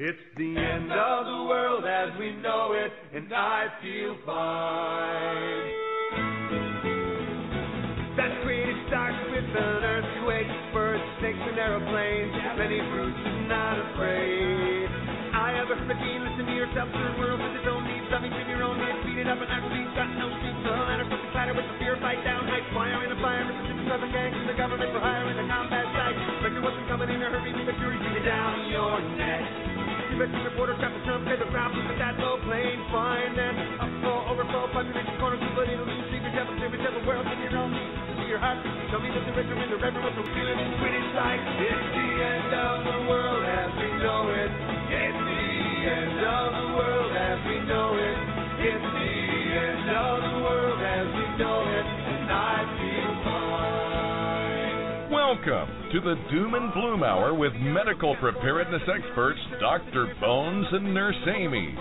It's 0.00 0.16
the 0.32 0.56
end 0.56 0.88
of 0.88 1.28
the 1.28 1.44
world 1.44 1.84
as 1.84 2.16
we 2.16 2.32
know 2.40 2.72
it, 2.72 2.88
and 3.12 3.28
I 3.36 3.68
feel 3.84 4.16
fine. 4.24 5.68
That 8.16 8.32
creative 8.40 8.80
starts 8.88 9.20
with 9.28 9.44
an 9.44 9.84
earthquake, 9.84 10.48
birds, 10.72 11.04
snakes, 11.20 11.44
and 11.44 11.60
aeroplanes. 11.60 12.32
Many 12.56 12.80
fruits 12.80 13.20
and 13.28 13.44
not 13.44 13.76
afraid. 13.76 14.88
I 15.36 15.52
have 15.60 15.68
a 15.68 15.76
machine, 15.84 16.24
listen 16.24 16.48
to 16.48 16.56
yourself, 16.56 16.88
third 16.96 17.20
world 17.20 17.36
with 17.36 17.60
its 17.60 17.68
own 17.68 17.84
needs, 17.84 18.08
something 18.08 18.32
to 18.32 18.42
your 18.48 18.64
own 18.64 18.80
needs, 18.80 19.04
beat 19.04 19.20
it 19.20 19.28
up 19.28 19.36
and 19.36 19.52
actually 19.52 19.84
got 19.92 20.08
no 20.16 20.32
seats. 20.40 20.64
The 20.64 20.80
ladder, 20.80 21.04
something 21.12 21.28
clatter 21.36 21.52
with 21.52 21.68
the 21.68 21.76
fear, 21.76 22.00
fight 22.00 22.24
down, 22.24 22.48
heights, 22.48 22.72
fire 22.72 23.04
in 23.04 23.12
a 23.12 23.20
fire, 23.20 23.44
Mississippi, 23.44 23.84
southern 23.84 24.08
gangs, 24.16 24.32
and 24.32 24.48
the 24.48 24.56
government 24.56 24.96
for 24.96 25.04
hire 25.04 25.28
in 25.28 25.36
the 25.36 25.44
combat 25.44 25.84
site. 25.92 26.16
Spectre 26.40 26.64
wasn't 26.64 26.88
coming 26.88 27.12
in 27.12 27.20
a 27.20 27.28
hurry, 27.28 27.52
the 27.52 27.68
beat 27.68 28.16
it 28.16 28.24
down 28.24 28.64
your 28.72 28.96
neck. 29.20 29.69
Investing 30.20 30.44
reporter 30.52 30.76
the 30.76 31.00
Trump, 31.08 31.24
pay 31.24 31.40
the 31.40 31.48
problem 31.48 31.80
with 31.88 31.96
that 31.96 32.20
low 32.20 32.36
plane, 32.44 32.76
fine, 32.92 33.32
then 33.40 33.56
upfall, 33.80 34.28
overflow, 34.28 34.68
population 34.68 35.16
corner, 35.16 35.40
but 35.56 35.64
it'll 35.64 35.88
lose, 35.88 36.12
secret 36.12 36.36
devil, 36.36 36.52
secret 36.60 36.76
devil, 36.76 37.00
world 37.08 37.24
in 37.24 37.40
your 37.40 37.56
own 37.56 37.72
to 37.72 38.24
your 38.28 38.36
heart, 38.36 38.60
tell 38.92 39.00
me 39.00 39.08
that 39.16 39.24
the 39.24 39.32
rich 39.32 39.48
are 39.48 39.56
in 39.64 39.72
the 39.72 39.80
reverend, 39.80 40.12
so 40.12 40.20
feel 40.20 40.44
it, 40.44 40.60
when 40.60 40.92
it's 40.92 41.12
like, 41.16 41.40
it's 41.40 41.88
the 41.96 42.08
end 42.20 42.52
of 42.52 42.76
the 42.84 42.98
world 43.08 43.44
as 43.48 43.72
we 43.80 43.88
know 43.96 44.28
it, 44.28 44.52
it's 44.92 45.20
the 45.24 45.40
end 45.88 46.20
of 46.20 46.48
the 46.52 46.68
world 46.76 47.12
as 47.16 47.38
we 47.48 47.56
know 47.64 47.88
it, 47.96 48.16
it's 48.60 48.88
the 48.92 49.12
end 49.56 49.88
of 49.88 50.14
the 50.20 50.36
world 50.44 50.80
as 50.84 51.06
we 51.16 51.24
know 51.40 51.64
it, 51.64 51.99
Welcome 55.46 55.90
to 55.92 56.00
the 56.00 56.16
Doom 56.30 56.52
and 56.54 56.72
Bloom 56.74 57.02
Hour 57.02 57.32
with 57.32 57.54
medical 57.54 58.14
preparedness 58.16 58.82
experts 58.82 59.38
Dr. 59.58 60.14
Bones 60.20 60.66
and 60.70 60.92
Nurse 60.92 61.16
Amy. 61.34 61.74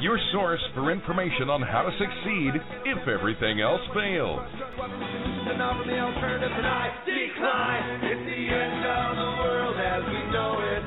Your 0.00 0.16
source 0.32 0.60
for 0.74 0.92
information 0.92 1.50
on 1.50 1.60
how 1.60 1.82
to 1.82 1.90
succeed 1.98 2.52
if 2.86 3.08
everything 3.08 3.60
else 3.60 3.80
fails. 3.94 4.40
And 4.46 5.60
offer 5.60 5.90
the 5.90 5.98
alternative 5.98 6.52
and 6.52 6.66
I 6.66 6.94
decline. 7.04 8.04
It's 8.04 8.26
the 8.26 8.54
end 8.54 8.86
of 8.86 9.16
the 9.16 9.42
world 9.42 9.76
as 9.76 10.04
we 10.06 10.30
know 10.30 10.60
it. 10.60 10.82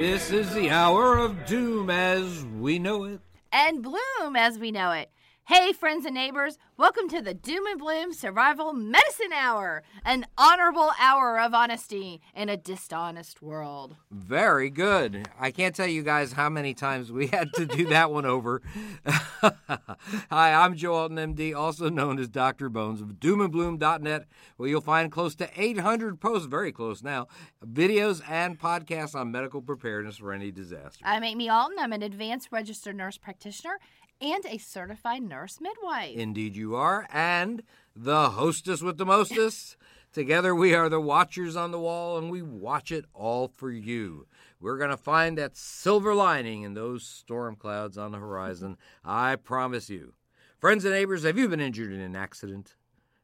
It's 0.00 0.30
the 0.30 0.36
This 0.38 0.46
is 0.48 0.54
the 0.54 0.70
hour 0.70 1.18
of 1.18 1.46
doom 1.46 1.88
as 1.88 2.44
we 2.58 2.80
know 2.80 3.04
it. 3.04 3.20
and 3.52 3.80
bloom 3.80 4.34
as 4.34 4.58
we 4.58 4.72
know 4.72 4.90
it. 4.90 5.10
Hey, 5.48 5.72
friends 5.72 6.04
and 6.04 6.14
neighbors, 6.16 6.58
welcome 6.76 7.08
to 7.08 7.22
the 7.22 7.32
Doom 7.32 7.66
and 7.66 7.78
Bloom 7.78 8.12
Survival 8.12 8.72
Medicine 8.72 9.32
Hour, 9.32 9.84
an 10.04 10.26
honorable 10.36 10.90
hour 11.00 11.38
of 11.38 11.54
honesty 11.54 12.20
in 12.34 12.48
a 12.48 12.56
dishonest 12.56 13.40
world. 13.40 13.94
Very 14.10 14.70
good. 14.70 15.28
I 15.38 15.52
can't 15.52 15.72
tell 15.72 15.86
you 15.86 16.02
guys 16.02 16.32
how 16.32 16.48
many 16.48 16.74
times 16.74 17.12
we 17.12 17.26
had 17.32 17.52
to 17.54 17.64
do 17.64 17.86
that 17.86 18.10
one 18.10 18.26
over. 18.26 18.60
Hi, 19.06 20.52
I'm 20.52 20.74
Joe 20.74 20.94
Alton, 20.94 21.36
MD, 21.36 21.54
also 21.54 21.88
known 21.90 22.18
as 22.18 22.26
Dr. 22.26 22.68
Bones 22.68 23.00
of 23.00 23.20
doomandbloom.net, 23.20 24.26
where 24.56 24.68
you'll 24.68 24.80
find 24.80 25.12
close 25.12 25.36
to 25.36 25.48
800 25.54 26.20
posts, 26.20 26.48
very 26.48 26.72
close 26.72 27.04
now, 27.04 27.28
videos 27.64 28.20
and 28.28 28.58
podcasts 28.58 29.14
on 29.14 29.30
medical 29.30 29.62
preparedness 29.62 30.16
for 30.16 30.32
any 30.32 30.50
disaster. 30.50 31.04
I'm 31.06 31.22
Amy 31.22 31.48
Alton. 31.48 31.78
I'm 31.78 31.92
an 31.92 32.02
advanced 32.02 32.48
registered 32.50 32.96
nurse 32.96 33.16
practitioner 33.16 33.78
and 34.20 34.44
a 34.46 34.58
certified 34.58 35.22
nurse 35.22 35.60
midwife. 35.60 36.16
Indeed, 36.16 36.56
you 36.56 36.74
are. 36.74 37.06
And 37.12 37.62
the 37.94 38.30
hostess 38.30 38.82
with 38.82 38.98
the 38.98 39.06
mostest. 39.06 39.76
Together, 40.12 40.54
we 40.54 40.74
are 40.74 40.88
the 40.88 41.00
watchers 41.00 41.56
on 41.56 41.72
the 41.72 41.78
wall, 41.78 42.16
and 42.16 42.30
we 42.30 42.40
watch 42.40 42.90
it 42.90 43.04
all 43.12 43.48
for 43.48 43.70
you. 43.70 44.26
We're 44.60 44.78
going 44.78 44.90
to 44.90 44.96
find 44.96 45.36
that 45.36 45.56
silver 45.56 46.14
lining 46.14 46.62
in 46.62 46.72
those 46.72 47.06
storm 47.06 47.56
clouds 47.56 47.98
on 47.98 48.12
the 48.12 48.18
horizon. 48.18 48.78
I 49.04 49.36
promise 49.36 49.90
you. 49.90 50.14
Friends 50.58 50.86
and 50.86 50.94
neighbors, 50.94 51.24
have 51.24 51.36
you 51.36 51.48
been 51.48 51.60
injured 51.60 51.92
in 51.92 52.00
an 52.00 52.16
accident? 52.16 52.76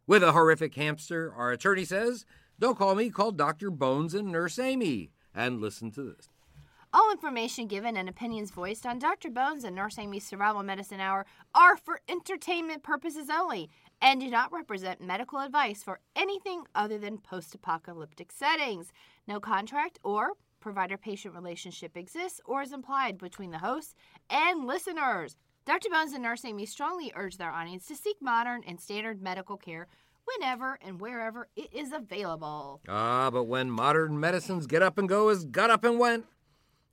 With 0.07 0.23
a 0.23 0.33
horrific 0.33 0.75
hamster, 0.75 1.33
our 1.35 1.51
attorney 1.51 1.87
says, 1.87 2.27
don't 2.59 2.77
call 2.77 2.95
me, 2.95 3.09
call 3.09 3.33
Dr. 3.33 3.71
Bones 3.71 4.13
and 4.13 4.31
Nurse 4.31 4.59
Amy. 4.59 5.11
And 5.35 5.61
listen 5.61 5.91
to 5.93 6.03
this. 6.03 6.29
All 6.95 7.11
information 7.11 7.69
given 7.69 7.97
and 7.97 8.07
opinions 8.07 8.51
voiced 8.51 8.85
on 8.85 8.99
Dr. 8.99 9.31
Bones 9.31 9.65
and 9.65 9.75
Nurse 9.75 9.99
Amy's 9.99 10.27
Survival 10.27 10.63
Medicine 10.63 11.01
Hour 11.01 11.25
are 11.55 11.75
for 11.79 12.03
entertainment 12.07 12.83
purposes 12.83 13.31
only 13.31 13.71
and 14.03 14.21
do 14.21 14.29
not 14.29 14.53
represent 14.53 15.01
medical 15.01 15.39
advice 15.39 15.83
for 15.83 16.01
anything 16.15 16.65
other 16.75 16.99
than 16.99 17.17
post 17.17 17.55
apocalyptic 17.55 18.31
settings. 18.31 18.93
No 19.27 19.41
contract 19.41 20.01
or 20.05 20.33
provider 20.61 20.99
patient 20.99 21.35
relationship 21.35 21.97
exists 21.97 22.43
or 22.45 22.61
is 22.61 22.75
implied 22.75 23.17
between 23.17 23.53
the 23.53 23.59
hosts 23.59 23.95
and 24.29 24.67
listeners. 24.67 25.37
Dr. 25.65 25.89
Bones 25.89 26.13
and 26.13 26.23
Nurse 26.23 26.45
Amy 26.45 26.67
strongly 26.67 27.11
urge 27.17 27.39
their 27.39 27.53
audience 27.53 27.87
to 27.87 27.97
seek 27.97 28.17
modern 28.21 28.63
and 28.67 28.79
standard 28.79 29.23
medical 29.23 29.57
care 29.57 29.87
whenever 30.27 30.79
and 30.83 31.01
wherever 31.01 31.49
it 31.57 31.73
is 31.73 31.91
available. 31.91 32.83
Ah, 32.87 33.31
but 33.31 33.45
when 33.45 33.71
modern 33.71 34.21
medicines 34.21 34.67
get 34.67 34.83
up 34.83 34.99
and 34.99 35.09
go 35.09 35.29
as 35.31 35.47
got 35.47 35.71
up 35.71 35.85
and 35.85 35.99
went, 35.99 36.27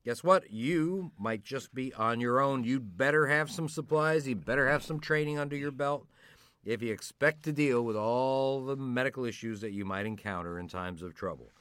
guess 0.04 0.24
what? 0.24 0.52
You 0.52 1.12
might 1.18 1.44
just 1.44 1.74
be 1.74 1.94
on 1.94 2.20
your 2.20 2.40
own. 2.40 2.64
You'd 2.64 2.98
better 2.98 3.28
have 3.28 3.50
some 3.52 3.70
supplies. 3.70 4.28
You 4.28 4.36
better 4.36 4.70
have 4.70 4.84
some 4.84 5.00
training 5.00 5.40
under 5.40 5.56
your 5.56 5.72
belt 5.72 6.08
if 6.66 6.82
you 6.82 6.92
expect 6.92 7.44
to 7.44 7.54
deal 7.54 7.84
with 7.84 7.96
all 7.96 8.66
the 8.66 8.76
medical 8.76 9.26
issues 9.26 9.62
that 9.62 9.72
you 9.72 9.86
might 9.86 10.06
encounter 10.06 10.60
in 10.60 10.68
times 10.68 11.02
of 11.02 11.16
trouble. 11.16 11.52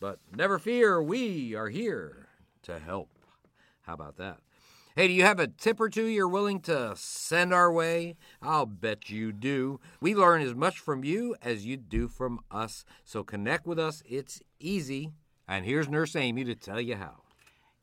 But 0.00 0.18
never 0.34 0.58
fear, 0.58 1.02
we 1.02 1.54
are 1.54 1.68
here 1.68 2.28
to 2.62 2.78
help. 2.78 3.08
How 3.82 3.94
about 3.94 4.16
that? 4.16 4.38
Hey, 4.96 5.08
do 5.08 5.12
you 5.12 5.24
have 5.24 5.40
a 5.40 5.48
tip 5.48 5.80
or 5.80 5.88
two 5.88 6.06
you're 6.06 6.28
willing 6.28 6.60
to 6.60 6.92
send 6.94 7.52
our 7.52 7.72
way? 7.72 8.14
I'll 8.40 8.64
bet 8.64 9.10
you 9.10 9.32
do. 9.32 9.80
We 10.00 10.14
learn 10.14 10.40
as 10.40 10.54
much 10.54 10.78
from 10.78 11.02
you 11.02 11.34
as 11.42 11.66
you 11.66 11.76
do 11.76 12.06
from 12.06 12.38
us. 12.48 12.84
So 13.04 13.24
connect 13.24 13.66
with 13.66 13.78
us. 13.78 14.04
It's 14.08 14.40
easy. 14.60 15.10
And 15.48 15.64
here's 15.64 15.88
Nurse 15.88 16.14
Amy 16.14 16.44
to 16.44 16.54
tell 16.54 16.80
you 16.80 16.94
how. 16.94 17.23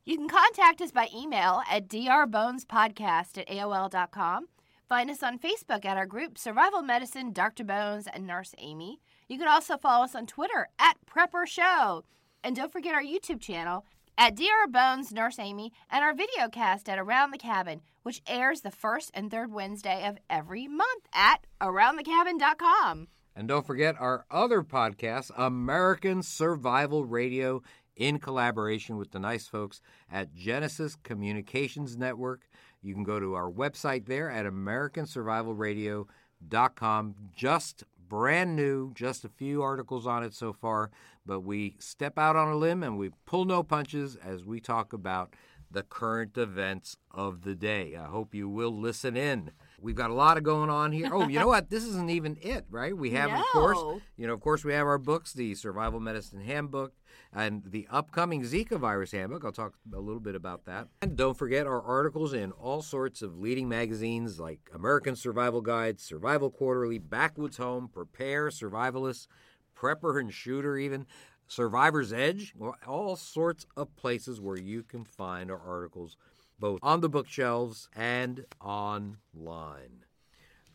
You 0.03 0.17
can 0.17 0.27
contact 0.27 0.81
us 0.81 0.91
by 0.91 1.09
email 1.15 1.61
at 1.69 1.87
drbonespodcast 1.87 3.37
at 3.37 3.47
AOL.com. 3.47 4.47
Find 4.89 5.09
us 5.11 5.21
on 5.21 5.37
Facebook 5.37 5.85
at 5.85 5.95
our 5.95 6.07
group 6.07 6.39
Survival 6.39 6.81
Medicine, 6.81 7.31
Dr. 7.31 7.63
Bones, 7.63 8.07
and 8.11 8.25
Nurse 8.25 8.55
Amy. 8.57 8.99
You 9.29 9.37
can 9.37 9.47
also 9.47 9.77
follow 9.77 10.05
us 10.05 10.15
on 10.15 10.25
Twitter 10.25 10.69
at 10.79 10.97
Prepper 11.05 11.45
Show. 11.45 12.03
And 12.43 12.55
don't 12.55 12.71
forget 12.71 12.95
our 12.95 13.03
YouTube 13.03 13.39
channel 13.39 13.85
at 14.17 14.35
DR 14.35 14.67
Bones, 14.69 15.13
Nurse 15.13 15.37
Amy, 15.37 15.71
and 15.89 16.03
our 16.03 16.15
video 16.15 16.49
cast 16.51 16.89
at 16.89 16.97
Around 16.97 17.31
the 17.31 17.37
Cabin, 17.37 17.81
which 18.01 18.23
airs 18.27 18.61
the 18.61 18.71
first 18.71 19.11
and 19.13 19.29
third 19.29 19.51
Wednesday 19.51 20.07
of 20.07 20.17
every 20.31 20.67
month 20.67 21.07
at 21.13 21.45
AroundTheCabin.com. 21.61 23.07
And 23.33 23.47
don't 23.47 23.65
forget 23.65 23.95
our 23.97 24.25
other 24.29 24.61
podcast, 24.61 25.31
American 25.37 26.21
Survival 26.21 27.05
Radio, 27.05 27.61
in 28.01 28.17
collaboration 28.17 28.97
with 28.97 29.11
the 29.11 29.19
nice 29.19 29.47
folks 29.47 29.79
at 30.11 30.33
Genesis 30.33 30.97
Communications 31.03 31.95
Network. 31.95 32.49
You 32.81 32.95
can 32.95 33.03
go 33.03 33.19
to 33.19 33.35
our 33.35 33.51
website 33.51 34.07
there 34.07 34.31
at 34.31 34.47
AmericanSurvivalRadio.com. 34.47 37.15
Just 37.35 37.83
brand 38.09 38.55
new, 38.55 38.91
just 38.95 39.23
a 39.23 39.29
few 39.29 39.61
articles 39.61 40.07
on 40.07 40.23
it 40.23 40.33
so 40.33 40.51
far, 40.51 40.89
but 41.27 41.41
we 41.41 41.75
step 41.77 42.17
out 42.17 42.35
on 42.35 42.47
a 42.47 42.55
limb 42.55 42.81
and 42.81 42.97
we 42.97 43.11
pull 43.27 43.45
no 43.45 43.61
punches 43.61 44.15
as 44.15 44.43
we 44.43 44.59
talk 44.59 44.93
about 44.93 45.35
the 45.69 45.83
current 45.83 46.35
events 46.37 46.97
of 47.11 47.43
the 47.43 47.53
day. 47.53 47.95
I 47.95 48.05
hope 48.05 48.33
you 48.33 48.49
will 48.49 48.75
listen 48.75 49.15
in. 49.15 49.51
We've 49.81 49.95
got 49.95 50.11
a 50.11 50.13
lot 50.13 50.37
of 50.37 50.43
going 50.43 50.69
on 50.69 50.91
here. 50.91 51.09
Oh, 51.11 51.27
you 51.27 51.39
know 51.39 51.47
what? 51.47 51.69
This 51.69 51.83
isn't 51.83 52.09
even 52.09 52.37
it, 52.41 52.65
right? 52.69 52.95
We 52.95 53.11
have, 53.11 53.31
of 53.31 53.45
course, 53.47 54.01
you 54.15 54.27
know, 54.27 54.33
of 54.33 54.39
course, 54.39 54.63
we 54.63 54.73
have 54.73 54.85
our 54.85 54.97
books, 54.97 55.33
the 55.33 55.55
Survival 55.55 55.99
Medicine 55.99 56.41
Handbook 56.41 56.93
and 57.33 57.63
the 57.65 57.87
upcoming 57.89 58.43
Zika 58.43 58.77
virus 58.77 59.11
handbook. 59.11 59.43
I'll 59.43 59.51
talk 59.51 59.73
a 59.93 59.99
little 59.99 60.19
bit 60.19 60.35
about 60.35 60.65
that. 60.65 60.87
And 61.01 61.15
don't 61.15 61.37
forget 61.37 61.65
our 61.65 61.81
articles 61.81 62.33
in 62.33 62.51
all 62.51 62.81
sorts 62.81 63.21
of 63.21 63.39
leading 63.39 63.67
magazines 63.67 64.39
like 64.39 64.59
American 64.73 65.15
Survival 65.15 65.61
Guide, 65.61 65.99
Survival 65.99 66.51
Quarterly, 66.51 66.99
Backwoods 66.99 67.57
Home, 67.57 67.89
Prepare, 67.91 68.49
Survivalist, 68.49 69.27
Prepper 69.75 70.19
and 70.19 70.33
Shooter, 70.33 70.77
even. 70.77 71.07
Survivor's 71.47 72.13
Edge, 72.13 72.53
all 72.87 73.17
sorts 73.17 73.65
of 73.75 73.93
places 73.97 74.39
where 74.39 74.57
you 74.57 74.83
can 74.83 75.03
find 75.03 75.51
our 75.51 75.59
articles 75.59 76.15
both 76.61 76.79
on 76.81 77.01
the 77.01 77.09
bookshelves 77.09 77.89
and 77.93 78.45
online. 78.61 80.05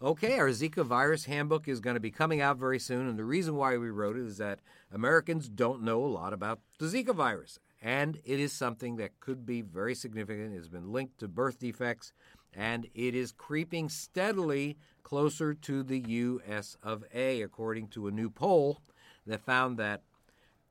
Okay, 0.03 0.39
our 0.39 0.49
Zika 0.49 0.85
virus 0.85 1.25
handbook 1.25 1.69
is 1.69 1.81
going 1.81 1.95
to 1.95 2.01
be 2.01 2.11
coming 2.11 2.43
out 2.43 2.59
very 2.59 2.79
soon, 2.79 3.09
and 3.09 3.19
the 3.19 3.25
reason 3.25 3.57
why 3.57 3.79
we 3.79 3.89
wrote 3.89 4.19
it 4.19 4.27
is 4.27 4.37
that 4.37 4.59
Americans 4.93 5.49
don't 5.49 5.83
know 5.83 6.05
a 6.05 6.07
lot 6.07 6.35
about 6.35 6.61
the 6.79 6.85
Zika 6.87 7.15
virus, 7.15 7.59
and 7.81 8.21
it 8.25 8.39
is 8.39 8.53
something 8.53 8.97
that 8.97 9.19
could 9.21 9.47
be 9.47 9.63
very 9.63 9.95
significant. 9.95 10.53
It 10.53 10.57
has 10.57 10.69
been 10.69 10.93
linked 10.93 11.19
to 11.21 11.29
birth 11.29 11.59
defects, 11.59 12.13
and 12.53 12.87
it 12.95 13.15
is 13.15 13.33
creeping 13.33 13.89
steadily 13.89 14.77
closer 15.03 15.55
to 15.55 15.83
the 15.83 16.01
U.S. 16.01 16.77
of 16.83 17.05
A. 17.15 17.41
According 17.41 17.89
to 17.89 18.09
a 18.09 18.11
new 18.11 18.29
poll 18.29 18.83
that 19.27 19.41
found 19.41 19.79
that 19.79 20.03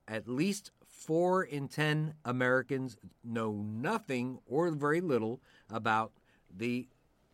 at 0.06 0.28
least 0.28 0.70
four 1.06 1.44
in 1.44 1.68
ten 1.68 2.14
Americans 2.24 2.96
know 3.22 3.52
nothing 3.52 4.40
or 4.46 4.70
very 4.72 5.00
little 5.00 5.40
about 5.70 6.12
the 6.54 6.88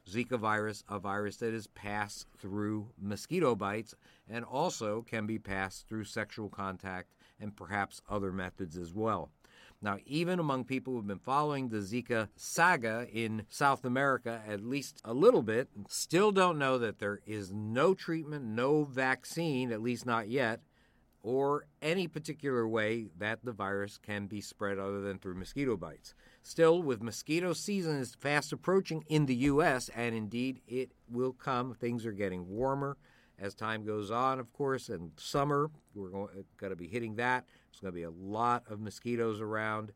Zika 0.08 0.38
virus, 0.38 0.84
a 0.88 0.98
virus 0.98 1.36
that 1.36 1.54
is 1.54 1.68
passed 1.68 2.26
through 2.38 2.88
mosquito 3.00 3.54
bites 3.54 3.94
and 4.28 4.44
also 4.44 5.02
can 5.02 5.26
be 5.26 5.38
passed 5.38 5.88
through 5.88 6.04
sexual 6.04 6.48
contact 6.48 7.14
and 7.40 7.56
perhaps 7.56 8.02
other 8.08 8.32
methods 8.32 8.76
as 8.76 8.92
well. 8.92 9.30
Now, 9.80 9.98
even 10.06 10.38
among 10.38 10.64
people 10.64 10.94
who've 10.94 11.06
been 11.06 11.18
following 11.18 11.68
the 11.68 11.78
Zika 11.78 12.28
saga 12.36 13.08
in 13.12 13.46
South 13.48 13.84
America 13.84 14.40
at 14.46 14.64
least 14.64 15.00
a 15.04 15.12
little 15.12 15.42
bit, 15.42 15.68
still 15.88 16.30
don't 16.30 16.58
know 16.58 16.78
that 16.78 16.98
there 17.00 17.20
is 17.26 17.52
no 17.52 17.94
treatment, 17.94 18.44
no 18.44 18.84
vaccine, 18.84 19.72
at 19.72 19.82
least 19.82 20.06
not 20.06 20.28
yet, 20.28 20.60
or 21.22 21.66
any 21.80 22.08
particular 22.08 22.66
way 22.66 23.06
that 23.18 23.44
the 23.44 23.52
virus 23.52 23.98
can 23.98 24.26
be 24.26 24.40
spread 24.40 24.78
other 24.78 25.00
than 25.00 25.18
through 25.18 25.34
mosquito 25.34 25.76
bites. 25.76 26.14
Still, 26.42 26.82
with 26.82 27.02
mosquito 27.02 27.52
season 27.52 27.96
is 27.98 28.14
fast 28.14 28.52
approaching 28.52 29.04
in 29.08 29.26
the 29.26 29.34
U.S., 29.36 29.88
and 29.94 30.14
indeed 30.14 30.60
it 30.66 30.92
will 31.08 31.32
come, 31.32 31.74
things 31.74 32.04
are 32.04 32.12
getting 32.12 32.48
warmer 32.48 32.96
as 33.38 33.54
time 33.54 33.84
goes 33.84 34.10
on, 34.10 34.38
of 34.38 34.52
course, 34.52 34.88
and 34.88 35.10
summer, 35.16 35.70
we're 35.94 36.08
going, 36.08 36.44
to 36.60 36.76
be 36.76 36.86
hitting 36.86 37.16
that. 37.16 37.44
There's 37.70 37.80
going 37.80 37.92
to 37.92 37.96
be 37.96 38.04
a 38.04 38.10
lot 38.10 38.62
of 38.68 38.80
mosquitoes 38.80 39.40
around, 39.40 39.92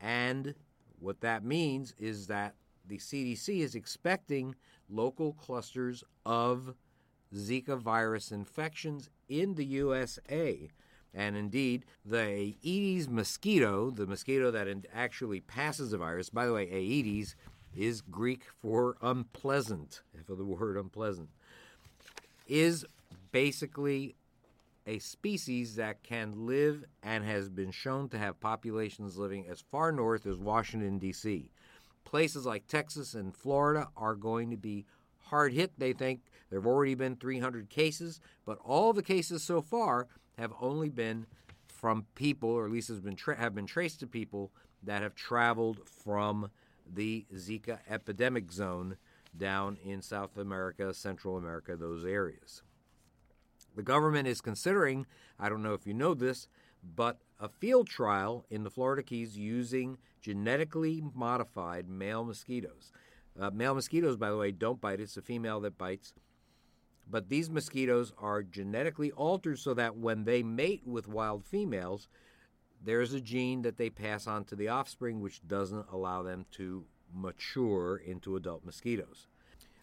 and 0.00 0.54
what 0.98 1.20
that 1.22 1.44
means 1.44 1.94
is 1.98 2.26
that 2.26 2.54
the 2.86 2.98
CDC 2.98 3.60
is 3.60 3.74
expecting 3.74 4.54
local 4.88 5.32
clusters 5.32 6.04
of 6.26 6.74
Zika 7.34 7.78
virus 7.78 8.32
infections 8.32 9.08
in 9.30 9.54
the 9.54 9.64
USA. 9.64 10.68
And 11.14 11.36
indeed, 11.36 11.86
the 12.04 12.54
Aedes 12.62 13.08
mosquito, 13.08 13.90
the 13.90 14.06
mosquito 14.06 14.50
that 14.50 14.68
actually 14.94 15.40
passes 15.40 15.92
the 15.92 15.98
virus, 15.98 16.28
by 16.28 16.46
the 16.46 16.52
way, 16.52 16.68
Aedes 16.70 17.34
is 17.74 18.00
Greek 18.00 18.42
for 18.60 18.96
unpleasant, 19.00 20.02
for 20.26 20.34
the 20.34 20.44
word 20.44 20.76
unpleasant, 20.76 21.28
is 22.46 22.84
basically 23.32 24.14
a 24.86 24.98
species 24.98 25.76
that 25.76 26.02
can 26.02 26.46
live 26.46 26.84
and 27.02 27.24
has 27.24 27.48
been 27.48 27.70
shown 27.70 28.08
to 28.08 28.18
have 28.18 28.40
populations 28.40 29.16
living 29.16 29.46
as 29.48 29.60
far 29.60 29.92
north 29.92 30.26
as 30.26 30.38
Washington, 30.38 30.98
D.C. 30.98 31.50
Places 32.04 32.46
like 32.46 32.66
Texas 32.66 33.14
and 33.14 33.34
Florida 33.36 33.88
are 33.96 34.14
going 34.14 34.50
to 34.50 34.56
be 34.56 34.84
hard 35.30 35.52
hit, 35.52 35.72
they 35.78 35.92
think. 35.92 36.20
There 36.50 36.58
have 36.58 36.66
already 36.66 36.94
been 36.94 37.16
300 37.16 37.70
cases, 37.70 38.20
but 38.44 38.58
all 38.64 38.92
the 38.92 39.02
cases 39.02 39.42
so 39.42 39.62
far 39.62 40.08
have 40.38 40.52
only 40.60 40.88
been 40.88 41.26
from 41.66 42.06
people, 42.14 42.50
or 42.50 42.66
at 42.66 42.72
least 42.72 42.88
has 42.88 43.00
been 43.00 43.16
tra- 43.16 43.36
have 43.36 43.54
been 43.54 43.66
traced 43.66 44.00
to 44.00 44.06
people 44.06 44.52
that 44.82 45.02
have 45.02 45.14
traveled 45.14 45.80
from 45.88 46.50
the 46.92 47.26
Zika 47.34 47.78
epidemic 47.88 48.50
zone 48.52 48.96
down 49.36 49.78
in 49.84 50.02
South 50.02 50.36
America, 50.36 50.92
Central 50.92 51.36
America, 51.36 51.76
those 51.76 52.04
areas. 52.04 52.62
The 53.76 53.82
government 53.82 54.26
is 54.26 54.40
considering, 54.40 55.06
I 55.38 55.48
don't 55.48 55.62
know 55.62 55.74
if 55.74 55.86
you 55.86 55.94
know 55.94 56.14
this, 56.14 56.48
but 56.82 57.18
a 57.38 57.48
field 57.48 57.88
trial 57.88 58.44
in 58.50 58.64
the 58.64 58.70
Florida 58.70 59.02
Keys 59.02 59.38
using 59.38 59.98
genetically 60.20 61.02
modified 61.14 61.88
male 61.88 62.24
mosquitoes. 62.24 62.92
Uh, 63.38 63.50
male 63.50 63.74
mosquitoes, 63.74 64.16
by 64.16 64.30
the 64.30 64.36
way, 64.36 64.50
don't 64.50 64.80
bite. 64.80 65.00
It's 65.00 65.14
the 65.14 65.22
female 65.22 65.60
that 65.60 65.78
bites. 65.78 66.12
But 67.08 67.28
these 67.28 67.50
mosquitoes 67.50 68.12
are 68.18 68.42
genetically 68.42 69.10
altered 69.12 69.58
so 69.58 69.74
that 69.74 69.96
when 69.96 70.24
they 70.24 70.42
mate 70.42 70.82
with 70.86 71.08
wild 71.08 71.44
females, 71.44 72.08
there's 72.82 73.12
a 73.12 73.20
gene 73.20 73.62
that 73.62 73.76
they 73.76 73.90
pass 73.90 74.26
on 74.26 74.44
to 74.44 74.56
the 74.56 74.68
offspring 74.68 75.20
which 75.20 75.46
doesn't 75.46 75.86
allow 75.92 76.22
them 76.22 76.46
to 76.52 76.84
mature 77.12 77.96
into 77.96 78.36
adult 78.36 78.64
mosquitoes. 78.64 79.26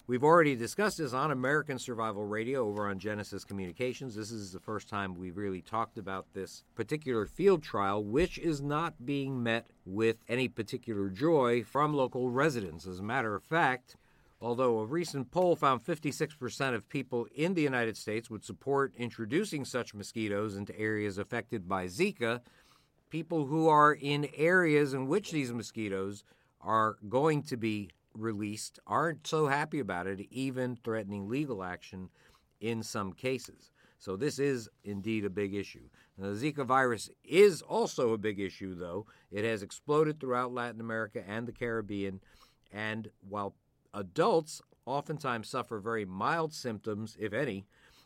We've 0.09 0.23
already 0.23 0.55
discussed 0.55 0.99
this 0.99 1.11
on 1.11 1.31
American 1.31 1.77
Survival 1.77 2.23
Radio 2.23 2.65
over 2.65 2.87
on 2.87 2.97
Genesis 2.97 3.43
Communications. 3.43 4.15
This 4.15 4.31
is 4.31 4.53
the 4.53 4.59
first 4.61 4.87
time 4.87 5.15
we've 5.15 5.35
really 5.35 5.61
talked 5.61 5.97
about 5.97 6.27
this 6.33 6.63
particular 6.75 7.25
field 7.25 7.61
trial, 7.61 8.01
which 8.01 8.37
is 8.37 8.61
not 8.61 9.05
being 9.05 9.43
met 9.43 9.67
with 9.85 10.15
any 10.29 10.47
particular 10.47 11.09
joy 11.09 11.61
from 11.61 11.93
local 11.93 12.29
residents. 12.29 12.87
As 12.87 12.99
a 12.99 13.03
matter 13.03 13.35
of 13.35 13.43
fact, 13.43 13.97
although 14.39 14.79
a 14.79 14.85
recent 14.85 15.29
poll 15.29 15.57
found 15.57 15.85
56% 15.85 16.73
of 16.73 16.87
people 16.87 17.27
in 17.35 17.53
the 17.53 17.61
United 17.61 17.97
States 17.97 18.29
would 18.29 18.45
support 18.45 18.93
introducing 18.95 19.65
such 19.65 19.93
mosquitoes 19.93 20.55
into 20.55 20.79
areas 20.79 21.17
affected 21.17 21.67
by 21.67 21.87
Zika, 21.87 22.39
people 23.09 23.47
who 23.47 23.67
are 23.67 23.91
in 23.91 24.29
areas 24.37 24.93
in 24.93 25.07
which 25.07 25.31
these 25.31 25.51
mosquitoes 25.51 26.23
are 26.61 26.95
going 27.09 27.43
to 27.43 27.57
be 27.57 27.89
released 28.17 28.79
aren't 28.87 29.27
so 29.27 29.47
happy 29.47 29.79
about 29.79 30.07
it, 30.07 30.27
even 30.31 30.75
threatening 30.75 31.27
legal 31.27 31.63
action 31.63 32.09
in 32.59 32.83
some 32.83 33.13
cases. 33.13 33.71
So, 33.99 34.15
this 34.15 34.37
is 34.37 34.69
indeed 34.83 35.25
a 35.25 35.29
big 35.29 35.55
issue. 35.55 35.89
Now, 36.17 36.31
the 36.31 36.35
Zika 36.51 36.65
virus 36.65 37.09
is 37.23 37.61
also 37.61 38.13
a 38.13 38.17
big 38.17 38.39
issue, 38.39 38.75
though. 38.75 39.07
It 39.31 39.43
has 39.43 39.63
exploded 39.63 40.19
throughout 40.19 40.53
Latin 40.53 40.81
America 40.81 41.23
and 41.27 41.47
the 41.47 41.51
Caribbean. 41.51 42.21
And 42.71 43.09
while 43.27 43.55
adults 43.93 44.61
oftentimes 44.85 45.49
suffer 45.49 45.79
very 45.79 46.05
mild 46.05 46.53
symptoms, 46.53 47.17
if 47.19 47.33
any, 47.33 47.65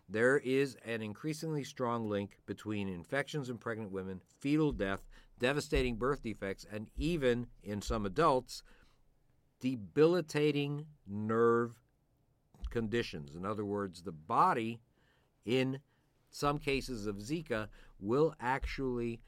there 0.09 0.37
is 0.39 0.75
an 0.85 1.01
increasingly 1.01 1.63
strong 1.63 2.09
link 2.09 2.37
between 2.45 2.89
infections 2.89 3.49
in 3.49 3.57
pregnant 3.57 3.91
women, 3.91 4.21
fetal 4.39 4.71
death, 4.71 5.07
devastating 5.39 5.95
birth 5.95 6.23
defects, 6.23 6.65
and 6.69 6.89
even 6.97 7.47
in 7.63 7.81
some 7.81 8.05
adults, 8.05 8.63
debilitating 9.61 10.85
nerve 11.07 11.71
conditions. 12.69 13.35
In 13.35 13.45
other 13.45 13.63
words, 13.63 14.01
the 14.01 14.11
body, 14.11 14.81
in 15.45 15.79
some 16.29 16.57
cases 16.57 17.07
of 17.07 17.17
Zika, 17.17 17.67
will 17.99 18.35
actually 18.39 19.21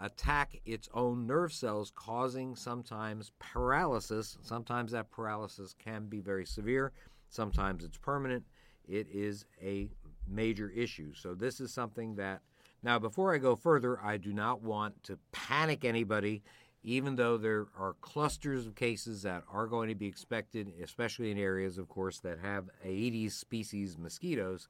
attack 0.00 0.60
its 0.64 0.88
own 0.94 1.26
nerve 1.26 1.52
cells, 1.52 1.92
causing 1.94 2.56
sometimes 2.56 3.32
paralysis. 3.38 4.38
Sometimes 4.42 4.92
that 4.92 5.10
paralysis 5.10 5.74
can 5.78 6.06
be 6.06 6.20
very 6.20 6.46
severe, 6.46 6.92
sometimes 7.28 7.84
it's 7.84 7.98
permanent. 7.98 8.44
It 8.88 9.06
is 9.12 9.44
a 9.62 9.90
major 10.26 10.70
issue. 10.70 11.12
So, 11.14 11.34
this 11.34 11.60
is 11.60 11.72
something 11.72 12.14
that 12.14 12.40
now, 12.82 12.98
before 12.98 13.34
I 13.34 13.38
go 13.38 13.56
further, 13.56 14.00
I 14.02 14.16
do 14.18 14.32
not 14.32 14.62
want 14.62 15.02
to 15.04 15.18
panic 15.32 15.84
anybody 15.84 16.42
even 16.82 17.16
though 17.16 17.36
there 17.36 17.66
are 17.78 17.94
clusters 18.00 18.66
of 18.66 18.74
cases 18.74 19.22
that 19.22 19.42
are 19.52 19.66
going 19.66 19.88
to 19.88 19.94
be 19.94 20.06
expected, 20.06 20.72
especially 20.82 21.30
in 21.30 21.38
areas, 21.38 21.78
of 21.78 21.88
course, 21.88 22.20
that 22.20 22.38
have 22.38 22.70
Aedes 22.84 23.34
species 23.34 23.98
mosquitoes, 23.98 24.68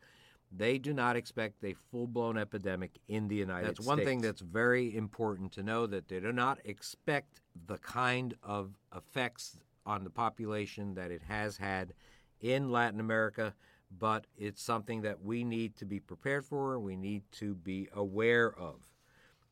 they 0.50 0.79
do 0.79 0.95
not 0.95 1.17
expect 1.17 1.62
a 1.62 1.75
full 1.75 2.07
blown 2.07 2.38
epidemic 2.38 2.93
in 3.09 3.29
the 3.29 3.37
United 3.37 3.67
that's 3.69 3.77
States. 3.77 3.87
That's 3.87 3.99
one 3.99 4.07
thing 4.07 4.21
that's 4.23 4.41
very 4.41 4.97
important 4.97 5.53
to 5.53 5.62
know 5.62 5.87
that 5.87 6.09
they 6.09 6.21
do 6.21 6.33
not 6.33 6.59
expect 6.65 7.41
the 7.67 7.77
kind 7.79 8.35
of 8.43 8.73
effects 8.97 9.59
on 9.85 10.05
the 10.05 10.11
population 10.11 10.95
that 10.95 11.11
it 11.11 11.23
has 11.29 11.59
had 11.59 11.93
in 12.41 12.71
Latin 12.71 13.00
America, 13.00 13.55
but 13.99 14.27
it's 14.37 14.62
something 14.62 15.03
that 15.03 15.23
we 15.23 15.45
need 15.45 15.77
to 15.77 15.85
be 15.85 16.00
prepared 16.00 16.45
for, 16.45 16.79
we 16.79 16.97
need 16.97 17.23
to 17.33 17.55
be 17.55 17.88
aware 17.95 18.53
of. 18.59 18.88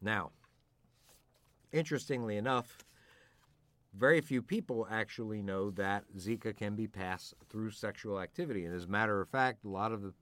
Now, 0.01 0.31
Interestingly 1.73 2.37
enough, 2.37 2.85
very 3.95 4.21
few 4.21 4.43
people 4.43 4.87
actually 4.91 5.43
know 5.43 5.71
that 5.71 6.05
Zika 6.19 6.57
can 6.57 6.75
be 6.75 6.87
passed 6.87 7.35
through 7.49 7.71
sexual 7.71 8.21
activity. 8.21 8.65
And 8.65 8.75
as 8.75 8.85
a 8.85 8.89
matter 8.89 9.21
of 9.21 9.29
fact, 9.29 9.65
a 9.65 9.69
lot 9.69 9.93
of 9.93 10.03
the, 10.03 10.13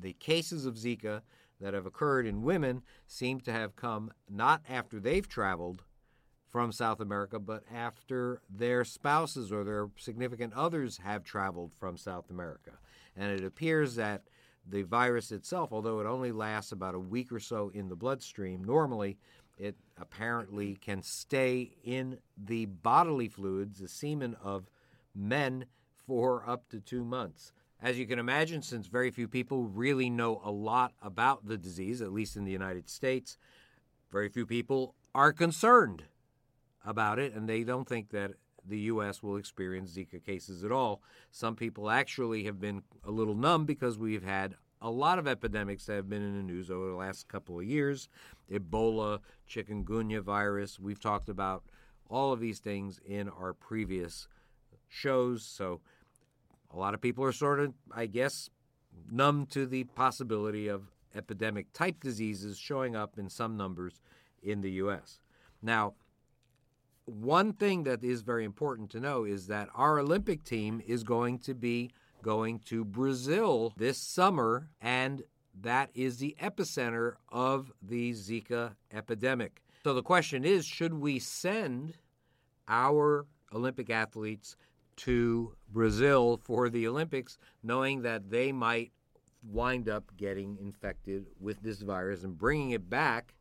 the 0.00 0.12
cases 0.14 0.66
of 0.66 0.76
Zika 0.76 1.22
that 1.60 1.74
have 1.74 1.86
occurred 1.86 2.26
in 2.26 2.42
women 2.42 2.82
seem 3.06 3.40
to 3.40 3.52
have 3.52 3.76
come 3.76 4.12
not 4.30 4.62
after 4.68 5.00
they've 5.00 5.28
traveled 5.28 5.82
from 6.46 6.72
South 6.72 7.00
America, 7.00 7.38
but 7.38 7.62
after 7.72 8.40
their 8.48 8.84
spouses 8.84 9.52
or 9.52 9.64
their 9.64 9.88
significant 9.98 10.54
others 10.54 10.98
have 10.98 11.24
traveled 11.24 11.72
from 11.78 11.96
South 11.96 12.30
America. 12.30 12.78
And 13.16 13.30
it 13.30 13.44
appears 13.44 13.96
that 13.96 14.22
the 14.66 14.82
virus 14.82 15.32
itself, 15.32 15.72
although 15.72 16.00
it 16.00 16.06
only 16.06 16.32
lasts 16.32 16.72
about 16.72 16.94
a 16.94 17.00
week 17.00 17.32
or 17.32 17.40
so 17.40 17.70
in 17.74 17.88
the 17.88 17.96
bloodstream, 17.96 18.62
normally 18.64 19.18
it 19.58 19.76
apparently 20.00 20.76
can 20.76 21.02
stay 21.02 21.72
in 21.84 22.18
the 22.36 22.66
bodily 22.66 23.28
fluids, 23.28 23.80
the 23.80 23.88
semen 23.88 24.36
of 24.42 24.70
men, 25.14 25.66
for 26.06 26.48
up 26.48 26.68
to 26.70 26.80
two 26.80 27.04
months. 27.04 27.52
As 27.80 27.98
you 27.98 28.06
can 28.06 28.18
imagine, 28.18 28.62
since 28.62 28.86
very 28.86 29.10
few 29.10 29.28
people 29.28 29.64
really 29.64 30.10
know 30.10 30.40
a 30.44 30.50
lot 30.50 30.92
about 31.02 31.46
the 31.46 31.58
disease, 31.58 32.00
at 32.00 32.12
least 32.12 32.36
in 32.36 32.44
the 32.44 32.52
United 32.52 32.88
States, 32.88 33.36
very 34.10 34.28
few 34.28 34.46
people 34.46 34.94
are 35.14 35.32
concerned 35.32 36.04
about 36.84 37.18
it, 37.18 37.34
and 37.34 37.48
they 37.48 37.62
don't 37.62 37.88
think 37.88 38.10
that 38.10 38.32
the 38.66 38.78
U.S. 38.80 39.22
will 39.22 39.36
experience 39.36 39.92
Zika 39.92 40.24
cases 40.24 40.64
at 40.64 40.72
all. 40.72 41.02
Some 41.30 41.56
people 41.56 41.90
actually 41.90 42.44
have 42.44 42.60
been 42.60 42.82
a 43.04 43.10
little 43.10 43.34
numb 43.34 43.64
because 43.64 43.98
we've 43.98 44.24
had 44.24 44.54
a 44.80 44.90
lot 44.90 45.18
of 45.18 45.26
epidemics 45.26 45.86
that 45.86 45.94
have 45.94 46.08
been 46.08 46.22
in 46.22 46.36
the 46.36 46.42
news 46.42 46.70
over 46.70 46.88
the 46.88 46.96
last 46.96 47.28
couple 47.28 47.58
of 47.58 47.64
years 47.64 48.08
Ebola, 48.50 49.20
chikungunya 49.48 50.22
virus. 50.22 50.78
We've 50.78 51.00
talked 51.00 51.28
about 51.28 51.64
all 52.08 52.32
of 52.32 52.40
these 52.40 52.58
things 52.58 53.00
in 53.04 53.28
our 53.28 53.52
previous 53.52 54.28
shows. 54.88 55.42
So 55.44 55.80
a 56.72 56.78
lot 56.78 56.94
of 56.94 57.00
people 57.00 57.24
are 57.24 57.32
sort 57.32 57.60
of, 57.60 57.74
I 57.94 58.06
guess, 58.06 58.50
numb 59.10 59.46
to 59.46 59.66
the 59.66 59.84
possibility 59.84 60.68
of 60.68 60.90
epidemic 61.14 61.72
type 61.72 62.00
diseases 62.00 62.58
showing 62.58 62.94
up 62.96 63.18
in 63.18 63.28
some 63.28 63.56
numbers 63.56 64.00
in 64.42 64.60
the 64.60 64.70
U.S. 64.72 65.20
Now, 65.62 65.94
one 67.04 67.54
thing 67.54 67.84
that 67.84 68.04
is 68.04 68.20
very 68.20 68.44
important 68.44 68.90
to 68.90 69.00
know 69.00 69.24
is 69.24 69.46
that 69.46 69.68
our 69.74 69.98
Olympic 69.98 70.44
team 70.44 70.82
is 70.86 71.04
going 71.04 71.38
to 71.40 71.54
be 71.54 71.90
going 72.22 72.58
to 72.58 72.84
Brazil 72.84 73.72
this 73.76 73.98
summer, 73.98 74.68
and 74.80 75.22
that 75.62 75.90
is 75.94 76.18
the 76.18 76.36
epicenter 76.40 77.14
of 77.30 77.72
the 77.82 78.12
Zika 78.12 78.74
epidemic. 78.92 79.62
So 79.84 79.94
the 79.94 80.02
question 80.02 80.44
is 80.44 80.66
should 80.66 80.94
we 80.94 81.18
send 81.18 81.94
our 82.68 83.26
Olympic 83.52 83.90
athletes 83.90 84.56
to 84.96 85.54
Brazil 85.70 86.38
for 86.42 86.68
the 86.68 86.86
Olympics, 86.86 87.38
knowing 87.62 88.02
that 88.02 88.30
they 88.30 88.52
might 88.52 88.92
wind 89.42 89.88
up 89.88 90.04
getting 90.16 90.58
infected 90.60 91.26
with 91.40 91.62
this 91.62 91.80
virus 91.80 92.24
and 92.24 92.36
bringing 92.36 92.72
it 92.72 92.90
back 92.90 93.34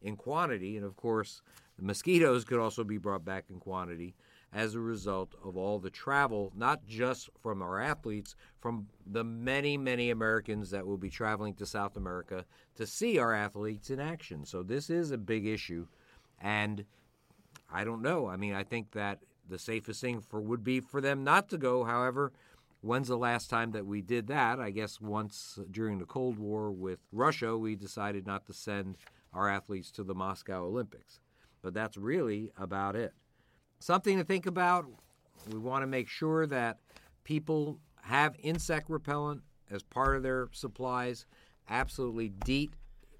in 0.00 0.16
quantity? 0.16 0.76
And 0.76 0.86
of 0.86 0.96
course, 0.96 1.42
the 1.76 1.84
mosquitoes 1.84 2.44
could 2.44 2.58
also 2.58 2.84
be 2.84 2.98
brought 2.98 3.24
back 3.24 3.46
in 3.50 3.58
quantity 3.58 4.14
as 4.52 4.74
a 4.74 4.80
result 4.80 5.34
of 5.42 5.56
all 5.56 5.78
the 5.78 5.90
travel, 5.90 6.52
not 6.54 6.86
just 6.86 7.30
from 7.42 7.62
our 7.62 7.80
athletes, 7.80 8.36
from 8.60 8.86
the 9.06 9.24
many, 9.24 9.78
many 9.78 10.10
Americans 10.10 10.70
that 10.70 10.86
will 10.86 10.98
be 10.98 11.08
traveling 11.08 11.54
to 11.54 11.64
South 11.64 11.96
America 11.96 12.44
to 12.74 12.86
see 12.86 13.18
our 13.18 13.32
athletes 13.32 13.88
in 13.88 13.98
action. 13.98 14.44
So 14.44 14.62
this 14.62 14.90
is 14.90 15.10
a 15.10 15.18
big 15.18 15.46
issue. 15.46 15.86
And 16.38 16.84
I 17.72 17.84
don't 17.84 18.02
know. 18.02 18.26
I 18.26 18.36
mean, 18.36 18.54
I 18.54 18.62
think 18.62 18.92
that 18.92 19.20
the 19.48 19.58
safest 19.58 20.00
thing 20.00 20.20
for 20.20 20.40
would 20.40 20.62
be 20.62 20.80
for 20.80 21.00
them 21.00 21.24
not 21.24 21.48
to 21.48 21.58
go. 21.58 21.84
However, 21.84 22.32
when's 22.82 23.08
the 23.08 23.16
last 23.16 23.48
time 23.48 23.72
that 23.72 23.86
we 23.86 24.02
did 24.02 24.26
that? 24.26 24.60
I 24.60 24.70
guess 24.70 25.00
once 25.00 25.58
during 25.70 25.98
the 25.98 26.04
Cold 26.04 26.38
War 26.38 26.70
with 26.70 26.98
Russia, 27.10 27.56
we 27.56 27.74
decided 27.74 28.26
not 28.26 28.44
to 28.46 28.52
send 28.52 28.98
our 29.32 29.48
athletes 29.48 29.90
to 29.92 30.04
the 30.04 30.14
Moscow 30.14 30.66
Olympics. 30.66 31.20
But 31.62 31.72
that's 31.72 31.96
really 31.96 32.50
about 32.58 32.96
it. 32.96 33.14
Something 33.82 34.16
to 34.18 34.22
think 34.22 34.46
about. 34.46 34.86
We 35.50 35.58
want 35.58 35.82
to 35.82 35.88
make 35.88 36.08
sure 36.08 36.46
that 36.46 36.78
people 37.24 37.80
have 38.02 38.36
insect 38.38 38.88
repellent 38.88 39.42
as 39.72 39.82
part 39.82 40.14
of 40.14 40.22
their 40.22 40.46
supplies. 40.52 41.26
Absolutely, 41.68 42.28
DEET, 42.44 42.74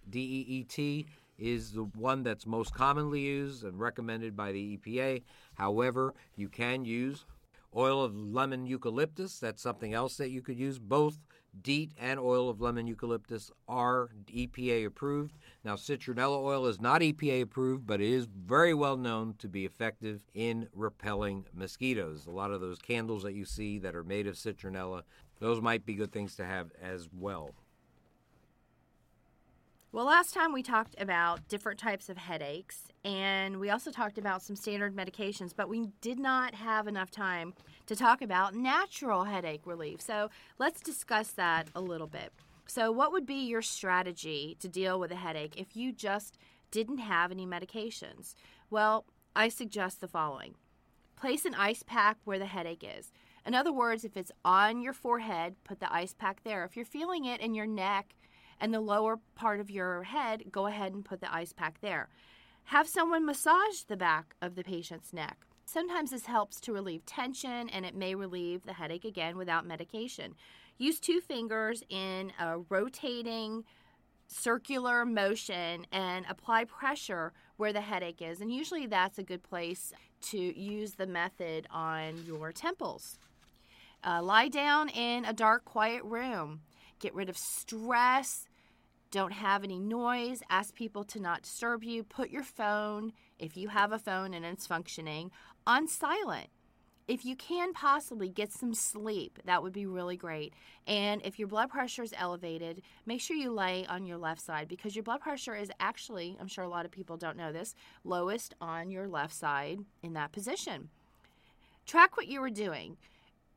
D 0.08 0.20
E 0.20 0.54
E 0.58 0.62
T, 0.62 1.06
is 1.36 1.72
the 1.72 1.82
one 1.82 2.22
that's 2.22 2.46
most 2.46 2.72
commonly 2.72 3.22
used 3.22 3.64
and 3.64 3.80
recommended 3.80 4.36
by 4.36 4.52
the 4.52 4.78
EPA. 4.78 5.24
However, 5.54 6.14
you 6.36 6.48
can 6.48 6.84
use 6.84 7.24
oil 7.74 8.04
of 8.04 8.14
lemon 8.14 8.64
eucalyptus. 8.64 9.40
That's 9.40 9.62
something 9.62 9.92
else 9.92 10.16
that 10.18 10.30
you 10.30 10.42
could 10.42 10.60
use. 10.60 10.78
Both 10.78 11.18
DEET 11.60 11.90
and 11.98 12.20
oil 12.20 12.48
of 12.48 12.60
lemon 12.60 12.86
eucalyptus 12.86 13.50
are 13.66 14.10
EPA 14.32 14.86
approved. 14.86 15.34
Now, 15.64 15.76
citronella 15.76 16.42
oil 16.42 16.66
is 16.66 16.80
not 16.80 17.02
EPA 17.02 17.42
approved, 17.42 17.86
but 17.86 18.00
it 18.00 18.10
is 18.10 18.26
very 18.26 18.74
well 18.74 18.96
known 18.96 19.34
to 19.38 19.48
be 19.48 19.64
effective 19.64 20.24
in 20.34 20.68
repelling 20.74 21.44
mosquitoes. 21.54 22.26
A 22.26 22.30
lot 22.30 22.50
of 22.50 22.60
those 22.60 22.80
candles 22.80 23.22
that 23.22 23.34
you 23.34 23.44
see 23.44 23.78
that 23.78 23.94
are 23.94 24.02
made 24.02 24.26
of 24.26 24.34
citronella, 24.34 25.02
those 25.38 25.60
might 25.60 25.86
be 25.86 25.94
good 25.94 26.10
things 26.10 26.34
to 26.36 26.44
have 26.44 26.72
as 26.82 27.08
well. 27.16 27.50
Well, 29.92 30.06
last 30.06 30.32
time 30.32 30.52
we 30.52 30.62
talked 30.62 30.94
about 30.98 31.46
different 31.48 31.78
types 31.78 32.08
of 32.08 32.16
headaches, 32.16 32.88
and 33.04 33.60
we 33.60 33.68
also 33.68 33.90
talked 33.90 34.16
about 34.16 34.40
some 34.40 34.56
standard 34.56 34.96
medications, 34.96 35.52
but 35.54 35.68
we 35.68 35.90
did 36.00 36.18
not 36.18 36.54
have 36.54 36.88
enough 36.88 37.10
time 37.10 37.52
to 37.86 37.94
talk 37.94 38.22
about 38.22 38.54
natural 38.54 39.24
headache 39.24 39.66
relief. 39.66 40.00
So 40.00 40.30
let's 40.58 40.80
discuss 40.80 41.32
that 41.32 41.68
a 41.74 41.80
little 41.80 42.06
bit. 42.06 42.32
So, 42.74 42.90
what 42.90 43.12
would 43.12 43.26
be 43.26 43.44
your 43.44 43.60
strategy 43.60 44.56
to 44.60 44.66
deal 44.66 44.98
with 44.98 45.12
a 45.12 45.16
headache 45.16 45.58
if 45.58 45.76
you 45.76 45.92
just 45.92 46.38
didn't 46.70 47.00
have 47.00 47.30
any 47.30 47.46
medications? 47.46 48.34
Well, 48.70 49.04
I 49.36 49.50
suggest 49.50 50.00
the 50.00 50.08
following 50.08 50.54
place 51.14 51.44
an 51.44 51.54
ice 51.54 51.82
pack 51.82 52.16
where 52.24 52.38
the 52.38 52.46
headache 52.46 52.82
is. 52.82 53.12
In 53.44 53.54
other 53.54 53.74
words, 53.74 54.06
if 54.06 54.16
it's 54.16 54.32
on 54.42 54.80
your 54.80 54.94
forehead, 54.94 55.56
put 55.64 55.80
the 55.80 55.92
ice 55.92 56.14
pack 56.14 56.44
there. 56.44 56.64
If 56.64 56.74
you're 56.74 56.86
feeling 56.86 57.26
it 57.26 57.42
in 57.42 57.54
your 57.54 57.66
neck, 57.66 58.14
and 58.58 58.72
the 58.72 58.80
lower 58.80 59.18
part 59.34 59.60
of 59.60 59.70
your 59.70 60.04
head, 60.04 60.44
go 60.50 60.66
ahead 60.66 60.94
and 60.94 61.04
put 61.04 61.20
the 61.20 61.32
ice 61.32 61.52
pack 61.52 61.82
there. 61.82 62.08
Have 62.64 62.88
someone 62.88 63.26
massage 63.26 63.82
the 63.86 63.98
back 63.98 64.34
of 64.40 64.54
the 64.54 64.64
patient's 64.64 65.12
neck. 65.12 65.44
Sometimes 65.66 66.10
this 66.10 66.24
helps 66.24 66.58
to 66.62 66.72
relieve 66.72 67.04
tension 67.04 67.68
and 67.68 67.84
it 67.84 67.94
may 67.94 68.14
relieve 68.14 68.64
the 68.64 68.72
headache 68.72 69.04
again 69.04 69.36
without 69.36 69.66
medication. 69.66 70.34
Use 70.82 70.98
two 70.98 71.20
fingers 71.20 71.84
in 71.90 72.32
a 72.40 72.58
rotating 72.68 73.62
circular 74.26 75.04
motion 75.04 75.86
and 75.92 76.26
apply 76.28 76.64
pressure 76.64 77.32
where 77.56 77.72
the 77.72 77.80
headache 77.80 78.20
is. 78.20 78.40
And 78.40 78.52
usually 78.52 78.86
that's 78.86 79.16
a 79.16 79.22
good 79.22 79.44
place 79.44 79.92
to 80.22 80.38
use 80.38 80.94
the 80.94 81.06
method 81.06 81.68
on 81.70 82.24
your 82.26 82.50
temples. 82.50 83.20
Uh, 84.04 84.20
lie 84.24 84.48
down 84.48 84.88
in 84.88 85.24
a 85.24 85.32
dark, 85.32 85.64
quiet 85.64 86.02
room. 86.02 86.62
Get 86.98 87.14
rid 87.14 87.28
of 87.28 87.38
stress, 87.38 88.48
don't 89.12 89.34
have 89.34 89.62
any 89.62 89.78
noise. 89.78 90.42
Ask 90.50 90.74
people 90.74 91.04
to 91.04 91.20
not 91.20 91.42
disturb 91.42 91.84
you. 91.84 92.02
Put 92.02 92.30
your 92.30 92.42
phone, 92.42 93.12
if 93.38 93.56
you 93.56 93.68
have 93.68 93.92
a 93.92 94.00
phone 94.00 94.34
and 94.34 94.44
it's 94.44 94.66
functioning, 94.66 95.30
on 95.64 95.86
silent. 95.86 96.48
If 97.08 97.24
you 97.24 97.34
can 97.34 97.72
possibly 97.72 98.28
get 98.28 98.52
some 98.52 98.74
sleep, 98.74 99.40
that 99.44 99.62
would 99.62 99.72
be 99.72 99.86
really 99.86 100.16
great. 100.16 100.54
And 100.86 101.20
if 101.24 101.38
your 101.38 101.48
blood 101.48 101.68
pressure 101.70 102.02
is 102.02 102.14
elevated, 102.16 102.82
make 103.06 103.20
sure 103.20 103.36
you 103.36 103.52
lay 103.52 103.84
on 103.86 104.06
your 104.06 104.18
left 104.18 104.40
side 104.40 104.68
because 104.68 104.94
your 104.94 105.02
blood 105.02 105.20
pressure 105.20 105.54
is 105.54 105.70
actually, 105.80 106.36
I'm 106.40 106.46
sure 106.46 106.64
a 106.64 106.68
lot 106.68 106.84
of 106.84 106.92
people 106.92 107.16
don't 107.16 107.36
know 107.36 107.52
this, 107.52 107.74
lowest 108.04 108.54
on 108.60 108.90
your 108.90 109.08
left 109.08 109.34
side 109.34 109.80
in 110.02 110.12
that 110.12 110.32
position. 110.32 110.90
Track 111.86 112.16
what 112.16 112.28
you 112.28 112.40
were 112.40 112.50
doing. 112.50 112.96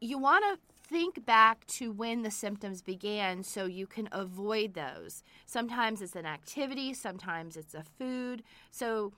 You 0.01 0.17
want 0.17 0.43
to 0.43 0.59
think 0.87 1.25
back 1.25 1.65
to 1.65 1.91
when 1.91 2.23
the 2.23 2.31
symptoms 2.31 2.81
began 2.81 3.43
so 3.43 3.65
you 3.65 3.87
can 3.87 4.09
avoid 4.11 4.73
those. 4.73 5.23
Sometimes 5.45 6.01
it's 6.01 6.15
an 6.15 6.25
activity, 6.25 6.93
sometimes 6.93 7.57
it's 7.57 7.73
a 7.73 7.83
food. 7.97 8.43
So 8.71 9.13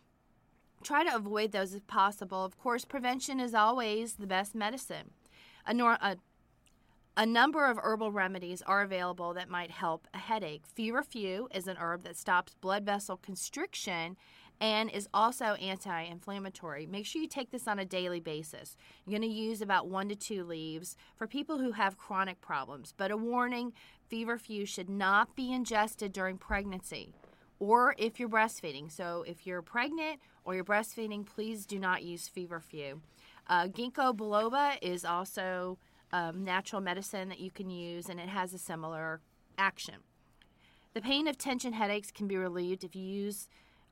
try 0.83 1.03
to 1.03 1.15
avoid 1.15 1.51
those 1.51 1.73
if 1.73 1.85
possible. 1.87 2.43
Of 2.43 2.57
course, 2.57 2.85
prevention 2.85 3.39
is 3.39 3.53
always 3.53 4.13
the 4.13 4.27
best 4.27 4.55
medicine. 4.55 5.11
A, 5.65 5.73
nor- 5.73 5.97
a, 6.01 6.17
a 7.15 7.25
number 7.25 7.65
of 7.65 7.77
herbal 7.81 8.11
remedies 8.11 8.61
are 8.61 8.81
available 8.81 9.33
that 9.33 9.49
might 9.49 9.71
help 9.71 10.07
a 10.13 10.17
headache. 10.17 10.63
Feverfew 10.77 11.47
is 11.53 11.67
an 11.67 11.77
herb 11.79 12.03
that 12.03 12.17
stops 12.17 12.55
blood 12.61 12.83
vessel 12.83 13.17
constriction 13.17 14.17
and 14.59 14.89
is 14.89 15.07
also 15.13 15.53
anti 15.55 16.01
inflammatory. 16.01 16.85
Make 16.85 17.05
sure 17.05 17.21
you 17.21 17.27
take 17.27 17.51
this 17.51 17.67
on 17.67 17.79
a 17.79 17.85
daily 17.85 18.19
basis. 18.19 18.75
You're 19.05 19.19
going 19.19 19.29
to 19.29 19.35
use 19.35 19.61
about 19.61 19.87
one 19.87 20.09
to 20.09 20.15
two 20.15 20.43
leaves 20.43 20.95
for 21.15 21.27
people 21.27 21.59
who 21.59 21.73
have 21.73 21.97
chronic 21.97 22.41
problems. 22.41 22.93
But 22.95 23.11
a 23.11 23.17
warning 23.17 23.73
feverfew 24.09 24.65
should 24.65 24.89
not 24.89 25.35
be 25.35 25.51
ingested 25.51 26.11
during 26.11 26.37
pregnancy 26.37 27.13
or 27.59 27.95
if 27.97 28.19
you're 28.19 28.29
breastfeeding. 28.29 28.91
So 28.91 29.23
if 29.27 29.45
you're 29.47 29.61
pregnant 29.61 30.19
or 30.43 30.55
you're 30.55 30.63
breastfeeding, 30.63 31.25
please 31.25 31.65
do 31.65 31.79
not 31.79 32.03
use 32.03 32.27
feverfew. 32.27 33.01
Uh, 33.47 33.67
ginkgo 33.67 34.15
biloba 34.15 34.77
is 34.81 35.05
also 35.05 35.77
um, 36.11 36.43
natural 36.43 36.81
medicine 36.81 37.29
that 37.29 37.39
you 37.39 37.51
can 37.51 37.69
use, 37.69 38.09
and 38.09 38.19
it 38.19 38.29
has 38.29 38.53
a 38.53 38.57
similar 38.57 39.21
action. 39.57 39.95
The 40.93 41.01
pain 41.01 41.27
of 41.27 41.37
tension 41.37 41.73
headaches 41.73 42.11
can 42.11 42.27
be 42.27 42.37
relieved 42.37 42.83
if 42.83 42.95
you 42.95 43.03
use 43.03 43.49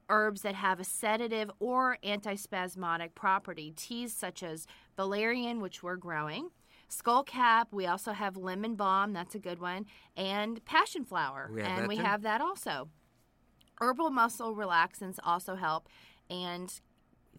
herbs 0.10 0.42
that 0.42 0.56
have 0.56 0.80
a 0.80 0.84
sedative 0.84 1.50
or 1.60 1.98
antispasmodic 2.04 3.16
property. 3.16 3.74
Teas 3.76 4.14
such 4.14 4.44
as 4.44 4.68
valerian, 4.96 5.62
which 5.62 5.82
we're 5.82 5.96
growing, 5.96 6.50
skullcap, 6.90 7.66
we 7.72 7.88
also 7.88 8.12
have 8.12 8.38
lemon 8.38 8.76
balm, 8.76 9.14
that's 9.14 9.36
a 9.36 9.40
good 9.40 9.60
one, 9.60 9.86
and 10.16 10.64
passion 10.66 11.04
flower. 11.04 11.50
We 11.54 11.62
and 11.62 11.88
we 11.88 11.98
too? 11.98 12.04
have 12.04 12.22
that 12.22 12.42
also. 12.42 12.90
Herbal 13.80 14.10
muscle 14.12 14.56
relaxants 14.56 15.18
also 15.24 15.56
help. 15.56 15.88
And 16.30 16.74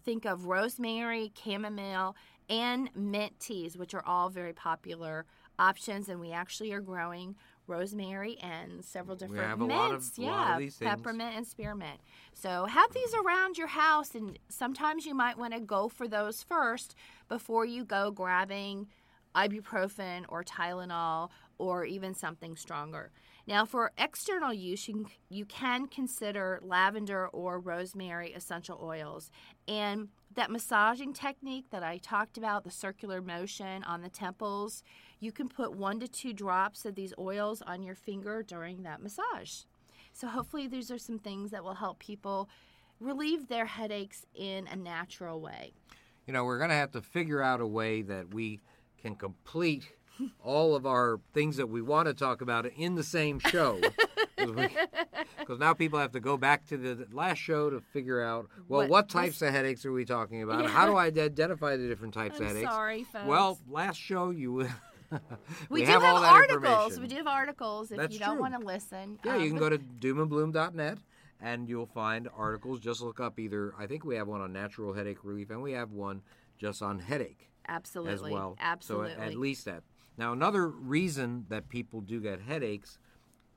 think 0.03 0.25
of 0.25 0.45
rosemary, 0.45 1.31
chamomile, 1.41 2.15
and 2.49 2.89
mint 2.95 3.39
teas, 3.39 3.77
which 3.77 3.93
are 3.93 4.05
all 4.05 4.29
very 4.29 4.53
popular 4.53 5.25
options. 5.59 6.07
And 6.09 6.19
we 6.19 6.31
actually 6.31 6.71
are 6.71 6.81
growing 6.81 7.35
rosemary 7.67 8.37
and 8.37 8.83
several 8.83 9.17
different 9.17 9.59
mints. 9.59 10.17
of- 10.17 10.19
a 10.19 10.21
yeah, 10.21 10.31
lot 10.31 10.51
of 10.53 10.59
these 10.59 10.77
peppermint 10.77 11.35
and 11.35 11.45
spearmint. 11.45 11.99
So 12.33 12.65
have 12.65 12.93
these 12.93 13.13
around 13.13 13.57
your 13.57 13.67
house, 13.67 14.15
and 14.15 14.39
sometimes 14.47 15.05
you 15.05 15.13
might 15.13 15.37
want 15.37 15.53
to 15.53 15.59
go 15.59 15.89
for 15.89 16.07
those 16.07 16.43
first 16.43 16.95
before 17.27 17.65
you 17.65 17.83
go 17.83 18.09
grabbing 18.09 18.87
ibuprofen 19.35 20.23
or 20.29 20.43
Tylenol 20.43 21.29
or 21.57 21.83
even 21.85 22.13
something 22.13 22.55
stronger. 22.55 23.11
Now, 23.47 23.63
for 23.63 23.93
external 23.97 24.53
use, 24.53 24.89
you 24.89 24.93
can, 24.93 25.05
you 25.29 25.45
can 25.45 25.87
consider 25.87 26.59
lavender 26.61 27.29
or 27.29 27.59
rosemary 27.59 28.33
essential 28.33 28.77
oils. 28.83 29.31
And 29.69 30.09
that 30.35 30.51
massaging 30.51 31.13
technique 31.13 31.67
that 31.71 31.81
I 31.81 31.97
talked 31.97 32.37
about, 32.37 32.65
the 32.65 32.71
circular 32.71 33.21
motion 33.21 33.85
on 33.85 34.01
the 34.01 34.09
temples, 34.09 34.83
you 35.21 35.31
can 35.31 35.47
put 35.47 35.73
one 35.73 36.01
to 36.01 36.09
two 36.09 36.33
drops 36.33 36.85
of 36.85 36.95
these 36.95 37.13
oils 37.17 37.61
on 37.61 37.83
your 37.83 37.95
finger 37.95 38.43
during 38.43 38.83
that 38.83 39.01
massage. 39.01 39.61
So, 40.11 40.27
hopefully, 40.27 40.67
these 40.67 40.91
are 40.91 40.97
some 40.97 41.19
things 41.19 41.51
that 41.51 41.63
will 41.63 41.75
help 41.75 41.99
people 41.99 42.49
relieve 42.99 43.47
their 43.47 43.65
headaches 43.65 44.25
in 44.35 44.67
a 44.67 44.75
natural 44.75 45.39
way. 45.39 45.71
You 46.25 46.33
know, 46.33 46.43
we're 46.43 46.57
going 46.57 46.71
to 46.71 46.75
have 46.75 46.91
to 46.91 47.01
figure 47.01 47.41
out 47.41 47.61
a 47.61 47.67
way 47.67 48.01
that 48.01 48.33
we 48.33 48.59
can 49.01 49.15
complete 49.15 49.87
all 50.43 50.75
of 50.75 50.85
our 50.85 51.19
things 51.33 51.57
that 51.57 51.67
we 51.67 51.81
want 51.81 52.07
to 52.07 52.13
talk 52.13 52.41
about 52.41 52.65
in 52.65 52.95
the 52.95 53.03
same 53.03 53.39
show. 53.39 53.79
Because 54.37 55.59
now 55.59 55.73
people 55.73 55.97
have 55.99 56.11
to 56.11 56.19
go 56.19 56.37
back 56.37 56.65
to 56.67 56.77
the 56.77 57.07
last 57.11 57.37
show 57.39 57.69
to 57.69 57.79
figure 57.79 58.21
out, 58.21 58.47
well, 58.67 58.81
What- 58.81 58.89
what, 58.89 59.09
types 59.09 59.41
of 59.41 59.51
headaches 59.51 59.85
are 59.85 59.91
we 59.91 60.05
talking 60.05 60.43
about? 60.43 60.63
Yeah. 60.63 60.69
How 60.69 60.85
do 60.85 60.95
I 60.95 61.05
identify 61.05 61.75
the 61.75 61.87
different 61.87 62.13
types 62.13 62.37
I'm 62.37 62.43
of 62.43 62.47
headaches? 62.49 62.69
sorry, 62.69 63.03
folks. 63.03 63.25
Well, 63.25 63.59
last 63.69 63.97
show 63.97 64.29
you 64.29 64.67
we, 65.69 65.81
do 65.81 65.85
have 65.87 66.01
have, 66.01 66.15
all 66.17 66.23
articles. 66.23 66.99
We 66.99 67.07
do 67.07 67.15
have 67.15 67.27
articles 67.27 67.91
if 67.91 67.97
That's 67.97 68.13
you 68.13 68.19
don't 68.19 68.33
true. 68.33 68.41
want 68.41 68.59
to 68.59 68.65
listen. 68.65 69.19
Yeah, 69.23 69.35
Um, 69.35 69.41
you 69.41 69.49
can 69.49 69.57
go 69.57 69.69
to 69.69 69.77
doomandbloom.net 69.77 70.97
and 71.41 71.69
you'll 71.69 71.85
find 71.85 72.27
articles. 72.35 72.79
Just 72.79 73.01
look 73.01 73.19
up 73.19 73.39
either, 73.39 73.73
I 73.77 73.87
think 73.87 74.03
we 74.05 74.15
have 74.15 74.27
one 74.27 74.41
on 74.41 74.51
natural 74.53 74.93
headache 74.93 75.23
relief 75.23 75.49
and 75.49 75.61
we 75.61 75.71
have 75.73 75.91
one 75.91 76.21
just 76.57 76.81
on 76.81 76.99
headache 76.99 77.49
Absolutely. 77.67 78.13
as 78.13 78.21
well. 78.21 78.55
Absolutely. 78.59 79.13
So 79.13 79.21
at, 79.21 79.27
at 79.29 79.35
least 79.35 79.65
that. 79.65 79.83
Now, 80.17 80.33
another 80.33 80.67
reason 80.67 81.45
that 81.49 81.69
people 81.69 82.01
do 82.01 82.19
get 82.19 82.41
headaches 82.41 82.97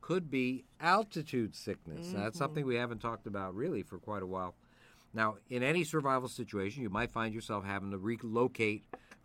could 0.01 0.29
be 0.29 0.65
altitude 0.79 1.55
sickness. 1.55 2.13
Now, 2.13 2.23
That's 2.23 2.35
Mm-hmm. 2.35 2.43
something 2.43 2.65
we 2.65 2.75
haven't 2.75 2.99
talked 2.99 3.27
about 3.27 3.55
really 3.55 3.83
for 3.83 3.97
quite 3.97 4.23
a 4.23 4.27
while. 4.27 4.55
Now, 5.13 5.35
in 5.49 5.63
any 5.63 5.83
survival 5.83 6.29
situation, 6.29 6.83
you 6.83 6.89
might 6.89 7.11
find 7.11 7.33
yourself 7.33 7.65
having 7.65 7.91
to 7.91 7.97
relocate 7.97 8.83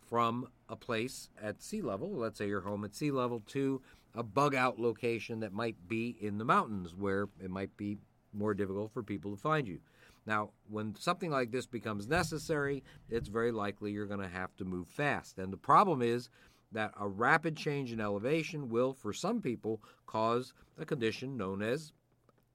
from 0.09 0.47
a 0.69 0.75
place 0.75 1.29
at 1.41 1.61
sea 1.61 1.81
level, 1.81 2.11
let's 2.11 2.37
say 2.37 2.47
you're 2.47 2.61
home 2.61 2.83
at 2.83 2.95
sea 2.95 3.11
level, 3.11 3.41
to 3.47 3.81
a 4.15 4.23
bug 4.23 4.55
out 4.55 4.79
location 4.79 5.39
that 5.41 5.53
might 5.53 5.87
be 5.87 6.15
in 6.19 6.37
the 6.37 6.45
mountains 6.45 6.95
where 6.95 7.27
it 7.41 7.49
might 7.49 7.75
be 7.77 7.97
more 8.33 8.53
difficult 8.53 8.91
for 8.91 9.03
people 9.03 9.31
to 9.31 9.41
find 9.41 9.67
you. 9.67 9.79
Now, 10.25 10.49
when 10.69 10.95
something 10.97 11.31
like 11.31 11.51
this 11.51 11.65
becomes 11.65 12.07
necessary, 12.07 12.83
it's 13.09 13.29
very 13.29 13.51
likely 13.51 13.91
you're 13.91 14.05
going 14.05 14.19
to 14.21 14.27
have 14.27 14.55
to 14.57 14.65
move 14.65 14.87
fast. 14.87 15.37
And 15.39 15.53
the 15.53 15.57
problem 15.57 16.01
is 16.01 16.29
that 16.71 16.91
a 16.99 17.07
rapid 17.07 17.55
change 17.55 17.91
in 17.91 18.01
elevation 18.01 18.69
will, 18.69 18.93
for 18.93 19.13
some 19.13 19.41
people, 19.41 19.81
cause 20.05 20.53
a 20.77 20.85
condition 20.85 21.37
known 21.37 21.61
as 21.61 21.91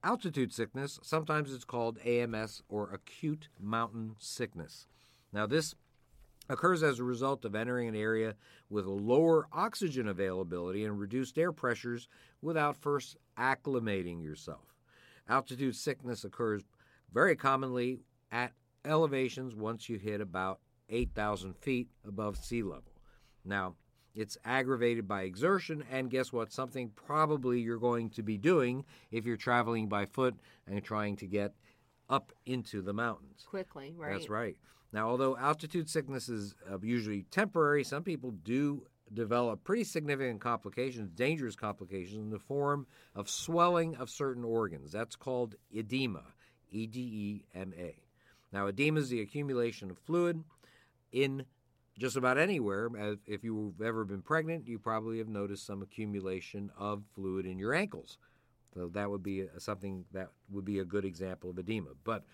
altitude 0.04 0.52
sickness. 0.52 0.98
Sometimes 1.02 1.52
it's 1.52 1.64
called 1.64 1.98
AMS 2.04 2.62
or 2.68 2.90
acute 2.92 3.48
mountain 3.60 4.16
sickness. 4.18 4.86
Now, 5.32 5.46
this 5.46 5.74
occurs 6.48 6.82
as 6.82 6.98
a 6.98 7.04
result 7.04 7.44
of 7.44 7.54
entering 7.54 7.88
an 7.88 7.94
area 7.94 8.34
with 8.68 8.84
lower 8.84 9.46
oxygen 9.52 10.08
availability 10.08 10.84
and 10.84 10.98
reduced 10.98 11.38
air 11.38 11.52
pressures 11.52 12.08
without 12.40 12.76
first 12.76 13.16
acclimating 13.38 14.22
yourself. 14.22 14.74
Altitude 15.28 15.76
sickness 15.76 16.24
occurs 16.24 16.62
very 17.12 17.36
commonly 17.36 18.00
at 18.30 18.52
elevations 18.84 19.54
once 19.54 19.88
you 19.88 19.98
hit 19.98 20.20
about 20.20 20.58
8,000 20.88 21.56
feet 21.56 21.88
above 22.06 22.36
sea 22.36 22.62
level. 22.62 22.92
Now, 23.44 23.76
it's 24.14 24.36
aggravated 24.44 25.08
by 25.08 25.22
exertion, 25.22 25.84
and 25.90 26.10
guess 26.10 26.32
what? 26.32 26.52
Something 26.52 26.90
probably 26.90 27.60
you're 27.60 27.78
going 27.78 28.10
to 28.10 28.22
be 28.22 28.36
doing 28.36 28.84
if 29.10 29.24
you're 29.24 29.36
traveling 29.36 29.88
by 29.88 30.06
foot 30.06 30.34
and 30.66 30.82
trying 30.82 31.16
to 31.16 31.26
get 31.26 31.54
up 32.10 32.32
into 32.44 32.82
the 32.82 32.92
mountains. 32.92 33.46
quickly, 33.48 33.94
right? 33.96 34.12
That's 34.12 34.28
right. 34.28 34.56
Now, 34.92 35.08
although 35.08 35.36
altitude 35.38 35.88
sickness 35.88 36.28
is 36.28 36.54
uh, 36.70 36.78
usually 36.82 37.22
temporary, 37.30 37.84
some 37.84 38.02
people 38.02 38.32
do 38.32 38.86
develop 39.12 39.64
pretty 39.64 39.84
significant 39.84 40.40
complications, 40.40 41.10
dangerous 41.10 41.56
complications, 41.56 42.18
in 42.18 42.30
the 42.30 42.38
form 42.38 42.86
of 43.14 43.30
swelling 43.30 43.96
of 43.96 44.10
certain 44.10 44.44
organs. 44.44 44.92
That's 44.92 45.16
called 45.16 45.54
edema, 45.74 46.24
E 46.70 46.86
D 46.86 47.00
E 47.00 47.44
M 47.54 47.72
A. 47.78 47.96
Now, 48.52 48.66
edema 48.66 49.00
is 49.00 49.08
the 49.08 49.22
accumulation 49.22 49.90
of 49.90 49.98
fluid 49.98 50.44
in 51.10 51.46
just 51.98 52.16
about 52.16 52.38
anywhere. 52.38 52.88
If 53.26 53.44
you've 53.44 53.80
ever 53.80 54.04
been 54.04 54.22
pregnant, 54.22 54.66
you 54.66 54.78
probably 54.78 55.18
have 55.18 55.28
noticed 55.28 55.66
some 55.66 55.82
accumulation 55.82 56.70
of 56.78 57.02
fluid 57.14 57.46
in 57.46 57.58
your 57.58 57.74
ankles. 57.74 58.18
So 58.74 58.88
that 58.94 59.10
would 59.10 59.22
be 59.22 59.46
something 59.58 60.04
that 60.12 60.30
would 60.50 60.64
be 60.64 60.78
a 60.78 60.84
good 60.84 61.04
example 61.04 61.50
of 61.50 61.58
edema. 61.58 61.90
But 62.04 62.24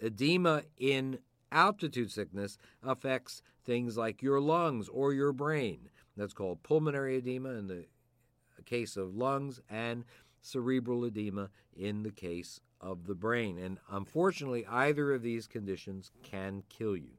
edema 0.00 0.62
in 0.76 1.18
altitude 1.50 2.10
sickness 2.10 2.58
affects 2.82 3.40
things 3.64 3.96
like 3.96 4.22
your 4.22 4.40
lungs 4.40 4.88
or 4.88 5.12
your 5.14 5.32
brain. 5.32 5.88
That's 6.16 6.34
called 6.34 6.62
pulmonary 6.62 7.16
edema 7.16 7.50
in 7.50 7.66
the 7.68 7.86
case 8.64 8.96
of 8.96 9.14
lungs 9.14 9.60
and 9.70 10.04
cerebral 10.42 11.04
edema 11.04 11.50
in 11.74 12.02
the 12.02 12.10
case 12.10 12.60
of 12.80 13.06
the 13.06 13.14
brain. 13.14 13.58
And 13.58 13.78
unfortunately, 13.90 14.66
either 14.66 15.12
of 15.12 15.22
these 15.22 15.46
conditions 15.46 16.10
can 16.22 16.62
kill 16.68 16.96
you. 16.96 17.12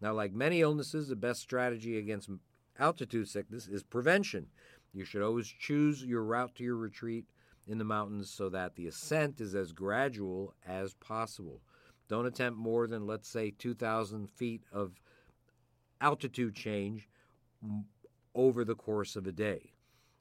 Now, 0.00 0.14
like 0.14 0.32
many 0.32 0.60
illnesses, 0.60 1.08
the 1.08 1.16
best 1.16 1.40
strategy 1.40 1.98
against 1.98 2.30
altitude 2.78 3.28
sickness 3.28 3.68
is 3.68 3.82
prevention. 3.82 4.46
You 4.92 5.04
should 5.04 5.22
always 5.22 5.46
choose 5.46 6.04
your 6.04 6.24
route 6.24 6.54
to 6.56 6.64
your 6.64 6.76
retreat 6.76 7.26
in 7.66 7.78
the 7.78 7.84
mountains 7.84 8.30
so 8.30 8.48
that 8.48 8.74
the 8.74 8.86
ascent 8.86 9.40
is 9.40 9.54
as 9.54 9.72
gradual 9.72 10.54
as 10.66 10.94
possible. 10.94 11.60
Don't 12.08 12.26
attempt 12.26 12.58
more 12.58 12.86
than, 12.86 13.06
let's 13.06 13.28
say, 13.28 13.52
2,000 13.52 14.28
feet 14.28 14.62
of 14.72 15.00
altitude 16.00 16.54
change 16.54 17.08
over 18.34 18.64
the 18.64 18.74
course 18.74 19.16
of 19.16 19.26
a 19.26 19.32
day. 19.32 19.72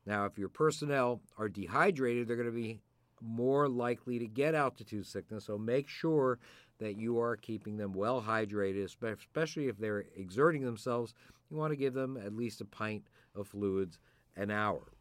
Now, 0.05 0.25
if 0.25 0.37
your 0.37 0.49
personnel 0.49 1.21
are 1.37 1.49
dehydrated, 1.49 2.27
they're 2.27 2.35
going 2.35 2.47
to 2.47 2.51
be 2.51 2.81
more 3.21 3.67
likely 3.67 4.19
to 4.19 4.27
get 4.27 4.55
altitude 4.55 5.05
sickness, 5.05 5.45
so 5.45 5.57
make 5.57 5.87
sure 5.87 6.39
that 6.79 6.97
you 6.97 7.19
are 7.19 7.35
keeping 7.35 7.77
them 7.77 7.93
well 7.93 8.21
hydrated, 8.21 8.83
especially 8.83 9.67
if 9.67 9.77
they're 9.77 10.05
exerting 10.15 10.63
themselves. 10.63 11.13
You 11.49 11.57
want 11.57 11.71
to 11.71 11.77
give 11.77 11.93
them 11.93 12.17
at 12.17 12.35
least 12.35 12.61
a 12.61 12.65
pint 12.65 13.03
of 13.35 13.47
fluids 13.47 13.99
an 14.35 14.51
hour. 14.51 14.93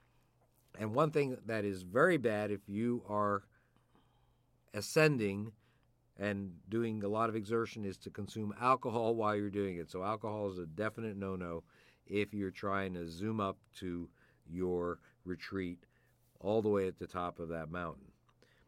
And 0.78 0.94
one 0.94 1.10
thing 1.10 1.36
that 1.46 1.64
is 1.64 1.82
very 1.82 2.16
bad 2.16 2.50
if 2.50 2.68
you 2.68 3.02
are 3.08 3.42
ascending 4.74 5.52
and 6.18 6.52
doing 6.68 7.02
a 7.04 7.08
lot 7.08 7.28
of 7.28 7.36
exertion 7.36 7.84
is 7.84 7.96
to 7.98 8.10
consume 8.10 8.54
alcohol 8.60 9.14
while 9.14 9.36
you're 9.36 9.50
doing 9.50 9.76
it. 9.76 9.90
So, 9.90 10.02
alcohol 10.02 10.50
is 10.50 10.58
a 10.58 10.66
definite 10.66 11.16
no 11.16 11.36
no 11.36 11.62
if 12.06 12.34
you're 12.34 12.50
trying 12.50 12.94
to 12.94 13.08
zoom 13.08 13.40
up 13.40 13.56
to 13.78 14.08
your 14.50 14.98
retreat 15.24 15.84
all 16.40 16.62
the 16.62 16.68
way 16.68 16.86
at 16.86 16.98
the 16.98 17.06
top 17.06 17.38
of 17.38 17.48
that 17.50 17.70
mountain. 17.70 18.06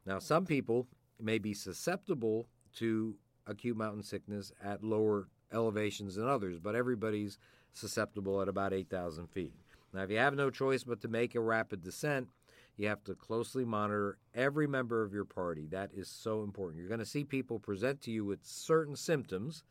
Now, 0.06 0.18
some 0.18 0.44
people 0.44 0.86
may 1.20 1.38
be 1.38 1.54
susceptible 1.54 2.46
to 2.76 3.16
acute 3.46 3.76
mountain 3.76 4.02
sickness 4.02 4.52
at 4.62 4.84
lower 4.84 5.28
elevations 5.52 6.14
than 6.14 6.28
others, 6.28 6.58
but 6.58 6.74
everybody's 6.74 7.38
susceptible 7.72 8.40
at 8.40 8.48
about 8.48 8.72
8,000 8.72 9.28
feet. 9.28 9.54
Now, 9.92 10.02
if 10.02 10.10
you 10.10 10.18
have 10.18 10.34
no 10.34 10.50
choice 10.50 10.84
but 10.84 11.00
to 11.00 11.08
make 11.08 11.34
a 11.34 11.40
rapid 11.40 11.82
descent, 11.82 12.28
you 12.76 12.88
have 12.88 13.02
to 13.04 13.14
closely 13.14 13.64
monitor 13.64 14.18
every 14.34 14.66
member 14.66 15.02
of 15.02 15.12
your 15.12 15.24
party. 15.24 15.66
That 15.66 15.90
is 15.92 16.08
so 16.08 16.42
important. 16.42 16.80
You're 16.80 16.88
going 16.88 17.00
to 17.00 17.06
see 17.06 17.24
people 17.24 17.58
present 17.58 18.00
to 18.02 18.10
you 18.10 18.24
with 18.24 18.40
certain 18.42 18.96
symptoms, 18.96 19.64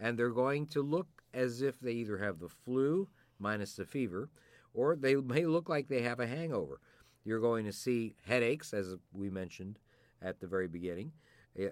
and 0.00 0.18
they're 0.18 0.30
going 0.30 0.66
to 0.68 0.82
look 0.82 1.06
as 1.32 1.62
if 1.62 1.78
they 1.80 1.92
either 1.92 2.18
have 2.18 2.38
the 2.40 2.48
flu 2.48 3.08
minus 3.38 3.74
the 3.74 3.84
fever, 3.84 4.28
or 4.74 4.96
they 4.96 5.14
may 5.14 5.46
look 5.46 5.68
like 5.68 5.88
they 5.88 6.02
have 6.02 6.20
a 6.20 6.26
hangover. 6.26 6.80
You're 7.24 7.40
going 7.40 7.64
to 7.66 7.72
see 7.72 8.14
headaches, 8.26 8.74
as 8.74 8.96
we 9.12 9.30
mentioned 9.30 9.78
at 10.20 10.40
the 10.40 10.46
very 10.46 10.68
beginning. 10.68 11.12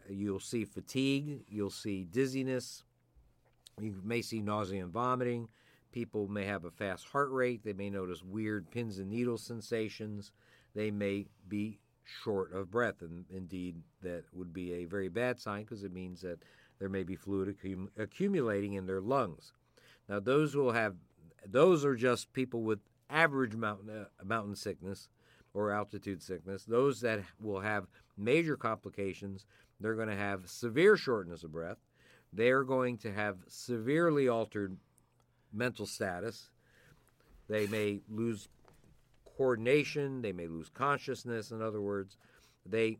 You'll 0.08 0.40
see 0.40 0.64
fatigue. 0.64 1.44
You'll 1.48 1.70
see 1.70 2.04
dizziness. 2.04 2.82
You 3.80 4.00
may 4.02 4.22
see 4.22 4.40
nausea 4.40 4.82
and 4.82 4.92
vomiting. 4.92 5.48
People 5.92 6.28
may 6.28 6.44
have 6.44 6.64
a 6.64 6.70
fast 6.70 7.06
heart 7.06 7.30
rate. 7.30 7.62
They 7.64 7.72
may 7.72 7.90
notice 7.90 8.22
weird 8.22 8.70
pins 8.70 8.98
and 8.98 9.10
needles 9.10 9.42
sensations. 9.42 10.32
They 10.74 10.90
may 10.90 11.26
be 11.48 11.78
short 12.04 12.52
of 12.52 12.70
breath. 12.70 13.02
And 13.02 13.24
indeed, 13.30 13.76
that 14.02 14.24
would 14.32 14.52
be 14.52 14.74
a 14.74 14.84
very 14.84 15.08
bad 15.08 15.40
sign 15.40 15.62
because 15.62 15.84
it 15.84 15.92
means 15.92 16.20
that 16.22 16.38
there 16.78 16.88
may 16.88 17.02
be 17.02 17.16
fluid 17.16 17.56
accum- 17.56 17.88
accumulating 17.98 18.74
in 18.74 18.86
their 18.86 19.00
lungs. 19.00 19.52
Now, 20.08 20.20
those 20.20 20.54
will 20.54 20.72
have, 20.72 20.94
those 21.46 21.84
are 21.84 21.96
just 21.96 22.32
people 22.32 22.62
with 22.62 22.80
average 23.08 23.54
mountain, 23.54 23.90
uh, 23.90 24.24
mountain 24.24 24.56
sickness 24.56 25.08
or 25.54 25.70
altitude 25.72 26.22
sickness. 26.22 26.64
Those 26.64 27.00
that 27.00 27.20
will 27.40 27.60
have 27.60 27.86
major 28.16 28.56
complications, 28.56 29.46
they're 29.80 29.94
going 29.94 30.08
to 30.08 30.16
have 30.16 30.48
severe 30.48 30.96
shortness 30.96 31.44
of 31.44 31.52
breath. 31.52 31.78
They're 32.32 32.64
going 32.64 32.98
to 32.98 33.12
have 33.12 33.36
severely 33.48 34.28
altered 34.28 34.76
mental 35.52 35.86
status. 35.86 36.50
They 37.48 37.66
may 37.66 38.00
lose 38.08 38.48
coordination. 39.36 40.22
They 40.22 40.32
may 40.32 40.46
lose 40.46 40.68
consciousness, 40.68 41.50
in 41.50 41.62
other 41.62 41.80
words. 41.80 42.16
They 42.64 42.98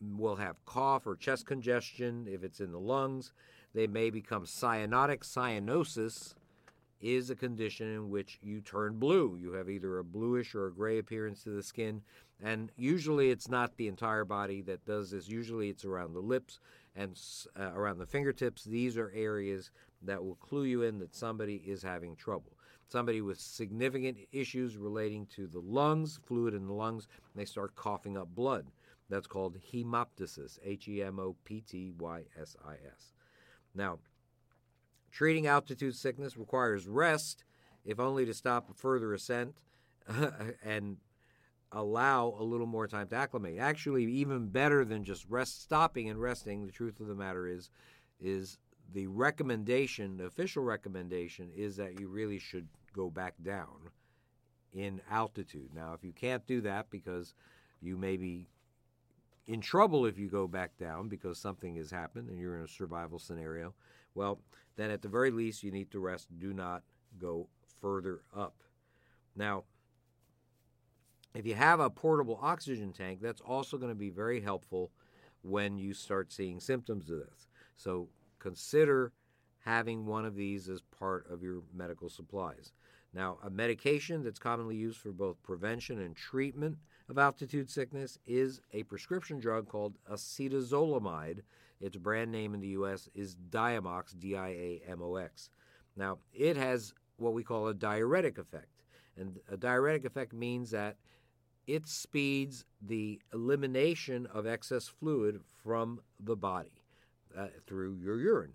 will 0.00 0.36
have 0.36 0.64
cough 0.64 1.06
or 1.06 1.14
chest 1.16 1.46
congestion 1.46 2.26
if 2.28 2.42
it's 2.42 2.60
in 2.60 2.72
the 2.72 2.80
lungs. 2.80 3.32
They 3.74 3.86
may 3.86 4.10
become 4.10 4.44
cyanotic. 4.46 5.20
Cyanosis 5.20 6.34
is 7.00 7.30
a 7.30 7.34
condition 7.34 7.88
in 7.88 8.10
which 8.10 8.38
you 8.42 8.60
turn 8.60 8.98
blue. 8.98 9.38
You 9.40 9.52
have 9.52 9.70
either 9.70 9.98
a 9.98 10.04
bluish 10.04 10.54
or 10.54 10.66
a 10.66 10.72
gray 10.72 10.98
appearance 10.98 11.42
to 11.44 11.50
the 11.50 11.62
skin. 11.62 12.02
And 12.42 12.70
usually 12.76 13.30
it's 13.30 13.48
not 13.48 13.76
the 13.76 13.88
entire 13.88 14.24
body 14.24 14.62
that 14.62 14.86
does 14.86 15.10
this. 15.10 15.28
Usually 15.28 15.68
it's 15.68 15.84
around 15.84 16.14
the 16.14 16.20
lips 16.20 16.58
and 16.96 17.20
uh, 17.58 17.72
around 17.74 17.98
the 17.98 18.06
fingertips. 18.06 18.64
These 18.64 18.96
are 18.96 19.12
areas 19.14 19.70
that 20.02 20.24
will 20.24 20.36
clue 20.36 20.64
you 20.64 20.82
in 20.82 20.98
that 21.00 21.14
somebody 21.14 21.56
is 21.66 21.82
having 21.82 22.16
trouble. 22.16 22.52
Somebody 22.88 23.20
with 23.20 23.38
significant 23.38 24.18
issues 24.32 24.76
relating 24.76 25.26
to 25.36 25.46
the 25.46 25.60
lungs, 25.60 26.18
fluid 26.24 26.54
in 26.54 26.66
the 26.66 26.72
lungs, 26.72 27.06
they 27.36 27.44
start 27.44 27.76
coughing 27.76 28.16
up 28.16 28.34
blood. 28.34 28.66
That's 29.08 29.26
called 29.26 29.58
hemoptysis, 29.72 30.58
H 30.64 30.88
E 30.88 31.02
M 31.02 31.18
O 31.18 31.36
P 31.44 31.60
T 31.60 31.92
Y 31.98 32.22
S 32.40 32.56
I 32.66 32.72
S. 32.72 33.12
Now, 33.74 33.98
treating 35.10 35.46
altitude 35.46 35.94
sickness 35.94 36.36
requires 36.36 36.88
rest, 36.88 37.44
if 37.84 38.00
only 38.00 38.24
to 38.24 38.34
stop 38.34 38.70
a 38.70 38.74
further 38.74 39.12
ascent 39.12 39.56
and 40.64 40.96
allow 41.72 42.34
a 42.38 42.42
little 42.42 42.66
more 42.66 42.86
time 42.86 43.06
to 43.08 43.16
acclimate. 43.16 43.58
Actually, 43.58 44.04
even 44.04 44.48
better 44.48 44.84
than 44.84 45.04
just 45.04 45.26
rest, 45.28 45.62
stopping 45.62 46.08
and 46.08 46.20
resting. 46.20 46.66
The 46.66 46.72
truth 46.72 47.00
of 47.00 47.06
the 47.06 47.14
matter 47.14 47.46
is, 47.46 47.70
is 48.20 48.58
the 48.92 49.06
recommendation, 49.06 50.16
the 50.16 50.24
official 50.24 50.62
recommendation, 50.62 51.50
is 51.54 51.76
that 51.76 52.00
you 52.00 52.08
really 52.08 52.38
should 52.38 52.66
go 52.92 53.08
back 53.08 53.34
down 53.42 53.90
in 54.72 55.00
altitude. 55.10 55.70
Now, 55.74 55.94
if 55.94 56.04
you 56.04 56.12
can't 56.12 56.46
do 56.46 56.60
that 56.62 56.90
because 56.90 57.34
you 57.80 57.96
may 57.96 58.16
be 58.16 58.48
in 59.46 59.60
trouble 59.60 60.06
if 60.06 60.18
you 60.18 60.28
go 60.28 60.46
back 60.46 60.76
down 60.78 61.08
because 61.08 61.38
something 61.38 61.76
has 61.76 61.90
happened 61.90 62.28
and 62.28 62.38
you're 62.38 62.56
in 62.56 62.64
a 62.64 62.68
survival 62.68 63.18
scenario, 63.18 63.74
well, 64.14 64.40
then 64.76 64.90
at 64.90 65.02
the 65.02 65.08
very 65.08 65.30
least 65.30 65.62
you 65.62 65.70
need 65.70 65.90
to 65.90 66.00
rest. 66.00 66.28
Do 66.38 66.52
not 66.52 66.82
go 67.18 67.48
further 67.80 68.22
up. 68.36 68.54
Now, 69.36 69.64
if 71.34 71.46
you 71.46 71.54
have 71.54 71.80
a 71.80 71.90
portable 71.90 72.38
oxygen 72.42 72.92
tank, 72.92 73.20
that's 73.22 73.40
also 73.40 73.76
going 73.76 73.92
to 73.92 73.98
be 73.98 74.10
very 74.10 74.40
helpful 74.40 74.90
when 75.42 75.78
you 75.78 75.94
start 75.94 76.32
seeing 76.32 76.60
symptoms 76.60 77.10
of 77.10 77.18
this. 77.18 77.48
So 77.76 78.08
consider 78.38 79.12
having 79.60 80.06
one 80.06 80.24
of 80.24 80.34
these 80.34 80.68
as 80.68 80.82
part 80.98 81.26
of 81.30 81.42
your 81.42 81.62
medical 81.74 82.08
supplies. 82.08 82.72
Now, 83.12 83.38
a 83.44 83.50
medication 83.50 84.22
that's 84.22 84.38
commonly 84.38 84.76
used 84.76 84.98
for 84.98 85.12
both 85.12 85.42
prevention 85.42 86.00
and 86.00 86.14
treatment 86.14 86.78
of 87.08 87.18
altitude 87.18 87.68
sickness 87.68 88.18
is 88.24 88.60
a 88.72 88.84
prescription 88.84 89.40
drug 89.40 89.68
called 89.68 89.98
acetazolamide. 90.10 91.40
Its 91.80 91.96
brand 91.96 92.30
name 92.30 92.54
in 92.54 92.60
the 92.60 92.68
U.S. 92.68 93.08
is 93.14 93.36
Diamox, 93.50 94.18
D 94.18 94.36
I 94.36 94.48
A 94.48 94.82
M 94.88 95.02
O 95.02 95.16
X. 95.16 95.50
Now, 95.96 96.18
it 96.32 96.56
has 96.56 96.94
what 97.16 97.34
we 97.34 97.42
call 97.42 97.68
a 97.68 97.74
diuretic 97.74 98.38
effect. 98.38 98.84
And 99.16 99.38
a 99.50 99.56
diuretic 99.56 100.04
effect 100.04 100.32
means 100.32 100.70
that 100.70 100.96
it 101.70 101.86
speeds 101.86 102.64
the 102.82 103.20
elimination 103.32 104.26
of 104.26 104.44
excess 104.44 104.88
fluid 104.88 105.40
from 105.62 106.00
the 106.18 106.34
body 106.34 106.82
uh, 107.38 107.46
through 107.64 107.94
your 108.02 108.18
urine. 108.18 108.54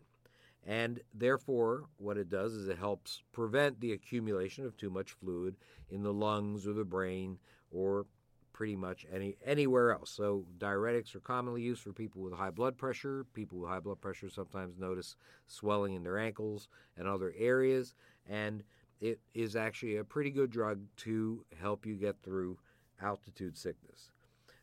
And 0.67 0.99
therefore, 1.13 1.85
what 1.97 2.17
it 2.17 2.29
does 2.29 2.53
is 2.53 2.67
it 2.67 2.77
helps 2.77 3.21
prevent 3.31 3.79
the 3.79 3.93
accumulation 3.93 4.65
of 4.65 4.75
too 4.75 4.89
much 4.89 5.11
fluid 5.11 5.55
in 5.89 6.03
the 6.03 6.11
lungs 6.11 6.67
or 6.67 6.73
the 6.73 6.83
brain 6.83 7.37
or 7.71 8.05
pretty 8.51 8.75
much 8.75 9.05
any 9.13 9.37
anywhere 9.45 9.93
else. 9.93 10.09
So 10.09 10.45
diuretics 10.57 11.15
are 11.15 11.21
commonly 11.21 11.61
used 11.61 11.83
for 11.83 11.93
people 11.93 12.21
with 12.21 12.33
high 12.33 12.49
blood 12.49 12.77
pressure. 12.77 13.25
People 13.33 13.59
with 13.59 13.69
high 13.69 13.79
blood 13.79 14.01
pressure 14.01 14.29
sometimes 14.29 14.77
notice 14.77 15.15
swelling 15.47 15.93
in 15.93 16.03
their 16.03 16.17
ankles 16.17 16.67
and 16.97 17.07
other 17.07 17.33
areas, 17.37 17.95
and 18.27 18.63
it 18.99 19.19
is 19.33 19.55
actually 19.55 19.97
a 19.97 20.03
pretty 20.03 20.31
good 20.31 20.49
drug 20.49 20.79
to 20.97 21.45
help 21.61 21.85
you 21.85 21.95
get 21.95 22.15
through 22.23 22.57
altitude 23.01 23.57
sickness. 23.57 24.11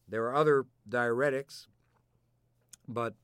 There 0.09 0.25
are 0.25 0.35
other 0.35 0.67
diuretics, 0.89 1.67
but 2.89 3.15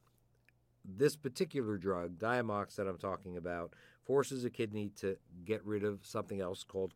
this 0.84 1.16
particular 1.16 1.76
drug, 1.76 2.18
Diamox, 2.18 2.76
that 2.76 2.86
I'm 2.86 2.98
talking 2.98 3.36
about, 3.36 3.74
forces 4.04 4.44
a 4.44 4.50
kidney 4.50 4.90
to 4.96 5.16
get 5.44 5.64
rid 5.64 5.84
of 5.84 6.00
something 6.02 6.40
else 6.40 6.64
called 6.64 6.94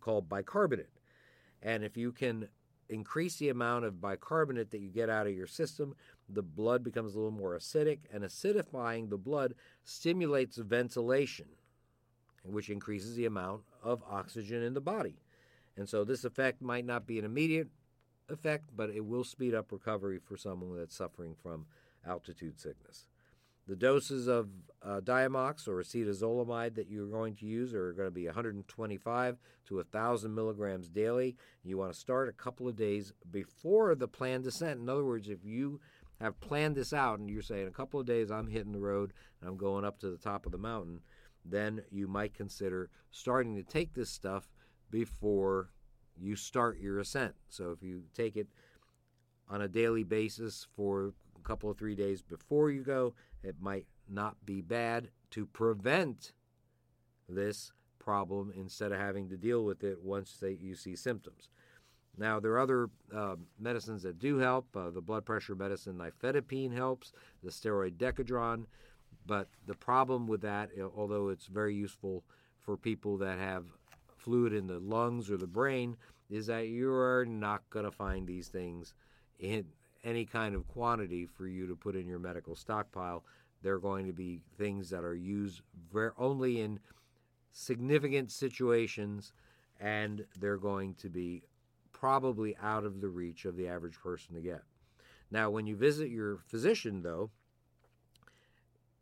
called 0.00 0.28
bicarbonate. 0.28 1.00
And 1.60 1.82
if 1.82 1.96
you 1.96 2.12
can 2.12 2.48
increase 2.88 3.36
the 3.36 3.48
amount 3.48 3.86
of 3.86 4.00
bicarbonate 4.00 4.70
that 4.70 4.80
you 4.80 4.90
get 4.90 5.10
out 5.10 5.26
of 5.26 5.34
your 5.34 5.46
system, 5.46 5.96
the 6.28 6.42
blood 6.42 6.84
becomes 6.84 7.14
a 7.14 7.18
little 7.18 7.32
more 7.32 7.58
acidic, 7.58 8.00
and 8.12 8.22
acidifying 8.22 9.10
the 9.10 9.18
blood 9.18 9.54
stimulates 9.84 10.58
ventilation, 10.58 11.46
which 12.44 12.70
increases 12.70 13.16
the 13.16 13.26
amount 13.26 13.62
of 13.82 14.02
oxygen 14.08 14.62
in 14.62 14.74
the 14.74 14.80
body. 14.80 15.23
And 15.76 15.88
so 15.88 16.04
this 16.04 16.24
effect 16.24 16.62
might 16.62 16.84
not 16.84 17.06
be 17.06 17.18
an 17.18 17.24
immediate 17.24 17.68
effect, 18.28 18.70
but 18.76 18.90
it 18.90 19.04
will 19.04 19.24
speed 19.24 19.54
up 19.54 19.72
recovery 19.72 20.18
for 20.18 20.36
someone 20.36 20.76
that's 20.76 20.96
suffering 20.96 21.34
from 21.42 21.66
altitude 22.06 22.60
sickness. 22.60 23.06
The 23.66 23.76
doses 23.76 24.28
of 24.28 24.50
uh, 24.82 25.00
Diamox 25.00 25.66
or 25.66 25.82
acetazolamide 25.82 26.74
that 26.74 26.90
you're 26.90 27.06
going 27.06 27.34
to 27.36 27.46
use 27.46 27.72
are 27.72 27.94
going 27.94 28.08
to 28.08 28.14
be 28.14 28.26
125 28.26 29.38
to 29.68 29.76
1,000 29.76 30.34
milligrams 30.34 30.90
daily. 30.90 31.36
You 31.62 31.78
want 31.78 31.92
to 31.92 31.98
start 31.98 32.28
a 32.28 32.32
couple 32.32 32.68
of 32.68 32.76
days 32.76 33.14
before 33.30 33.94
the 33.94 34.06
planned 34.06 34.44
descent. 34.44 34.80
In 34.80 34.88
other 34.90 35.04
words, 35.04 35.30
if 35.30 35.44
you 35.44 35.80
have 36.20 36.38
planned 36.40 36.76
this 36.76 36.92
out 36.92 37.18
and 37.18 37.30
you're 37.30 37.40
saying 37.40 37.66
a 37.66 37.72
couple 37.72 37.98
of 37.98 38.06
days 38.06 38.30
I'm 38.30 38.48
hitting 38.48 38.72
the 38.72 38.80
road 38.80 39.14
and 39.40 39.48
I'm 39.48 39.56
going 39.56 39.86
up 39.86 39.98
to 40.00 40.10
the 40.10 40.18
top 40.18 40.44
of 40.44 40.52
the 40.52 40.58
mountain, 40.58 41.00
then 41.42 41.82
you 41.90 42.06
might 42.06 42.34
consider 42.34 42.90
starting 43.10 43.56
to 43.56 43.62
take 43.62 43.94
this 43.94 44.10
stuff 44.10 44.46
before 44.94 45.70
you 46.16 46.36
start 46.36 46.78
your 46.78 47.00
ascent. 47.00 47.34
So 47.48 47.72
if 47.72 47.82
you 47.82 48.02
take 48.14 48.36
it 48.36 48.46
on 49.50 49.60
a 49.60 49.66
daily 49.66 50.04
basis 50.04 50.68
for 50.76 51.12
a 51.36 51.42
couple 51.42 51.68
of 51.68 51.76
three 51.76 51.96
days 51.96 52.22
before 52.22 52.70
you 52.70 52.84
go, 52.84 53.12
it 53.42 53.56
might 53.60 53.86
not 54.08 54.36
be 54.46 54.60
bad 54.60 55.08
to 55.32 55.46
prevent 55.46 56.32
this 57.28 57.72
problem 57.98 58.52
instead 58.56 58.92
of 58.92 59.00
having 59.00 59.28
to 59.30 59.36
deal 59.36 59.64
with 59.64 59.82
it 59.82 59.98
once 60.00 60.36
they, 60.40 60.52
you 60.60 60.76
see 60.76 60.94
symptoms. 60.94 61.48
Now, 62.16 62.38
there 62.38 62.52
are 62.52 62.60
other 62.60 62.88
uh, 63.12 63.34
medicines 63.58 64.04
that 64.04 64.20
do 64.20 64.38
help. 64.38 64.76
Uh, 64.76 64.90
the 64.90 65.00
blood 65.00 65.24
pressure 65.24 65.56
medicine 65.56 65.98
nifedipine 65.98 66.72
helps, 66.72 67.10
the 67.42 67.50
steroid 67.50 67.96
Decadron. 67.96 68.66
But 69.26 69.48
the 69.66 69.74
problem 69.74 70.28
with 70.28 70.42
that, 70.42 70.70
although 70.96 71.30
it's 71.30 71.46
very 71.46 71.74
useful 71.74 72.22
for 72.60 72.76
people 72.76 73.18
that 73.18 73.38
have 73.38 73.64
fluid 74.24 74.54
in 74.54 74.66
the 74.66 74.78
lungs 74.78 75.30
or 75.30 75.36
the 75.36 75.46
brain 75.46 75.96
is 76.30 76.46
that 76.46 76.68
you're 76.68 77.26
not 77.26 77.62
going 77.68 77.84
to 77.84 77.90
find 77.90 78.26
these 78.26 78.48
things 78.48 78.94
in 79.38 79.66
any 80.02 80.24
kind 80.24 80.54
of 80.54 80.66
quantity 80.66 81.26
for 81.26 81.46
you 81.46 81.66
to 81.66 81.76
put 81.76 81.94
in 81.94 82.06
your 82.06 82.18
medical 82.18 82.56
stockpile. 82.56 83.22
They're 83.62 83.78
going 83.78 84.06
to 84.06 84.12
be 84.12 84.40
things 84.56 84.90
that 84.90 85.04
are 85.04 85.14
used 85.14 85.60
very, 85.92 86.10
only 86.18 86.60
in 86.60 86.80
significant 87.52 88.30
situations, 88.30 89.32
and 89.78 90.24
they're 90.40 90.56
going 90.56 90.94
to 90.94 91.08
be 91.08 91.42
probably 91.92 92.56
out 92.62 92.84
of 92.84 93.00
the 93.00 93.08
reach 93.08 93.44
of 93.44 93.56
the 93.56 93.68
average 93.68 93.98
person 94.00 94.34
to 94.34 94.40
get. 94.40 94.62
Now, 95.30 95.50
when 95.50 95.66
you 95.66 95.76
visit 95.76 96.10
your 96.10 96.38
physician, 96.46 97.02
though, 97.02 97.30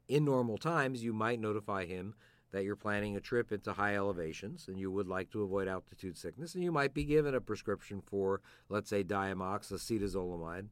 in 0.09 0.25
normal 0.25 0.59
times, 0.59 1.03
you 1.03 1.13
might 1.13 1.41
notify 1.41 1.87
him 1.87 2.15
that 2.53 2.65
you're 2.65 2.77
planning 2.77 3.17
a 3.17 3.21
trip 3.21 3.51
into 3.51 3.73
high 3.73 3.97
elevations 3.97 4.69
and 4.69 4.79
you 4.79 4.91
would 4.91 5.09
like 5.09 5.31
to 5.31 5.43
avoid 5.43 5.69
altitude 5.69 6.17
sickness, 6.17 6.55
and 6.55 6.63
you 6.63 6.71
might 6.71 6.95
be 6.95 7.05
given 7.05 7.35
a 7.35 7.41
prescription 7.41 8.03
for, 8.05 8.41
let's 8.69 8.91
say, 8.91 9.03
Diamox, 9.03 9.73
acetazolamide, 9.73 10.69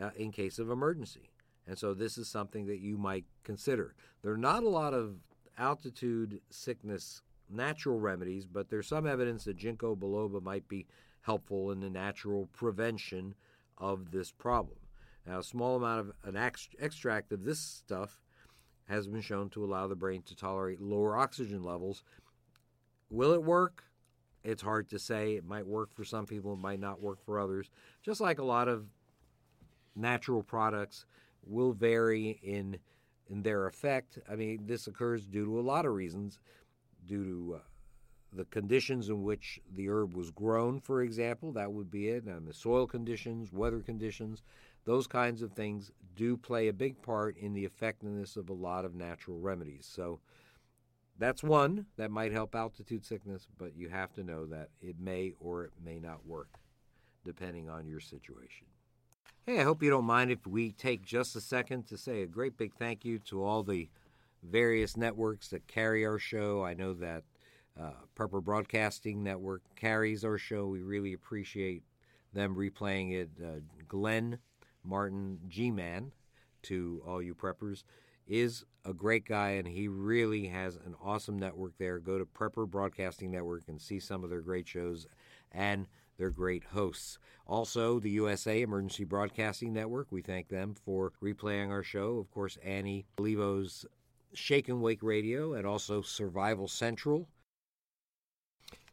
uh, 0.00 0.10
in 0.16 0.30
case 0.30 0.58
of 0.58 0.70
emergency. 0.70 1.30
And 1.66 1.78
so 1.78 1.94
this 1.94 2.18
is 2.18 2.28
something 2.28 2.66
that 2.66 2.80
you 2.80 2.98
might 2.98 3.24
consider. 3.44 3.94
There 4.22 4.32
are 4.32 4.38
not 4.38 4.62
a 4.62 4.68
lot 4.68 4.94
of 4.94 5.16
altitude 5.58 6.40
sickness 6.50 7.22
natural 7.48 8.00
remedies, 8.00 8.46
but 8.46 8.70
there's 8.70 8.88
some 8.88 9.06
evidence 9.06 9.44
that 9.44 9.58
ginkgo 9.58 9.96
biloba 9.96 10.42
might 10.42 10.68
be 10.68 10.86
helpful 11.22 11.70
in 11.70 11.80
the 11.80 11.90
natural 11.90 12.48
prevention 12.52 13.34
of 13.78 14.10
this 14.10 14.32
problem. 14.32 14.78
Now, 15.26 15.38
a 15.38 15.44
small 15.44 15.76
amount 15.76 16.00
of 16.00 16.12
an 16.24 16.36
extract 16.36 17.32
of 17.32 17.44
this 17.44 17.60
stuff 17.60 18.21
has 18.92 19.08
been 19.08 19.22
shown 19.22 19.48
to 19.50 19.64
allow 19.64 19.86
the 19.86 19.96
brain 19.96 20.22
to 20.26 20.36
tolerate 20.36 20.80
lower 20.80 21.16
oxygen 21.16 21.62
levels. 21.62 22.04
Will 23.08 23.32
it 23.32 23.42
work? 23.42 23.84
It's 24.44 24.62
hard 24.62 24.88
to 24.90 24.98
say. 24.98 25.34
It 25.36 25.46
might 25.46 25.66
work 25.66 25.94
for 25.94 26.04
some 26.04 26.26
people, 26.26 26.52
it 26.52 26.58
might 26.58 26.80
not 26.80 27.00
work 27.00 27.24
for 27.24 27.40
others. 27.40 27.70
Just 28.02 28.20
like 28.20 28.38
a 28.38 28.44
lot 28.44 28.68
of 28.68 28.84
natural 29.96 30.42
products 30.42 31.06
will 31.46 31.72
vary 31.72 32.38
in 32.42 32.78
in 33.30 33.42
their 33.42 33.66
effect. 33.66 34.18
I 34.30 34.36
mean, 34.36 34.66
this 34.66 34.86
occurs 34.86 35.24
due 35.24 35.46
to 35.46 35.58
a 35.58 35.62
lot 35.62 35.86
of 35.86 35.94
reasons, 35.94 36.38
due 37.06 37.24
to 37.24 37.54
uh, 37.54 37.58
the 38.34 38.44
conditions 38.46 39.08
in 39.08 39.22
which 39.22 39.58
the 39.74 39.88
herb 39.88 40.14
was 40.14 40.30
grown, 40.30 40.80
for 40.80 41.02
example, 41.02 41.52
that 41.52 41.72
would 41.72 41.90
be 41.90 42.08
it. 42.08 42.24
And 42.24 42.46
the 42.46 42.52
soil 42.52 42.86
conditions, 42.86 43.52
weather 43.52 43.80
conditions, 43.80 44.42
those 44.84 45.06
kinds 45.06 45.42
of 45.42 45.52
things 45.52 45.90
do 46.16 46.36
play 46.36 46.68
a 46.68 46.72
big 46.72 47.00
part 47.02 47.36
in 47.36 47.54
the 47.54 47.64
effectiveness 47.64 48.36
of 48.36 48.48
a 48.48 48.54
lot 48.54 48.84
of 48.84 48.94
natural 48.94 49.38
remedies. 49.38 49.88
So 49.90 50.20
that's 51.18 51.42
one 51.42 51.86
that 51.96 52.10
might 52.10 52.32
help 52.32 52.54
altitude 52.54 53.04
sickness, 53.04 53.46
but 53.58 53.76
you 53.76 53.88
have 53.88 54.12
to 54.14 54.24
know 54.24 54.46
that 54.46 54.70
it 54.80 54.96
may 54.98 55.32
or 55.40 55.64
it 55.64 55.72
may 55.84 55.98
not 55.98 56.26
work 56.26 56.58
depending 57.24 57.68
on 57.68 57.86
your 57.86 58.00
situation. 58.00 58.66
Hey, 59.46 59.60
I 59.60 59.64
hope 59.64 59.82
you 59.82 59.90
don't 59.90 60.04
mind 60.04 60.30
if 60.30 60.46
we 60.46 60.72
take 60.72 61.04
just 61.04 61.36
a 61.36 61.40
second 61.40 61.86
to 61.88 61.96
say 61.96 62.22
a 62.22 62.26
great 62.26 62.56
big 62.56 62.74
thank 62.74 63.04
you 63.04 63.18
to 63.20 63.44
all 63.44 63.62
the 63.62 63.88
various 64.42 64.96
networks 64.96 65.48
that 65.48 65.66
carry 65.66 66.04
our 66.04 66.18
show. 66.18 66.64
I 66.64 66.74
know 66.74 66.94
that 66.94 67.22
uh, 67.80 67.92
Prepper 68.16 68.42
Broadcasting 68.42 69.22
Network 69.22 69.62
carries 69.76 70.24
our 70.24 70.38
show. 70.38 70.66
We 70.66 70.82
really 70.82 71.12
appreciate 71.12 71.82
them 72.32 72.54
replaying 72.54 73.12
it. 73.12 73.30
Uh, 73.42 73.60
Glenn 73.88 74.38
Martin 74.84 75.38
G 75.48 75.70
Man, 75.70 76.12
to 76.62 77.02
all 77.06 77.22
you 77.22 77.34
preppers, 77.34 77.84
is 78.26 78.64
a 78.84 78.92
great 78.92 79.24
guy 79.24 79.50
and 79.50 79.66
he 79.66 79.88
really 79.88 80.46
has 80.46 80.76
an 80.76 80.94
awesome 81.02 81.38
network 81.38 81.72
there. 81.78 81.98
Go 81.98 82.18
to 82.18 82.24
Prepper 82.24 82.68
Broadcasting 82.68 83.30
Network 83.30 83.62
and 83.68 83.80
see 83.80 83.98
some 83.98 84.24
of 84.24 84.30
their 84.30 84.40
great 84.40 84.66
shows 84.66 85.06
and 85.50 85.86
their 86.18 86.30
great 86.30 86.64
hosts. 86.64 87.18
Also, 87.46 87.98
the 87.98 88.10
USA 88.10 88.62
Emergency 88.62 89.04
Broadcasting 89.04 89.72
Network, 89.72 90.08
we 90.10 90.22
thank 90.22 90.48
them 90.48 90.74
for 90.74 91.12
replaying 91.22 91.70
our 91.70 91.82
show. 91.82 92.18
Of 92.18 92.30
course, 92.30 92.58
Annie 92.62 93.06
Levo's 93.18 93.84
Shake 94.34 94.68
and 94.68 94.80
Wake 94.80 95.02
Radio 95.02 95.54
and 95.54 95.66
also 95.66 96.00
Survival 96.00 96.68
Central 96.68 97.28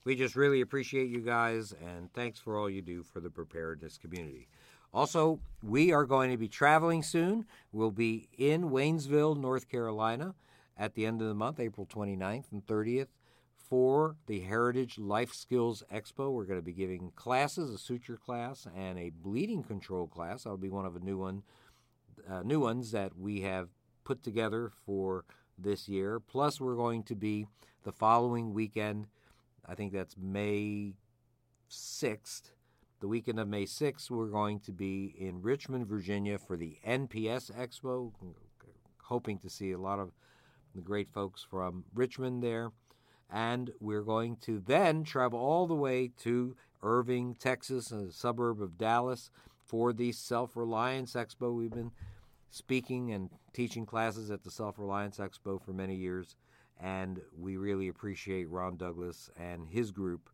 we 0.10 0.15
just 0.15 0.36
really 0.36 0.62
appreciate 0.62 1.10
you 1.10 1.19
guys 1.19 1.73
and 1.86 2.12
thanks 2.13 2.39
for 2.39 2.58
all 2.58 2.69
you 2.69 2.82
do 2.82 3.04
for 3.04 3.19
the 3.19 3.30
preparedness 3.30 3.97
community. 3.97 4.47
Also, 4.93 5.39
we 5.62 5.91
are 5.91 6.06
going 6.06 6.32
to 6.32 6.38
be 6.38 6.47
traveling 6.47 7.04
soon. 7.04 7.45
We'll 7.71 7.91
be 7.91 8.30
in 8.38 8.69
Waynesville, 8.69 9.38
North 9.38 9.69
Carolina 9.69 10.36
at 10.78 10.95
the 10.95 11.06
end 11.06 11.21
of 11.21 11.28
the 11.28 11.34
month, 11.34 11.60
April 11.60 11.86
29th 11.86 12.52
and 12.52 12.65
30th, 12.65 13.08
for 13.56 14.15
the 14.25 14.39
Heritage 14.39 14.97
Life 14.97 15.34
Skills 15.34 15.84
Expo. 15.93 16.32
We're 16.32 16.45
going 16.45 16.60
to 16.60 16.65
be 16.65 16.73
giving 16.73 17.12
classes, 17.15 17.69
a 17.69 17.78
suture 17.78 18.17
class 18.17 18.67
and 18.75 18.97
a 18.97 19.10
bleeding 19.10 19.63
control 19.63 20.08
class. 20.08 20.43
That'll 20.43 20.58
be 20.58 20.69
one 20.69 20.86
of 20.86 20.93
the 20.93 21.02
new 21.02 21.17
one, 21.17 21.43
uh, 22.30 22.41
new 22.43 22.60
ones 22.60 22.91
that 22.91 23.17
we 23.17 23.41
have 23.41 23.69
put 24.04 24.23
together 24.23 24.71
for 24.86 25.25
this 25.58 25.88
year. 25.88 26.19
Plus, 26.19 26.60
we're 26.60 26.75
going 26.75 27.04
to 27.04 27.15
be 27.15 27.45
the 27.84 27.91
following 27.91 28.54
weekend 28.54 29.08
I 29.69 29.75
think 29.75 29.93
that's 29.93 30.15
May 30.17 30.95
6th. 31.69 32.52
The 32.99 33.07
weekend 33.07 33.39
of 33.39 33.47
May 33.47 33.63
6th, 33.63 34.09
we're 34.09 34.27
going 34.27 34.59
to 34.62 34.73
be 34.73 35.15
in 35.17 35.41
Richmond, 35.41 35.88
Virginia 35.88 36.38
for 36.38 36.57
the 36.57 36.77
NPS 36.85 37.49
Expo. 37.51 38.12
Hoping 39.03 39.38
to 39.39 39.49
see 39.49 39.71
a 39.71 39.77
lot 39.77 39.99
of 39.99 40.12
the 40.75 40.81
great 40.81 41.09
folks 41.09 41.41
from 41.41 41.85
Richmond 41.95 42.43
there. 42.43 42.71
And 43.31 43.71
we're 43.79 44.01
going 44.01 44.35
to 44.41 44.59
then 44.59 45.05
travel 45.05 45.39
all 45.39 45.65
the 45.65 45.75
way 45.75 46.12
to 46.23 46.57
Irving, 46.83 47.35
Texas, 47.35 47.91
a 47.91 48.12
suburb 48.12 48.62
of 48.62 48.77
Dallas, 48.77 49.31
for 49.65 49.93
the 49.93 50.12
Self 50.12 50.57
Reliance 50.57 51.13
Expo. 51.13 51.55
We've 51.55 51.71
been 51.71 51.91
speaking 52.49 53.13
and 53.13 53.29
teaching 53.53 53.85
classes 53.85 54.29
at 54.29 54.43
the 54.43 54.51
Self 54.51 54.77
Reliance 54.77 55.19
Expo 55.19 55.63
for 55.63 55.71
many 55.71 55.95
years 55.95 56.35
and 56.79 57.19
we 57.38 57.57
really 57.57 57.88
appreciate 57.88 58.49
Ron 58.49 58.77
Douglas 58.77 59.29
and 59.38 59.67
his 59.67 59.91
group 59.91 60.29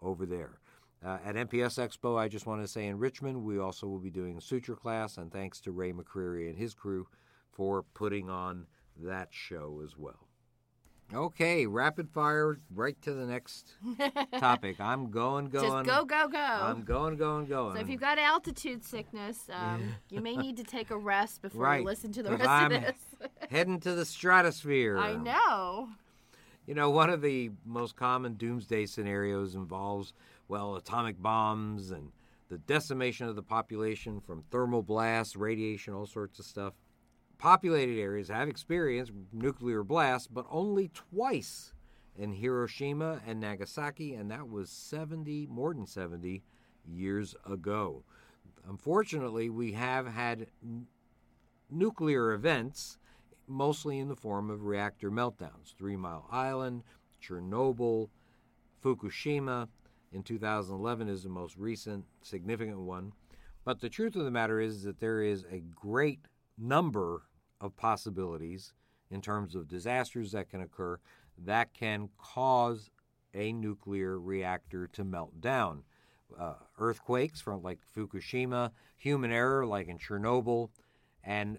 over 0.00 0.24
there. 0.24 0.58
Uh, 1.04 1.18
at 1.24 1.34
NPS 1.34 1.78
Expo, 1.78 2.18
I 2.18 2.28
just 2.28 2.46
want 2.46 2.60
to 2.60 2.68
say 2.68 2.86
in 2.86 2.98
Richmond, 2.98 3.42
we 3.42 3.58
also 3.58 3.86
will 3.86 3.98
be 3.98 4.10
doing 4.10 4.36
a 4.36 4.40
suture 4.40 4.76
class, 4.76 5.16
and 5.16 5.32
thanks 5.32 5.60
to 5.62 5.72
Ray 5.72 5.92
McCreary 5.92 6.48
and 6.48 6.58
his 6.58 6.74
crew 6.74 7.06
for 7.52 7.82
putting 7.94 8.28
on 8.28 8.66
that 8.96 9.28
show 9.30 9.80
as 9.82 9.96
well. 9.96 10.28
Okay, 11.12 11.66
rapid 11.66 12.08
fire, 12.10 12.56
right 12.72 13.00
to 13.02 13.12
the 13.12 13.26
next 13.26 13.74
topic. 14.38 14.80
I'm 14.80 15.10
going, 15.10 15.48
going. 15.48 15.84
Just 15.84 15.98
go, 15.98 16.04
go, 16.04 16.28
go. 16.28 16.38
I'm 16.38 16.84
going, 16.84 17.16
going, 17.16 17.46
going. 17.46 17.74
So 17.74 17.80
if 17.80 17.88
you've 17.88 18.00
got 18.00 18.18
altitude 18.18 18.84
sickness, 18.84 19.48
um, 19.52 19.94
you 20.08 20.20
may 20.20 20.36
need 20.36 20.56
to 20.58 20.64
take 20.64 20.90
a 20.90 20.96
rest 20.96 21.42
before 21.42 21.62
right, 21.64 21.80
you 21.80 21.86
listen 21.86 22.12
to 22.12 22.22
the 22.22 22.30
rest 22.30 22.48
I'm 22.48 22.72
of 22.72 22.82
this. 22.82 22.94
heading 23.50 23.80
to 23.80 23.94
the 23.94 24.04
stratosphere. 24.04 24.98
I 24.98 25.16
know. 25.16 25.88
You 26.66 26.74
know, 26.74 26.90
one 26.90 27.10
of 27.10 27.22
the 27.22 27.50
most 27.66 27.96
common 27.96 28.34
doomsday 28.34 28.86
scenarios 28.86 29.56
involves, 29.56 30.12
well, 30.50 30.74
atomic 30.74 31.22
bombs 31.22 31.92
and 31.92 32.10
the 32.48 32.58
decimation 32.58 33.28
of 33.28 33.36
the 33.36 33.42
population 33.42 34.20
from 34.20 34.42
thermal 34.50 34.82
blasts, 34.82 35.36
radiation, 35.36 35.94
all 35.94 36.06
sorts 36.06 36.40
of 36.40 36.44
stuff. 36.44 36.74
Populated 37.38 37.98
areas 37.98 38.28
have 38.28 38.48
experienced 38.48 39.12
nuclear 39.32 39.84
blasts, 39.84 40.26
but 40.26 40.44
only 40.50 40.88
twice 40.88 41.72
in 42.18 42.32
Hiroshima 42.32 43.20
and 43.24 43.38
Nagasaki, 43.40 44.14
and 44.14 44.28
that 44.32 44.50
was 44.50 44.70
70, 44.70 45.46
more 45.46 45.72
than 45.72 45.86
70 45.86 46.42
years 46.84 47.36
ago. 47.48 48.02
Unfortunately, 48.68 49.48
we 49.48 49.72
have 49.72 50.08
had 50.08 50.48
n- 50.62 50.88
nuclear 51.70 52.32
events 52.32 52.98
mostly 53.46 54.00
in 54.00 54.08
the 54.08 54.16
form 54.16 54.50
of 54.50 54.64
reactor 54.64 55.12
meltdowns. 55.12 55.74
Three 55.78 55.96
Mile 55.96 56.26
Island, 56.30 56.82
Chernobyl, 57.22 58.08
Fukushima 58.84 59.68
in 60.12 60.22
2011 60.22 61.08
is 61.08 61.22
the 61.22 61.28
most 61.28 61.56
recent 61.56 62.04
significant 62.22 62.78
one. 62.78 63.12
But 63.64 63.80
the 63.80 63.88
truth 63.88 64.16
of 64.16 64.24
the 64.24 64.30
matter 64.30 64.60
is 64.60 64.82
that 64.82 65.00
there 65.00 65.22
is 65.22 65.44
a 65.50 65.62
great 65.74 66.20
number 66.58 67.22
of 67.60 67.76
possibilities 67.76 68.72
in 69.10 69.20
terms 69.20 69.54
of 69.54 69.68
disasters 69.68 70.32
that 70.32 70.48
can 70.48 70.62
occur 70.62 70.98
that 71.38 71.72
can 71.72 72.08
cause 72.18 72.90
a 73.34 73.52
nuclear 73.52 74.18
reactor 74.18 74.86
to 74.88 75.04
melt 75.04 75.40
down. 75.40 75.82
Uh, 76.38 76.54
earthquakes 76.78 77.40
from 77.40 77.62
like 77.62 77.78
Fukushima, 77.96 78.70
human 78.96 79.32
error 79.32 79.66
like 79.66 79.88
in 79.88 79.98
Chernobyl, 79.98 80.68
and 81.24 81.58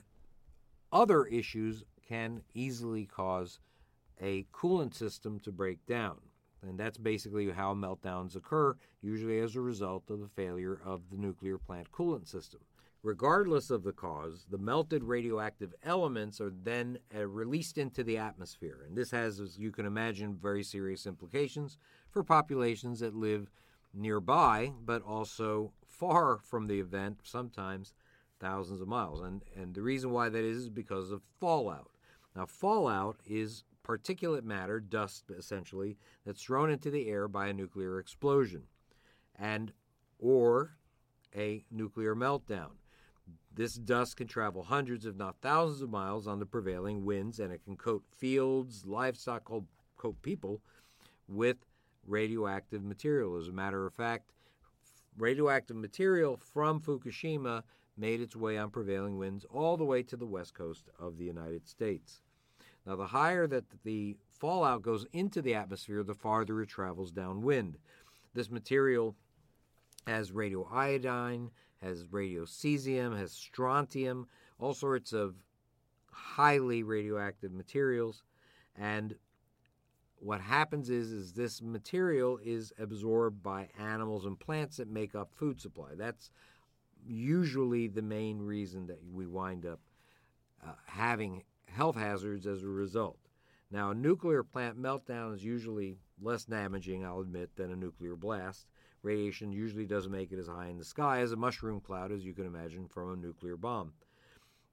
other 0.92 1.26
issues 1.26 1.84
can 2.08 2.42
easily 2.54 3.06
cause 3.06 3.60
a 4.22 4.46
coolant 4.54 4.94
system 4.94 5.40
to 5.40 5.52
break 5.52 5.86
down. 5.86 6.18
And 6.63 6.78
that's 6.78 6.97
basically 6.97 7.50
how 7.52 7.74
meltdowns 7.74 8.36
occur, 8.36 8.76
usually 9.02 9.39
as 9.39 9.56
a 9.56 9.62
result 9.62 10.10
of 10.10 10.19
the 10.19 10.28
failure 10.28 10.80
of 10.86 11.10
the 11.10 11.17
nuclear 11.17 11.58
plant 11.58 11.91
coolant 11.91 12.28
system. 12.28 12.62
Regardless 13.04 13.71
of 13.71 13.82
the 13.84 13.93
cause, 13.93 14.45
the 14.52 14.60
melted 14.60 15.04
radioactive 15.04 15.74
elements 15.84 16.39
are 16.39 16.54
then 16.63 17.00
uh, 17.15 17.26
released 17.26 17.80
into 17.80 18.04
the 18.04 18.17
atmosphere. 18.17 18.86
And 18.88 18.95
this 18.95 19.10
has, 19.10 19.39
as 19.39 19.58
you 19.58 19.71
can 19.71 19.88
imagine, 19.88 20.36
very 20.36 20.63
serious 20.63 21.08
implications 21.08 21.80
for 22.12 22.24
populations 22.24 23.00
that 23.00 23.15
live 23.15 23.50
nearby, 23.91 24.71
but 24.86 25.02
also 25.02 25.71
far 25.88 26.38
from 26.38 26.67
the 26.67 26.80
event, 26.80 27.21
sometimes 27.24 27.95
thousands 28.39 28.82
of 28.82 28.88
miles. 28.88 29.21
And, 29.21 29.41
and 29.56 29.74
the 29.74 29.82
reason 29.82 30.12
why 30.12 30.30
that 30.30 30.43
is 30.43 30.58
is 30.58 30.69
because 30.69 31.10
of 31.12 31.24
fallout. 31.39 31.89
Now, 32.36 32.45
fallout 32.45 33.17
is 33.26 33.63
particulate 33.84 34.44
matter, 34.44 34.80
dust 34.80 35.26
essentially, 35.38 35.98
that's 36.26 36.44
thrown 36.44 36.70
into 36.72 36.91
the 36.91 37.08
air 37.10 37.28
by 37.28 37.48
a 37.48 37.54
nuclear 37.54 38.00
explosion 38.00 38.63
and 39.38 39.74
or 40.20 40.78
a 41.36 41.63
nuclear 41.72 42.15
meltdown. 42.15 42.72
This 43.54 43.76
dust 43.76 44.17
can 44.17 44.28
travel 44.28 44.63
hundreds, 44.63 45.06
if 45.06 45.15
not 45.15 45.41
thousands, 45.41 45.82
of 45.82 45.89
miles 45.89 46.28
on 46.28 46.39
the 46.39 46.46
prevailing 46.46 47.06
winds, 47.06 47.39
and 47.39 47.52
it 47.52 47.63
can 47.63 47.76
coat 47.76 48.04
fields, 48.15 48.86
livestock, 48.86 49.50
coat 49.98 50.22
people 50.22 50.62
with 51.28 51.58
radioactive 52.06 52.84
material. 52.84 53.38
As 53.38 53.48
a 53.48 53.54
matter 53.54 53.86
of 53.86 53.94
fact, 53.94 54.32
radioactive 55.17 55.76
material 55.76 56.38
from 56.38 56.80
Fukushima 56.80 57.63
made 57.98 58.22
its 58.22 58.36
way 58.36 58.58
on 58.58 58.70
prevailing 58.70 59.17
winds 59.17 59.46
all 59.46 59.78
the 59.78 59.86
way 59.86 60.02
to 60.04 60.15
the 60.15 60.26
west 60.26 60.54
coast 60.54 60.89
of 61.00 61.17
the 61.17 61.26
United 61.26 61.67
States. 61.67 62.22
Now, 62.86 62.96
the 62.96 63.08
higher 63.08 63.48
that 63.48 63.65
the 63.84 64.17
fallout 64.30 64.82
goes 64.82 65.06
into 65.13 65.41
the 65.41 65.54
atmosphere, 65.54 66.04
the 66.04 66.15
farther 66.15 66.62
it 66.62 66.70
travels 66.70 67.12
downwind. 67.12 67.78
This 68.34 68.50
material 68.50 69.15
has 70.08 70.32
radioiodine, 70.32 71.50
has 71.82 72.06
radiocesium, 72.06 73.17
has 73.17 73.32
strontium, 73.32 74.28
all 74.60 74.74
sorts 74.74 75.13
of 75.13 75.36
highly 76.12 76.84
radioactive 76.84 77.52
materials. 77.52 78.24
And 78.76 79.15
what 80.17 80.41
happens 80.41 80.89
is, 80.89 81.12
is 81.12 81.34
this 81.34 81.62
material 81.62 82.39
is 82.44 82.72
absorbed 82.80 83.41
by 83.41 83.70
animals 83.80 84.26
and 84.26 84.39
plants 84.39 84.78
that 84.78 84.89
make 84.89 85.15
up 85.15 85.32
food 85.34 85.60
supply. 85.60 85.89
That's 85.96 86.32
usually 87.08 87.88
the 87.88 88.04
main 88.04 88.39
reason 88.39 88.88
that 88.88 89.00
we 89.12 89.26
wind 89.26 89.65
up 89.65 89.80
uh, 90.65 90.74
having 90.86 91.44
health 91.72 91.96
hazards 91.96 92.46
as 92.48 92.64
a 92.64 92.68
result. 92.68 93.18
Now, 93.72 93.92
a 93.92 93.96
nuclear 93.96 94.44
plant 94.44 94.82
meltdown 94.82 95.34
is 95.34 95.44
usually 95.44 95.98
less 96.22 96.44
damaging, 96.46 97.06
I'll 97.06 97.22
admit, 97.22 97.56
than 97.56 97.72
a 97.72 97.76
nuclear 97.76 98.16
blast. 98.16 98.68
Radiation 99.02 99.52
usually 99.52 99.86
doesn't 99.86 100.12
make 100.12 100.32
it 100.32 100.40
as 100.40 100.48
high 100.48 100.68
in 100.68 100.78
the 100.78 100.84
sky 100.84 101.22
as 101.22 101.32
a 101.32 101.38
mushroom 101.38 101.80
cloud, 101.80 102.12
as 102.12 102.26
you 102.26 102.34
can 102.34 102.46
imagine, 102.46 102.88
from 102.88 103.14
a 103.14 103.16
nuclear 103.16 103.58
bomb. 103.58 103.94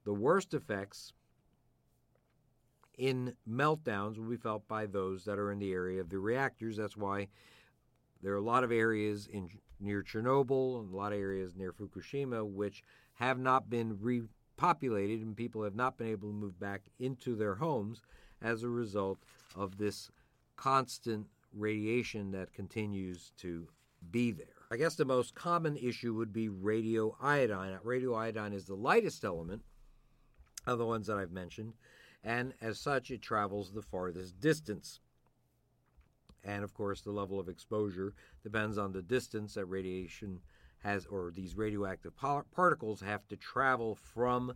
The 0.03 0.13
worst 0.13 0.53
effects 0.53 1.13
in 2.97 3.33
meltdowns 3.49 4.17
will 4.17 4.29
be 4.29 4.37
felt 4.37 4.67
by 4.67 4.85
those 4.85 5.23
that 5.25 5.39
are 5.39 5.51
in 5.51 5.59
the 5.59 5.71
area 5.71 6.01
of 6.01 6.09
the 6.09 6.19
reactors. 6.19 6.75
That's 6.77 6.97
why 6.97 7.29
there 8.21 8.33
are 8.33 8.37
a 8.37 8.41
lot 8.41 8.65
of 8.65 8.71
areas 8.71 9.27
in 9.31 9.49
near 9.79 10.03
Chernobyl 10.03 10.81
and 10.81 10.93
a 10.93 10.97
lot 10.97 11.13
of 11.13 11.19
areas 11.19 11.55
near 11.55 11.71
Fukushima 11.71 12.45
which 12.45 12.83
have 13.13 13.39
not 13.39 13.69
been 13.69 13.97
repopulated 14.59 15.21
and 15.21 15.35
people 15.35 15.63
have 15.63 15.75
not 15.75 15.97
been 15.97 16.07
able 16.07 16.29
to 16.29 16.33
move 16.33 16.59
back 16.59 16.81
into 16.99 17.35
their 17.35 17.55
homes 17.55 18.01
as 18.41 18.63
a 18.63 18.69
result 18.69 19.19
of 19.55 19.77
this 19.77 20.09
constant 20.55 21.27
radiation 21.53 22.31
that 22.31 22.53
continues 22.53 23.31
to 23.37 23.67
be 24.11 24.31
there. 24.31 24.47
I 24.71 24.77
guess 24.77 24.95
the 24.95 25.05
most 25.05 25.33
common 25.33 25.77
issue 25.77 26.13
would 26.13 26.31
be 26.31 26.47
radioiodine. 26.47 27.81
Radioiodine 27.83 28.53
is 28.53 28.65
the 28.65 28.75
lightest 28.75 29.23
element 29.23 29.63
of 30.67 30.77
the 30.77 30.85
ones 30.85 31.07
that 31.07 31.17
I've 31.17 31.31
mentioned, 31.31 31.73
and 32.23 32.53
as 32.61 32.79
such, 32.79 33.09
it 33.11 33.21
travels 33.21 33.71
the 33.71 33.81
farthest 33.81 34.39
distance. 34.39 34.99
And 36.43 36.63
of 36.63 36.73
course, 36.73 37.01
the 37.01 37.11
level 37.11 37.39
of 37.39 37.49
exposure 37.49 38.13
depends 38.43 38.77
on 38.77 38.93
the 38.93 39.01
distance 39.01 39.55
that 39.55 39.65
radiation 39.65 40.39
has, 40.79 41.05
or 41.05 41.31
these 41.31 41.55
radioactive 41.55 42.13
particles 42.15 43.01
have 43.01 43.27
to 43.27 43.35
travel 43.35 43.95
from 43.95 44.53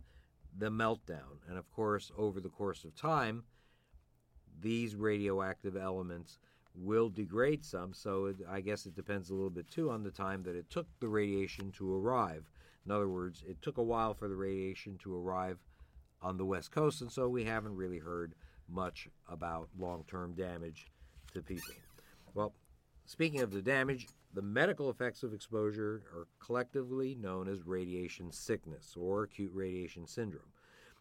the 0.56 0.70
meltdown. 0.70 1.40
And 1.48 1.58
of 1.58 1.70
course, 1.70 2.10
over 2.16 2.40
the 2.40 2.48
course 2.48 2.84
of 2.84 2.94
time, 2.94 3.44
these 4.60 4.96
radioactive 4.96 5.76
elements 5.76 6.38
will 6.74 7.08
degrade 7.08 7.64
some. 7.64 7.92
So 7.92 8.26
it, 8.26 8.36
I 8.48 8.60
guess 8.60 8.86
it 8.86 8.94
depends 8.94 9.30
a 9.30 9.34
little 9.34 9.50
bit 9.50 9.70
too 9.70 9.90
on 9.90 10.02
the 10.02 10.10
time 10.10 10.42
that 10.44 10.56
it 10.56 10.70
took 10.70 10.86
the 11.00 11.08
radiation 11.08 11.72
to 11.72 11.94
arrive. 11.94 12.50
In 12.86 12.92
other 12.92 13.08
words, 13.08 13.42
it 13.46 13.62
took 13.62 13.78
a 13.78 13.82
while 13.82 14.14
for 14.14 14.28
the 14.28 14.36
radiation 14.36 14.98
to 14.98 15.16
arrive 15.16 15.58
on 16.20 16.36
the 16.36 16.44
West 16.44 16.70
Coast, 16.70 17.00
and 17.00 17.10
so 17.10 17.28
we 17.28 17.44
haven't 17.44 17.76
really 17.76 17.98
heard 17.98 18.34
much 18.68 19.08
about 19.28 19.68
long 19.78 20.04
term 20.08 20.34
damage 20.34 20.86
to 21.32 21.42
people. 21.42 21.74
Well, 22.34 22.54
speaking 23.04 23.40
of 23.40 23.52
the 23.52 23.62
damage, 23.62 24.08
the 24.34 24.42
medical 24.42 24.90
effects 24.90 25.22
of 25.22 25.32
exposure 25.32 26.02
are 26.12 26.26
collectively 26.44 27.14
known 27.14 27.48
as 27.48 27.66
radiation 27.66 28.32
sickness 28.32 28.96
or 28.98 29.22
acute 29.22 29.52
radiation 29.54 30.06
syndrome. 30.06 30.52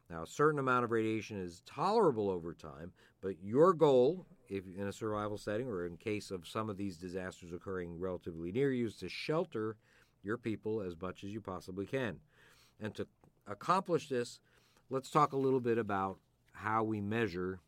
Now, 0.09 0.23
a 0.23 0.27
certain 0.27 0.59
amount 0.59 0.83
of 0.83 0.91
radiation 0.91 1.41
is 1.41 1.63
tolerable 1.65 2.29
over 2.29 2.53
time, 2.53 2.91
but 3.21 3.41
your 3.41 3.73
goal, 3.73 4.27
if 4.49 4.63
in 4.77 4.87
a 4.87 4.93
survival 4.93 5.37
setting 5.37 5.67
or 5.67 5.87
in 5.87 5.97
case 5.97 6.29
of 6.29 6.47
some 6.47 6.69
of 6.69 6.77
these 6.77 6.97
disasters 6.97 7.53
occurring 7.53 7.99
relatively 7.99 8.51
near 8.51 8.71
you, 8.71 8.87
is 8.87 8.97
to 8.97 9.09
shelter 9.09 9.77
your 10.21 10.37
people 10.37 10.81
as 10.81 10.99
much 11.01 11.23
as 11.23 11.31
you 11.31 11.41
possibly 11.41 11.85
can. 11.85 12.19
And 12.79 12.93
to 12.95 13.07
accomplish 13.47 14.09
this, 14.09 14.39
let's 14.89 15.09
talk 15.09 15.33
a 15.33 15.37
little 15.37 15.59
bit 15.59 15.77
about 15.77 16.19
how 16.51 16.83
we 16.83 17.01
measure 17.01 17.59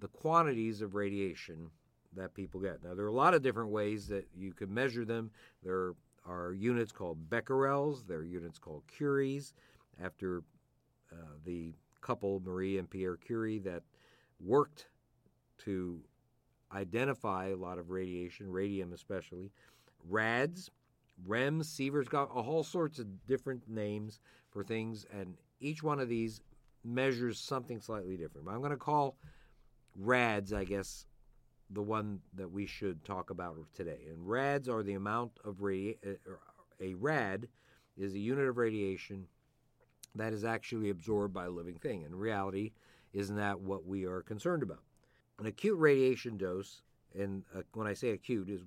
the 0.00 0.08
quantities 0.08 0.80
of 0.80 0.94
radiation 0.94 1.70
that 2.16 2.34
people 2.34 2.60
get. 2.60 2.82
Now, 2.82 2.94
there 2.94 3.04
are 3.04 3.08
a 3.08 3.12
lot 3.12 3.34
of 3.34 3.42
different 3.42 3.70
ways 3.70 4.08
that 4.08 4.26
you 4.36 4.52
can 4.52 4.72
measure 4.72 5.04
them. 5.04 5.30
There 5.62 5.94
are 6.26 6.52
units 6.52 6.92
called 6.92 7.28
becquerels, 7.28 8.06
there 8.06 8.18
are 8.18 8.24
units 8.24 8.58
called 8.58 8.82
curies, 8.86 9.52
after 10.02 10.42
uh, 11.12 11.16
the 11.44 11.72
couple, 12.00 12.40
Marie 12.44 12.78
and 12.78 12.88
Pierre 12.88 13.16
Curie, 13.16 13.58
that 13.60 13.82
worked 14.40 14.88
to 15.58 16.00
identify 16.72 17.48
a 17.48 17.56
lot 17.56 17.78
of 17.78 17.90
radiation, 17.90 18.50
radium 18.50 18.92
especially. 18.92 19.50
RADS, 20.08 20.70
REMS, 21.26 21.66
Sieverts 21.66 22.08
got 22.08 22.30
all 22.30 22.64
sorts 22.64 22.98
of 22.98 23.26
different 23.26 23.68
names 23.68 24.20
for 24.50 24.64
things, 24.64 25.06
and 25.12 25.36
each 25.60 25.82
one 25.82 26.00
of 26.00 26.08
these 26.08 26.40
measures 26.84 27.38
something 27.38 27.80
slightly 27.80 28.16
different. 28.16 28.48
I'm 28.48 28.58
going 28.58 28.70
to 28.70 28.76
call 28.76 29.16
RADS, 29.96 30.52
I 30.52 30.64
guess, 30.64 31.06
the 31.74 31.82
one 31.82 32.20
that 32.34 32.50
we 32.50 32.66
should 32.66 33.04
talk 33.04 33.30
about 33.30 33.56
today. 33.74 34.06
And 34.08 34.28
RADS 34.28 34.68
are 34.68 34.82
the 34.82 34.94
amount 34.94 35.32
of 35.44 35.56
radi- 35.56 35.98
a 36.80 36.94
RAD 36.94 37.48
is 37.96 38.14
a 38.14 38.18
unit 38.18 38.48
of 38.48 38.56
radiation 38.56 39.26
that 40.14 40.32
is 40.32 40.44
actually 40.44 40.90
absorbed 40.90 41.34
by 41.34 41.46
a 41.46 41.50
living 41.50 41.76
thing. 41.76 42.02
In 42.02 42.14
reality, 42.14 42.72
isn't 43.12 43.36
that 43.36 43.60
what 43.60 43.86
we 43.86 44.04
are 44.04 44.22
concerned 44.22 44.62
about? 44.62 44.82
An 45.38 45.46
acute 45.46 45.78
radiation 45.78 46.36
dose, 46.36 46.82
and 47.18 47.42
uh, 47.54 47.62
when 47.74 47.86
I 47.86 47.94
say 47.94 48.10
acute, 48.10 48.48
is 48.48 48.62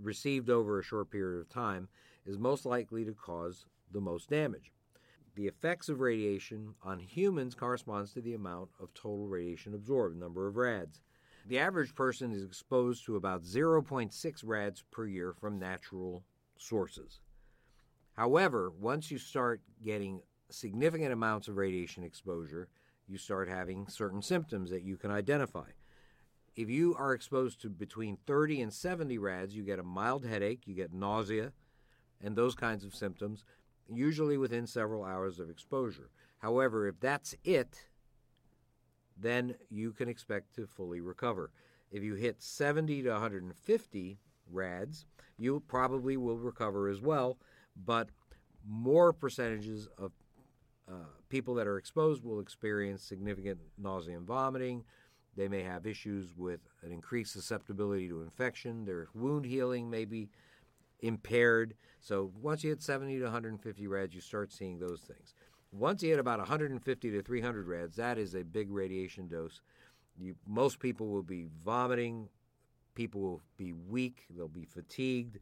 received 0.00 0.50
over 0.50 0.78
a 0.78 0.84
short 0.84 1.10
period 1.10 1.40
of 1.40 1.48
time, 1.48 1.88
is 2.24 2.38
most 2.38 2.64
likely 2.64 3.04
to 3.04 3.12
cause 3.12 3.66
the 3.90 4.00
most 4.00 4.30
damage. 4.30 4.72
The 5.34 5.46
effects 5.46 5.88
of 5.88 6.00
radiation 6.00 6.74
on 6.82 6.98
humans 6.98 7.54
corresponds 7.54 8.12
to 8.12 8.20
the 8.20 8.34
amount 8.34 8.68
of 8.80 8.92
total 8.94 9.26
radiation 9.26 9.74
absorbed, 9.74 10.16
number 10.16 10.46
of 10.46 10.56
rads. 10.56 11.00
The 11.46 11.58
average 11.58 11.94
person 11.94 12.32
is 12.32 12.44
exposed 12.44 13.04
to 13.06 13.16
about 13.16 13.42
0.6 13.42 14.42
rads 14.44 14.84
per 14.90 15.06
year 15.06 15.32
from 15.32 15.58
natural 15.58 16.22
sources. 16.56 17.20
However, 18.14 18.70
once 18.70 19.10
you 19.10 19.18
start 19.18 19.60
getting 19.82 20.22
significant 20.50 21.12
amounts 21.12 21.48
of 21.48 21.56
radiation 21.56 22.04
exposure, 22.04 22.68
you 23.08 23.18
start 23.18 23.48
having 23.48 23.88
certain 23.88 24.22
symptoms 24.22 24.70
that 24.70 24.82
you 24.82 24.96
can 24.96 25.10
identify. 25.10 25.70
If 26.54 26.68
you 26.68 26.94
are 26.96 27.14
exposed 27.14 27.60
to 27.62 27.70
between 27.70 28.18
30 28.26 28.60
and 28.60 28.72
70 28.72 29.18
rads, 29.18 29.56
you 29.56 29.62
get 29.62 29.78
a 29.78 29.84
mild 29.84 30.24
headache, 30.24 30.66
you 30.66 30.74
get 30.74 30.92
nausea, 30.92 31.52
and 32.20 32.36
those 32.36 32.54
kinds 32.54 32.84
of 32.84 32.94
symptoms, 32.94 33.44
usually 33.88 34.36
within 34.36 34.66
several 34.66 35.04
hours 35.04 35.40
of 35.40 35.50
exposure. 35.50 36.10
However, 36.38 36.86
if 36.86 37.00
that's 37.00 37.34
it, 37.44 37.88
then 39.16 39.54
you 39.70 39.92
can 39.92 40.08
expect 40.08 40.54
to 40.56 40.66
fully 40.66 41.00
recover. 41.00 41.50
If 41.90 42.02
you 42.02 42.14
hit 42.14 42.42
70 42.42 43.02
to 43.02 43.10
150 43.10 44.18
rads, 44.50 45.06
you 45.38 45.62
probably 45.66 46.16
will 46.16 46.38
recover 46.38 46.88
as 46.88 47.00
well, 47.00 47.38
but 47.76 48.08
more 48.66 49.12
percentages 49.12 49.88
of 49.98 50.12
uh, 50.88 50.94
people 51.28 51.54
that 51.54 51.66
are 51.66 51.78
exposed 51.78 52.24
will 52.24 52.40
experience 52.40 53.02
significant 53.02 53.58
nausea 53.78 54.16
and 54.16 54.26
vomiting. 54.26 54.84
They 55.36 55.48
may 55.48 55.62
have 55.62 55.86
issues 55.86 56.36
with 56.36 56.60
an 56.82 56.92
increased 56.92 57.32
susceptibility 57.32 58.08
to 58.08 58.22
infection. 58.22 58.84
Their 58.84 59.08
wound 59.14 59.46
healing 59.46 59.88
may 59.88 60.04
be 60.04 60.28
impaired. 61.00 61.74
So 62.00 62.32
once 62.40 62.62
you 62.62 62.70
hit 62.70 62.82
70 62.82 63.18
to 63.18 63.24
150 63.24 63.86
rads, 63.86 64.14
you 64.14 64.20
start 64.20 64.52
seeing 64.52 64.78
those 64.78 65.00
things. 65.00 65.34
Once 65.72 66.02
you 66.02 66.10
hit 66.10 66.18
about 66.18 66.38
150 66.38 67.10
to 67.10 67.22
300 67.22 67.66
rads, 67.66 67.96
that 67.96 68.18
is 68.18 68.34
a 68.34 68.44
big 68.44 68.70
radiation 68.70 69.26
dose. 69.26 69.62
You, 70.18 70.34
most 70.46 70.78
people 70.78 71.08
will 71.08 71.22
be 71.22 71.46
vomiting. 71.64 72.28
People 72.94 73.22
will 73.22 73.40
be 73.56 73.72
weak. 73.72 74.26
They'll 74.28 74.48
be 74.48 74.66
fatigued. 74.66 75.38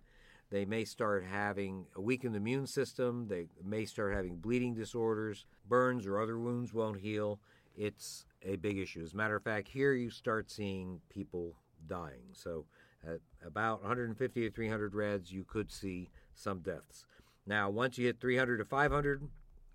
They 0.50 0.64
may 0.64 0.84
start 0.84 1.24
having 1.24 1.86
a 1.96 2.00
weakened 2.00 2.36
immune 2.36 2.68
system. 2.68 3.26
They 3.28 3.46
may 3.64 3.84
start 3.84 4.14
having 4.14 4.36
bleeding 4.36 4.74
disorders. 4.74 5.46
Burns 5.68 6.06
or 6.06 6.20
other 6.20 6.38
wounds 6.38 6.72
won't 6.72 7.00
heal. 7.00 7.40
It's 7.76 8.24
a 8.44 8.56
big 8.56 8.78
issue. 8.78 9.02
As 9.02 9.14
a 9.14 9.16
matter 9.16 9.36
of 9.36 9.42
fact, 9.42 9.68
here 9.68 9.94
you 9.94 10.10
start 10.10 10.50
seeing 10.50 11.00
people 11.08 11.54
dying. 11.88 12.22
So, 12.32 12.66
at 13.04 13.20
about 13.44 13.80
150 13.80 14.40
to 14.42 14.50
300 14.50 14.94
rads, 14.94 15.32
you 15.32 15.44
could 15.44 15.72
see 15.72 16.10
some 16.34 16.60
deaths. 16.60 17.06
Now, 17.46 17.70
once 17.70 17.96
you 17.96 18.06
hit 18.06 18.20
300 18.20 18.58
to 18.58 18.64
500 18.64 19.22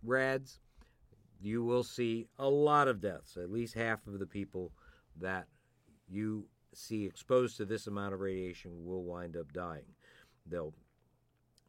rads, 0.10 0.60
you 1.42 1.64
will 1.64 1.84
see 1.84 2.28
a 2.40 2.50
lot 2.50 2.88
of 2.88 3.02
deaths. 3.02 3.38
At 3.38 3.52
least 3.52 3.74
half 3.74 4.06
of 4.08 4.20
the 4.20 4.26
people 4.26 4.72
that 5.20 5.48
you 6.08 6.48
see 6.74 7.06
exposed 7.06 7.58
to 7.58 7.66
this 7.66 7.88
amount 7.88 8.14
of 8.14 8.20
radiation 8.20 8.72
will 8.86 9.04
wind 9.04 9.38
up 9.38 9.52
dying. 9.54 9.86
They'll 10.46 10.74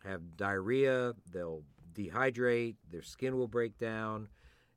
have 0.04 0.36
diarrhea, 0.36 1.14
they'll 1.32 1.62
dehydrate, 1.94 2.76
their 2.90 3.02
skin 3.02 3.36
will 3.36 3.48
break 3.48 3.78
down, 3.78 4.28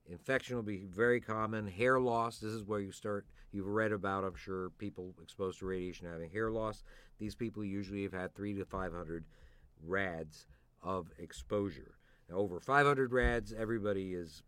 infection 0.09 0.55
will 0.55 0.63
be 0.63 0.85
very 0.85 1.19
common, 1.19 1.67
hair 1.67 1.99
loss. 1.99 2.39
This 2.39 2.53
is 2.53 2.63
where 2.63 2.79
you 2.79 2.91
start, 2.91 3.25
you've 3.51 3.67
read 3.67 3.91
about, 3.91 4.23
I'm 4.23 4.35
sure, 4.35 4.69
people 4.71 5.13
exposed 5.21 5.59
to 5.59 5.65
radiation 5.65 6.07
having 6.07 6.29
hair 6.29 6.51
loss. 6.51 6.83
These 7.19 7.35
people 7.35 7.63
usually 7.63 8.03
have 8.03 8.13
had 8.13 8.33
three 8.33 8.53
to 8.55 8.65
500 8.65 9.25
rads 9.85 10.47
of 10.81 11.11
exposure. 11.19 11.98
Over 12.31 12.59
500 12.59 13.11
rads, 13.11 13.53
everybody 13.57 14.13
is 14.13 14.43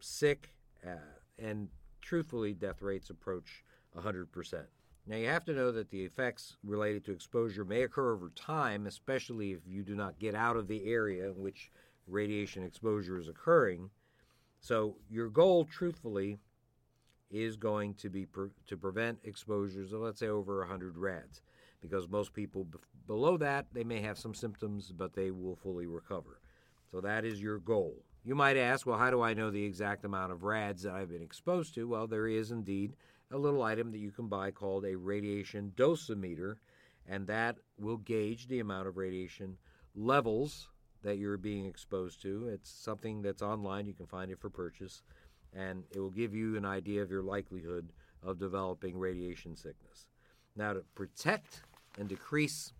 sick, 0.00 0.50
uh, 0.86 0.96
and 1.38 1.68
truthfully, 2.00 2.54
death 2.54 2.82
rates 2.82 3.10
approach 3.10 3.64
100%. 3.96 4.64
Now, 5.08 5.16
you 5.16 5.26
have 5.28 5.44
to 5.44 5.52
know 5.52 5.70
that 5.72 5.90
the 5.90 6.04
effects 6.04 6.56
related 6.64 7.04
to 7.04 7.12
exposure 7.12 7.64
may 7.64 7.82
occur 7.82 8.12
over 8.12 8.30
time, 8.34 8.86
especially 8.86 9.52
if 9.52 9.60
you 9.66 9.82
do 9.82 9.94
not 9.94 10.18
get 10.18 10.34
out 10.34 10.56
of 10.56 10.68
the 10.68 10.84
area 10.84 11.26
in 11.26 11.40
which 11.40 11.70
radiation 12.06 12.64
exposure 12.64 13.18
is 13.18 13.28
occurring. 13.28 13.90
So, 14.60 14.96
your 15.08 15.28
goal, 15.28 15.64
truthfully, 15.64 16.38
is 17.30 17.56
going 17.56 17.94
to 17.94 18.08
be 18.08 18.24
pre- 18.26 18.50
to 18.66 18.76
prevent 18.76 19.18
exposures 19.24 19.92
of 19.92 20.00
let's 20.00 20.20
say 20.20 20.28
over 20.28 20.60
100 20.60 20.96
rads 20.96 21.42
because 21.80 22.08
most 22.08 22.32
people 22.32 22.66
below 23.06 23.36
that 23.36 23.66
they 23.72 23.84
may 23.84 24.00
have 24.00 24.18
some 24.18 24.34
symptoms 24.34 24.92
but 24.96 25.14
they 25.14 25.30
will 25.30 25.56
fully 25.56 25.86
recover 25.86 26.38
so 26.90 27.00
that 27.00 27.24
is 27.24 27.42
your 27.42 27.58
goal. 27.58 28.02
You 28.24 28.34
might 28.34 28.56
ask 28.56 28.86
well 28.86 28.98
how 28.98 29.10
do 29.10 29.22
i 29.22 29.34
know 29.34 29.50
the 29.50 29.64
exact 29.64 30.04
amount 30.04 30.32
of 30.32 30.42
rads 30.42 30.82
that 30.82 30.94
i've 30.94 31.10
been 31.10 31.22
exposed 31.22 31.74
to? 31.74 31.88
Well 31.88 32.06
there 32.06 32.26
is 32.26 32.50
indeed 32.50 32.96
a 33.30 33.38
little 33.38 33.62
item 33.62 33.90
that 33.92 33.98
you 33.98 34.10
can 34.10 34.28
buy 34.28 34.50
called 34.50 34.84
a 34.84 34.96
radiation 34.96 35.72
dosimeter 35.76 36.56
and 37.08 37.26
that 37.26 37.56
will 37.78 37.98
gauge 37.98 38.48
the 38.48 38.60
amount 38.60 38.88
of 38.88 38.96
radiation 38.96 39.56
levels 39.94 40.68
that 41.02 41.18
you're 41.18 41.36
being 41.36 41.66
exposed 41.66 42.20
to. 42.22 42.48
It's 42.48 42.70
something 42.70 43.22
that's 43.22 43.42
online. 43.42 43.86
You 43.86 43.94
can 43.94 44.06
find 44.06 44.30
it 44.30 44.40
for 44.40 44.50
purchase 44.50 45.02
and 45.54 45.84
it 45.94 46.00
will 46.00 46.10
give 46.10 46.34
you 46.34 46.56
an 46.56 46.64
idea 46.64 47.02
of 47.02 47.10
your 47.10 47.22
likelihood 47.22 47.92
of 48.22 48.38
developing 48.38 48.98
radiation 48.98 49.56
sickness. 49.56 50.06
Now, 50.56 50.72
to 50.72 50.80
protect 50.94 51.62
and 51.98 52.08
decrease 52.08 52.72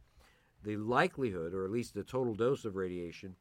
the 0.64 0.76
likelihood, 0.76 1.54
or 1.54 1.64
at 1.64 1.70
least 1.70 1.94
the 1.94 2.02
total 2.02 2.34
dose 2.34 2.64
of 2.64 2.76
radiation, 2.76 3.36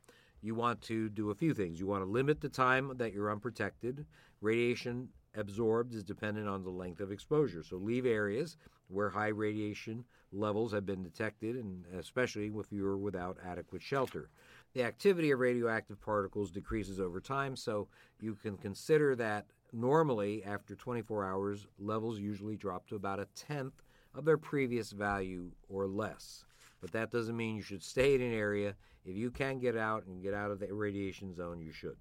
you 0.46 0.54
want 0.54 0.80
to 0.80 1.10
do 1.10 1.32
a 1.32 1.36
few 1.36 1.56
things. 1.56 1.80
You 1.80 1.88
want 1.88 2.04
to 2.04 2.10
limit 2.10 2.40
the 2.40 2.50
time 2.50 2.92
that 2.98 3.14
you're 3.14 3.32
unprotected. 3.32 4.06
Radiation 4.42 5.10
absorbed 5.36 5.96
is 5.96 6.04
dependent 6.04 6.48
on 6.48 6.64
the 6.64 6.70
length 6.70 7.00
of 7.00 7.12
exposure. 7.12 7.64
So 7.64 7.78
leave 7.78 8.06
areas 8.06 8.56
where 8.88 9.10
high 9.10 9.30
radiation 9.30 10.06
levels 10.32 10.72
have 10.72 10.86
been 10.86 11.02
detected, 11.02 11.56
and 11.56 11.84
especially 11.98 12.52
if 12.56 12.72
you're 12.72 12.96
without 12.96 13.38
adequate 13.44 13.82
shelter. 13.82 14.30
The 14.74 14.84
activity 14.84 15.32
of 15.32 15.40
radioactive 15.40 16.00
particles 16.00 16.52
decreases 16.52 17.00
over 17.00 17.20
time, 17.20 17.56
so 17.56 17.88
you 18.20 18.36
can 18.36 18.56
consider 18.56 19.16
that 19.16 19.48
normally 19.74 20.44
after 20.44 20.76
24 20.76 21.26
hours, 21.26 21.66
levels 21.80 22.20
usually 22.20 22.56
drop 22.56 22.88
to 22.90 22.96
about 22.96 23.20
a 23.20 23.28
tenth 23.36 23.82
of 24.14 24.26
their 24.26 24.38
previous 24.38 24.92
value 24.92 25.50
or 25.70 25.88
less. 25.88 26.45
But 26.86 26.92
that 26.92 27.10
doesn't 27.10 27.36
mean 27.36 27.56
you 27.56 27.64
should 27.64 27.82
stay 27.82 28.14
in 28.14 28.22
an 28.22 28.32
area. 28.32 28.76
If 29.06 29.16
you 29.16 29.32
can 29.32 29.58
get 29.58 29.76
out 29.76 30.06
and 30.06 30.22
get 30.22 30.36
out 30.36 30.52
of 30.52 30.60
the 30.60 30.72
radiation 30.72 31.34
zone, 31.34 31.60
you 31.60 31.72
should. 31.72 31.98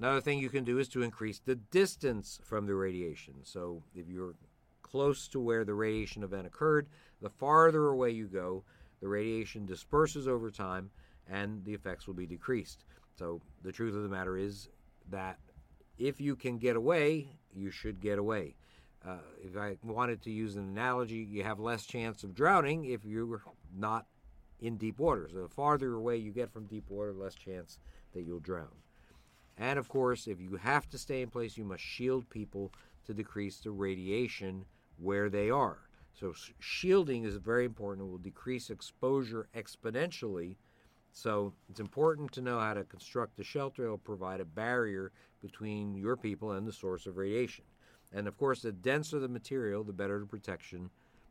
Another 0.00 0.20
thing 0.20 0.40
you 0.40 0.48
can 0.48 0.64
do 0.64 0.80
is 0.80 0.88
to 0.88 1.02
increase 1.02 1.38
the 1.38 1.54
distance 1.54 2.40
from 2.42 2.66
the 2.66 2.74
radiation. 2.74 3.34
So 3.44 3.84
if 3.94 4.08
you're 4.08 4.34
close 4.82 5.28
to 5.28 5.38
where 5.38 5.64
the 5.64 5.74
radiation 5.74 6.24
event 6.24 6.48
occurred, 6.48 6.88
the 7.20 7.30
farther 7.30 7.90
away 7.90 8.10
you 8.10 8.26
go, 8.26 8.64
the 9.00 9.06
radiation 9.06 9.66
disperses 9.66 10.26
over 10.26 10.50
time 10.50 10.90
and 11.30 11.64
the 11.64 11.72
effects 11.72 12.08
will 12.08 12.14
be 12.14 12.26
decreased. 12.26 12.84
So 13.14 13.40
the 13.62 13.70
truth 13.70 13.94
of 13.94 14.02
the 14.02 14.08
matter 14.08 14.36
is 14.36 14.68
that 15.12 15.38
if 15.96 16.20
you 16.20 16.34
can 16.34 16.58
get 16.58 16.74
away, 16.74 17.28
you 17.54 17.70
should 17.70 18.00
get 18.00 18.18
away. 18.18 18.56
Uh, 19.06 19.16
if 19.42 19.56
I 19.56 19.76
wanted 19.82 20.22
to 20.22 20.30
use 20.30 20.56
an 20.56 20.64
analogy, 20.64 21.26
you 21.28 21.42
have 21.42 21.58
less 21.58 21.84
chance 21.84 22.22
of 22.22 22.34
drowning 22.34 22.84
if 22.84 23.04
you're 23.04 23.42
not 23.76 24.06
in 24.60 24.76
deep 24.76 24.98
water. 24.98 25.28
So 25.30 25.42
the 25.42 25.48
farther 25.48 25.94
away 25.94 26.18
you 26.18 26.30
get 26.30 26.52
from 26.52 26.66
deep 26.66 26.88
water, 26.88 27.12
less 27.12 27.34
chance 27.34 27.78
that 28.14 28.22
you'll 28.22 28.40
drown. 28.40 28.68
And 29.58 29.78
of 29.78 29.88
course, 29.88 30.26
if 30.26 30.40
you 30.40 30.56
have 30.56 30.88
to 30.90 30.98
stay 30.98 31.22
in 31.22 31.30
place, 31.30 31.56
you 31.56 31.64
must 31.64 31.82
shield 31.82 32.28
people 32.30 32.72
to 33.06 33.12
decrease 33.12 33.58
the 33.58 33.72
radiation 33.72 34.64
where 34.98 35.28
they 35.28 35.50
are. 35.50 35.78
So 36.12 36.32
shielding 36.60 37.24
is 37.24 37.36
very 37.36 37.64
important. 37.64 38.06
It 38.06 38.10
will 38.10 38.18
decrease 38.18 38.70
exposure 38.70 39.48
exponentially 39.54 40.56
so 41.12 41.52
it's 41.68 41.80
important 41.80 42.32
to 42.32 42.40
know 42.40 42.58
how 42.58 42.74
to 42.74 42.84
construct 42.84 43.38
a 43.38 43.44
shelter. 43.44 43.84
It'll 43.84 43.98
provide 43.98 44.40
a 44.40 44.46
barrier 44.46 45.12
between 45.40 45.94
your 45.94 46.16
people 46.16 46.52
and 46.52 46.66
the 46.66 46.72
source 46.72 47.06
of 47.06 47.18
radiation. 47.18 47.64
And 48.14 48.28
of 48.28 48.36
course, 48.36 48.62
the 48.62 48.72
denser 48.72 49.18
the 49.18 49.28
material, 49.28 49.84
the 49.84 49.92
better 49.92 50.18
the 50.18 50.26
protection 50.26 50.90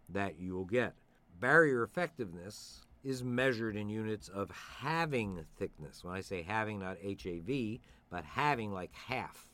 that 0.09 0.39
you 0.39 0.53
will 0.53 0.65
get. 0.65 0.93
Barrier 1.39 1.83
effectiveness 1.83 2.81
is 3.03 3.23
measured 3.23 3.75
in 3.75 3.89
units 3.89 4.29
of 4.29 4.51
having 4.51 5.45
thickness. 5.57 6.03
When 6.03 6.13
I 6.13 6.21
say 6.21 6.43
having, 6.43 6.79
not 6.79 6.97
HAV, 7.03 7.79
but 8.09 8.23
having 8.25 8.71
like 8.71 8.93
half. 8.93 9.47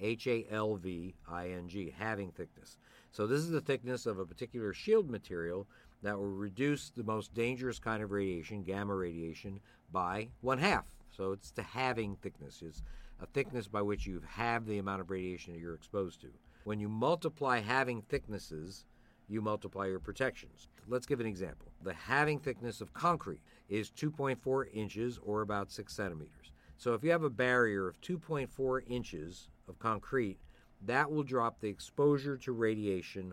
H 0.00 0.28
A 0.28 0.46
L 0.48 0.76
V 0.76 1.14
I 1.28 1.48
N 1.48 1.68
G, 1.68 1.92
having 1.98 2.30
thickness. 2.30 2.78
So, 3.10 3.26
this 3.26 3.40
is 3.40 3.50
the 3.50 3.60
thickness 3.60 4.06
of 4.06 4.20
a 4.20 4.24
particular 4.24 4.72
shield 4.72 5.10
material 5.10 5.66
that 6.02 6.16
will 6.16 6.28
reduce 6.28 6.90
the 6.90 7.02
most 7.02 7.34
dangerous 7.34 7.78
kind 7.78 8.02
of 8.02 8.12
radiation, 8.12 8.62
gamma 8.62 8.94
radiation, 8.94 9.60
by 9.90 10.28
one 10.40 10.58
half. 10.58 10.84
So 11.10 11.32
it's 11.32 11.50
the 11.50 11.62
halving 11.62 12.16
thickness, 12.22 12.62
is 12.62 12.82
a 13.20 13.26
thickness 13.26 13.66
by 13.66 13.82
which 13.82 14.06
you 14.06 14.22
halve 14.26 14.66
the 14.66 14.78
amount 14.78 15.00
of 15.00 15.10
radiation 15.10 15.52
that 15.52 15.60
you're 15.60 15.74
exposed 15.74 16.20
to. 16.20 16.28
When 16.68 16.80
you 16.80 16.90
multiply 16.90 17.60
halving 17.60 18.02
thicknesses, 18.02 18.84
you 19.26 19.40
multiply 19.40 19.86
your 19.86 20.00
protections. 20.00 20.68
Let's 20.86 21.06
give 21.06 21.18
an 21.18 21.24
example. 21.24 21.72
The 21.82 21.94
halving 21.94 22.40
thickness 22.40 22.82
of 22.82 22.92
concrete 22.92 23.40
is 23.70 23.90
2.4 23.90 24.66
inches 24.74 25.18
or 25.24 25.40
about 25.40 25.70
6 25.70 25.90
centimeters. 25.90 26.52
So 26.76 26.92
if 26.92 27.02
you 27.02 27.10
have 27.10 27.22
a 27.22 27.30
barrier 27.30 27.88
of 27.88 27.98
2.4 28.02 28.82
inches 28.86 29.48
of 29.66 29.78
concrete, 29.78 30.36
that 30.82 31.10
will 31.10 31.22
drop 31.22 31.58
the 31.58 31.70
exposure 31.70 32.36
to 32.36 32.52
radiation 32.52 33.32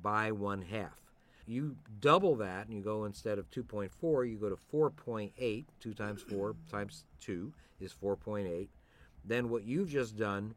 by 0.00 0.32
one 0.32 0.62
half 0.62 1.02
you 1.46 1.76
double 2.00 2.36
that 2.36 2.66
and 2.66 2.74
you 2.74 2.82
go 2.82 3.04
instead 3.04 3.38
of 3.38 3.50
2.4 3.50 4.30
you 4.30 4.38
go 4.38 4.48
to 4.48 4.56
4.8 4.72 5.64
2 5.80 5.94
times 5.94 6.22
4 6.22 6.56
times 6.70 7.04
2 7.20 7.52
is 7.80 7.94
4.8 8.02 8.68
then 9.24 9.50
what 9.50 9.64
you've 9.64 9.90
just 9.90 10.16
done 10.16 10.54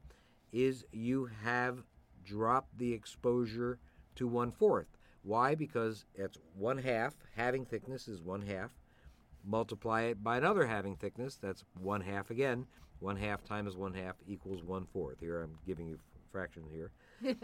is 0.54 0.86
you 0.92 1.30
have 1.44 1.84
dropped 2.24 2.78
the 2.78 2.94
exposure 2.94 3.80
to 4.16 4.28
one 4.28 4.52
fourth 4.52 4.88
why? 5.24 5.56
Because 5.56 6.06
it's 6.16 6.38
one 6.54 6.78
half 6.78 7.16
halving 7.36 7.66
thickness 7.66 8.08
is 8.08 8.22
one 8.22 8.42
half 8.42 8.72
multiply 9.46 10.04
it 10.04 10.24
by 10.24 10.38
another 10.38 10.66
halving 10.68 10.96
thickness 10.96 11.38
that's 11.42 11.64
one 11.80 12.02
half 12.02 12.30
again. 12.30 12.66
One 13.00 13.18
half 13.18 13.44
times 13.44 13.76
one 13.76 13.94
half 13.94 14.16
equals 14.28 14.64
one 14.64 14.86
fourth 14.86 15.20
here 15.20 15.42
i'm 15.42 15.58
giving 15.66 15.88
you 15.88 16.00
fractions 16.32 16.72
here. 16.72 16.92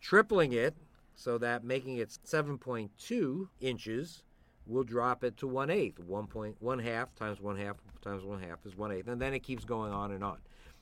Tripling 0.00 0.52
it 0.52 0.76
so 1.14 1.38
that 1.38 1.64
making 1.64 1.96
it 1.96 2.16
7.2 2.24 3.48
inches 3.60 4.22
will 4.66 4.84
drop 4.84 5.24
it 5.24 5.36
to 5.38 5.48
one 5.48 5.70
eighth. 5.70 5.98
One 5.98 6.26
point 6.26 6.56
one 6.60 6.78
half 6.78 7.14
times 7.14 7.40
one 7.40 7.56
half 7.56 7.76
times 8.02 8.24
one 8.24 8.40
half 8.40 8.64
is 8.64 8.76
one 8.76 8.92
eighth, 8.92 9.08
and 9.08 9.20
then 9.20 9.34
it 9.34 9.40
keeps 9.40 9.64
going 9.64 9.92
on 9.92 10.12
and 10.12 10.22
on. 10.22 10.38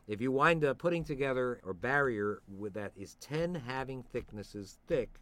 If 0.07 0.21
you 0.21 0.31
wind 0.31 0.65
up 0.65 0.79
putting 0.79 1.03
together 1.03 1.61
a 1.69 1.75
barrier 1.75 2.41
with 2.47 2.75
that 2.75 2.93
is 2.97 3.17
10 3.17 3.57
halving 3.57 4.05
thicknesses 4.05 4.79
thick, 4.87 5.19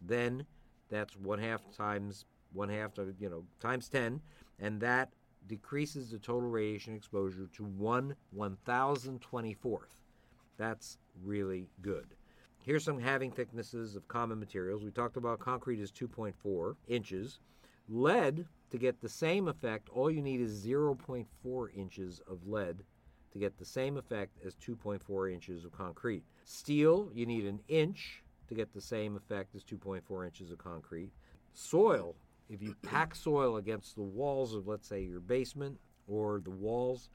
then 0.00 0.46
that's 0.88 1.16
one 1.16 1.38
half 1.38 1.60
times 1.76 2.24
one 2.52 2.70
half, 2.70 2.92
you 3.18 3.28
know, 3.28 3.44
times 3.60 3.88
10, 3.88 4.20
and 4.58 4.80
that 4.80 5.12
decreases 5.46 6.10
the 6.10 6.18
total 6.18 6.48
radiation 6.48 6.94
exposure 6.94 7.46
to 7.54 7.64
one 7.64 8.14
one 8.30 8.56
thousand 8.64 9.20
twenty 9.20 9.54
fourth. 9.54 9.96
That's 10.56 10.98
really 11.22 11.68
good. 11.80 12.14
Here's 12.62 12.84
some 12.84 12.98
halving 12.98 13.32
thicknesses 13.32 13.96
of 13.96 14.08
common 14.08 14.38
materials. 14.38 14.82
We 14.82 14.90
talked 14.90 15.16
about 15.16 15.40
concrete 15.40 15.80
is 15.80 15.90
2.4 15.90 16.74
inches. 16.88 17.38
Lead, 17.88 18.46
to 18.70 18.78
get 18.78 19.00
the 19.00 19.08
same 19.08 19.48
effect, 19.48 19.88
all 19.88 20.10
you 20.10 20.20
need 20.20 20.40
is 20.40 20.64
0.4 20.64 21.74
inches 21.74 22.20
of 22.28 22.46
lead 22.46 22.82
to 23.32 23.38
get 23.38 23.58
the 23.58 23.64
same 23.64 23.96
effect 23.96 24.38
as 24.44 24.54
2.4 24.56 25.32
inches 25.32 25.64
of 25.64 25.72
concrete. 25.72 26.24
Steel, 26.44 27.10
you 27.14 27.26
need 27.26 27.46
an 27.46 27.60
inch 27.68 28.22
to 28.48 28.54
get 28.54 28.72
the 28.72 28.80
same 28.80 29.16
effect 29.16 29.54
as 29.54 29.62
2.4 29.62 30.26
inches 30.26 30.50
of 30.50 30.58
concrete. 30.58 31.10
Soil, 31.52 32.16
if 32.48 32.60
you 32.60 32.74
pack 32.82 33.14
soil 33.14 33.56
against 33.56 33.94
the 33.94 34.02
walls 34.02 34.54
of, 34.54 34.66
let's 34.66 34.88
say, 34.88 35.02
your 35.02 35.20
basement 35.20 35.78
or 36.08 36.40
the 36.40 36.50
walls 36.50 37.08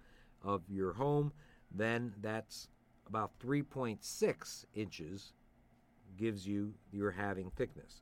of 0.43 0.61
your 0.69 0.93
home, 0.93 1.33
then 1.71 2.13
that's 2.21 2.69
about 3.07 3.31
3.6 3.39 4.65
inches 4.73 5.33
gives 6.17 6.47
you 6.47 6.73
your 6.91 7.11
halving 7.11 7.51
thickness. 7.55 8.01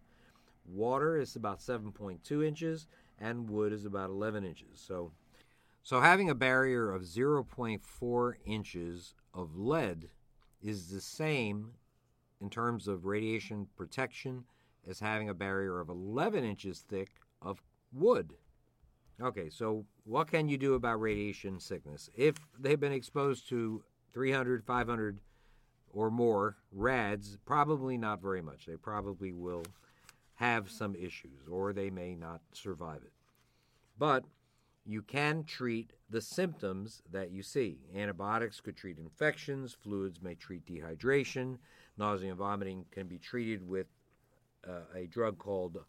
Water 0.66 1.18
is 1.18 1.36
about 1.36 1.60
7.2 1.60 2.46
inches, 2.46 2.88
and 3.20 3.50
wood 3.50 3.74
is 3.74 3.86
about 3.86 4.10
11 4.10 4.46
inches. 4.46 4.68
So, 4.76 5.12
so 5.84 6.00
having 6.00 6.30
a 6.30 6.36
barrier 6.36 6.92
of 6.92 7.04
0.4 7.04 8.34
inches 8.46 9.14
of 9.34 9.58
lead 9.58 10.10
is 10.62 10.90
the 10.90 11.02
same 11.02 11.72
in 12.42 12.50
terms 12.50 12.88
of 12.88 13.06
radiation 13.06 13.68
protection 13.76 14.46
as 14.88 15.00
having 15.00 15.30
a 15.30 15.34
barrier 15.34 15.80
of 15.80 15.90
11 15.90 16.44
inches 16.44 16.80
thick 16.80 17.10
of 17.42 17.62
wood. 17.92 18.34
Okay, 19.22 19.50
so 19.50 19.86
what 20.06 20.28
can 20.28 20.50
you 20.50 20.58
do 20.58 20.74
about 20.74 21.00
radiation 21.00 21.60
sickness? 21.60 22.10
If 22.16 22.36
they've 22.58 22.80
been 22.80 22.94
exposed 22.94 23.48
to 23.50 23.84
300, 24.14 24.64
500 24.66 25.20
or 25.90 26.10
more 26.10 26.58
rads, 26.72 27.38
probably 27.46 27.98
not 27.98 28.22
very 28.22 28.42
much. 28.42 28.66
They 28.66 28.76
probably 28.76 29.32
will 29.32 29.64
have 30.36 30.70
some 30.72 30.96
issues 30.96 31.48
or 31.50 31.74
they 31.74 31.90
may 31.90 32.16
not 32.16 32.42
survive 32.54 33.02
it. 33.04 33.14
But 33.98 34.24
you 34.86 35.02
can 35.02 35.44
treat 35.44 35.94
the 36.10 36.22
symptoms 36.22 37.02
that 37.12 37.32
you 37.32 37.42
see. 37.42 37.80
Antibiotics 37.96 38.60
could 38.60 38.76
treat 38.76 38.98
infections, 38.98 39.76
fluids 39.82 40.22
may 40.22 40.36
treat 40.36 40.66
dehydration, 40.66 41.58
nausea 41.98 42.30
and 42.30 42.38
vomiting 42.38 42.86
can 42.92 43.08
be 43.08 43.18
treated 43.18 43.68
with 43.68 43.88
uh, 44.68 44.82
a 44.96 45.08
drug 45.08 45.38
called 45.38 45.80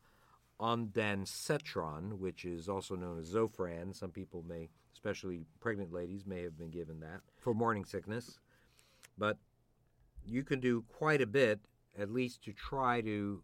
ondansetron, 0.61 2.19
which 2.19 2.45
is 2.45 2.69
also 2.69 2.95
known 2.95 3.19
as 3.19 3.33
Zofran. 3.33 3.95
Some 3.95 4.11
people 4.11 4.45
may, 4.49 4.69
especially 4.93 5.45
pregnant 5.61 5.93
ladies, 5.93 6.27
may 6.27 6.43
have 6.43 6.57
been 6.57 6.71
given 6.71 7.01
that 7.01 7.21
for 7.39 7.55
morning 7.55 7.85
sickness. 7.85 8.39
But 9.19 9.39
you 10.25 10.43
can 10.43 10.61
do 10.61 10.85
quite 10.89 11.21
a 11.21 11.27
bit, 11.27 11.61
at 11.99 12.11
least 12.11 12.43
to 12.45 12.53
try 12.53 13.01
to 13.03 13.43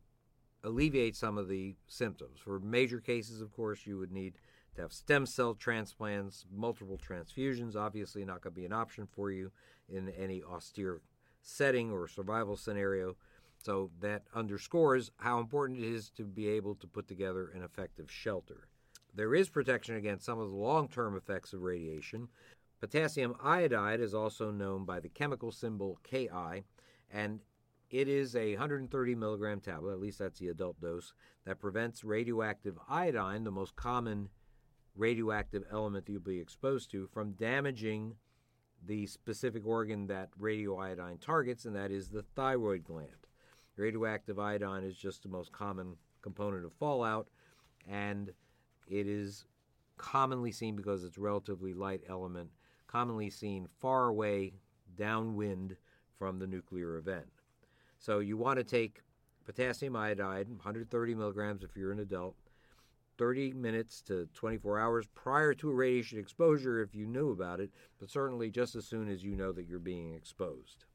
alleviate 0.62 1.16
some 1.16 1.38
of 1.38 1.48
the 1.48 1.74
symptoms. 1.86 2.38
For 2.38 2.58
major 2.60 3.00
cases, 3.00 3.40
of 3.40 3.52
course, 3.52 3.86
you 3.86 3.98
would 3.98 4.12
need 4.12 4.34
to 4.80 4.84
have 4.84 4.92
stem 4.92 5.26
cell 5.26 5.54
transplants, 5.54 6.46
multiple 6.52 6.98
transfusions, 6.98 7.76
obviously 7.76 8.24
not 8.24 8.40
going 8.40 8.54
to 8.54 8.60
be 8.60 8.66
an 8.66 8.72
option 8.72 9.06
for 9.06 9.30
you 9.30 9.52
in 9.88 10.08
any 10.10 10.42
austere 10.42 11.00
setting 11.42 11.90
or 11.90 12.08
survival 12.08 12.56
scenario. 12.56 13.16
So 13.62 13.90
that 14.00 14.22
underscores 14.34 15.10
how 15.18 15.38
important 15.38 15.80
it 15.80 15.84
is 15.84 16.10
to 16.10 16.24
be 16.24 16.48
able 16.48 16.74
to 16.76 16.86
put 16.86 17.06
together 17.06 17.50
an 17.54 17.62
effective 17.62 18.10
shelter. 18.10 18.68
There 19.14 19.34
is 19.34 19.50
protection 19.50 19.96
against 19.96 20.24
some 20.24 20.38
of 20.38 20.50
the 20.50 20.56
long 20.56 20.88
term 20.88 21.16
effects 21.16 21.52
of 21.52 21.62
radiation. 21.62 22.28
Potassium 22.80 23.34
iodide 23.42 24.00
is 24.00 24.14
also 24.14 24.50
known 24.50 24.86
by 24.86 25.00
the 25.00 25.10
chemical 25.10 25.52
symbol 25.52 25.98
KI, 26.02 26.64
and 27.12 27.40
it 27.90 28.08
is 28.08 28.34
a 28.34 28.52
130 28.52 29.14
milligram 29.14 29.60
tablet, 29.60 29.92
at 29.92 30.00
least 30.00 30.20
that's 30.20 30.38
the 30.38 30.48
adult 30.48 30.80
dose, 30.80 31.12
that 31.44 31.58
prevents 31.58 32.04
radioactive 32.04 32.78
iodine, 32.88 33.44
the 33.44 33.50
most 33.50 33.76
common 33.76 34.30
radioactive 34.96 35.64
element 35.72 36.06
that 36.06 36.12
you'll 36.12 36.20
be 36.22 36.40
exposed 36.40 36.90
to, 36.90 37.06
from 37.06 37.32
damaging 37.32 38.14
the 38.86 39.06
specific 39.06 39.66
organ 39.66 40.06
that 40.06 40.30
radioiodine 40.40 41.20
targets, 41.20 41.64
and 41.64 41.76
that 41.76 41.90
is 41.90 42.08
the 42.08 42.22
thyroid 42.34 42.84
gland. 42.84 43.26
Radioactive 43.76 44.38
iodine 44.38 44.84
is 44.84 44.96
just 44.96 45.22
the 45.22 45.28
most 45.28 45.52
common 45.52 45.96
component 46.22 46.64
of 46.64 46.72
fallout, 46.74 47.28
and 47.88 48.32
it 48.88 49.06
is 49.06 49.44
commonly 49.96 50.50
seen 50.50 50.76
because 50.76 51.04
it's 51.04 51.18
a 51.18 51.20
relatively 51.20 51.74
light 51.74 52.02
element, 52.08 52.50
commonly 52.86 53.30
seen 53.30 53.66
far 53.66 54.08
away 54.08 54.54
downwind 54.96 55.76
from 56.18 56.38
the 56.38 56.46
nuclear 56.46 56.96
event. 56.96 57.26
So 57.98 58.18
you 58.18 58.36
want 58.36 58.58
to 58.58 58.64
take 58.64 59.02
potassium 59.44 59.96
iodide, 59.96 60.48
130 60.48 61.14
milligrams 61.14 61.62
if 61.62 61.76
you're 61.76 61.92
an 61.92 62.00
adult, 62.00 62.34
30 63.20 63.52
minutes 63.52 64.00
to 64.00 64.26
24 64.32 64.78
hours 64.78 65.06
prior 65.14 65.52
to 65.52 65.68
a 65.68 65.74
radiation 65.74 66.18
exposure 66.18 66.80
if 66.80 66.94
you 66.94 67.04
knew 67.04 67.32
about 67.32 67.60
it, 67.60 67.70
but 67.98 68.08
certainly 68.08 68.50
just 68.50 68.74
as 68.74 68.86
soon 68.86 69.10
as 69.10 69.22
you 69.22 69.36
know 69.36 69.52
that 69.52 69.66
you're 69.66 69.78
being 69.78 70.14
exposed. 70.14 70.86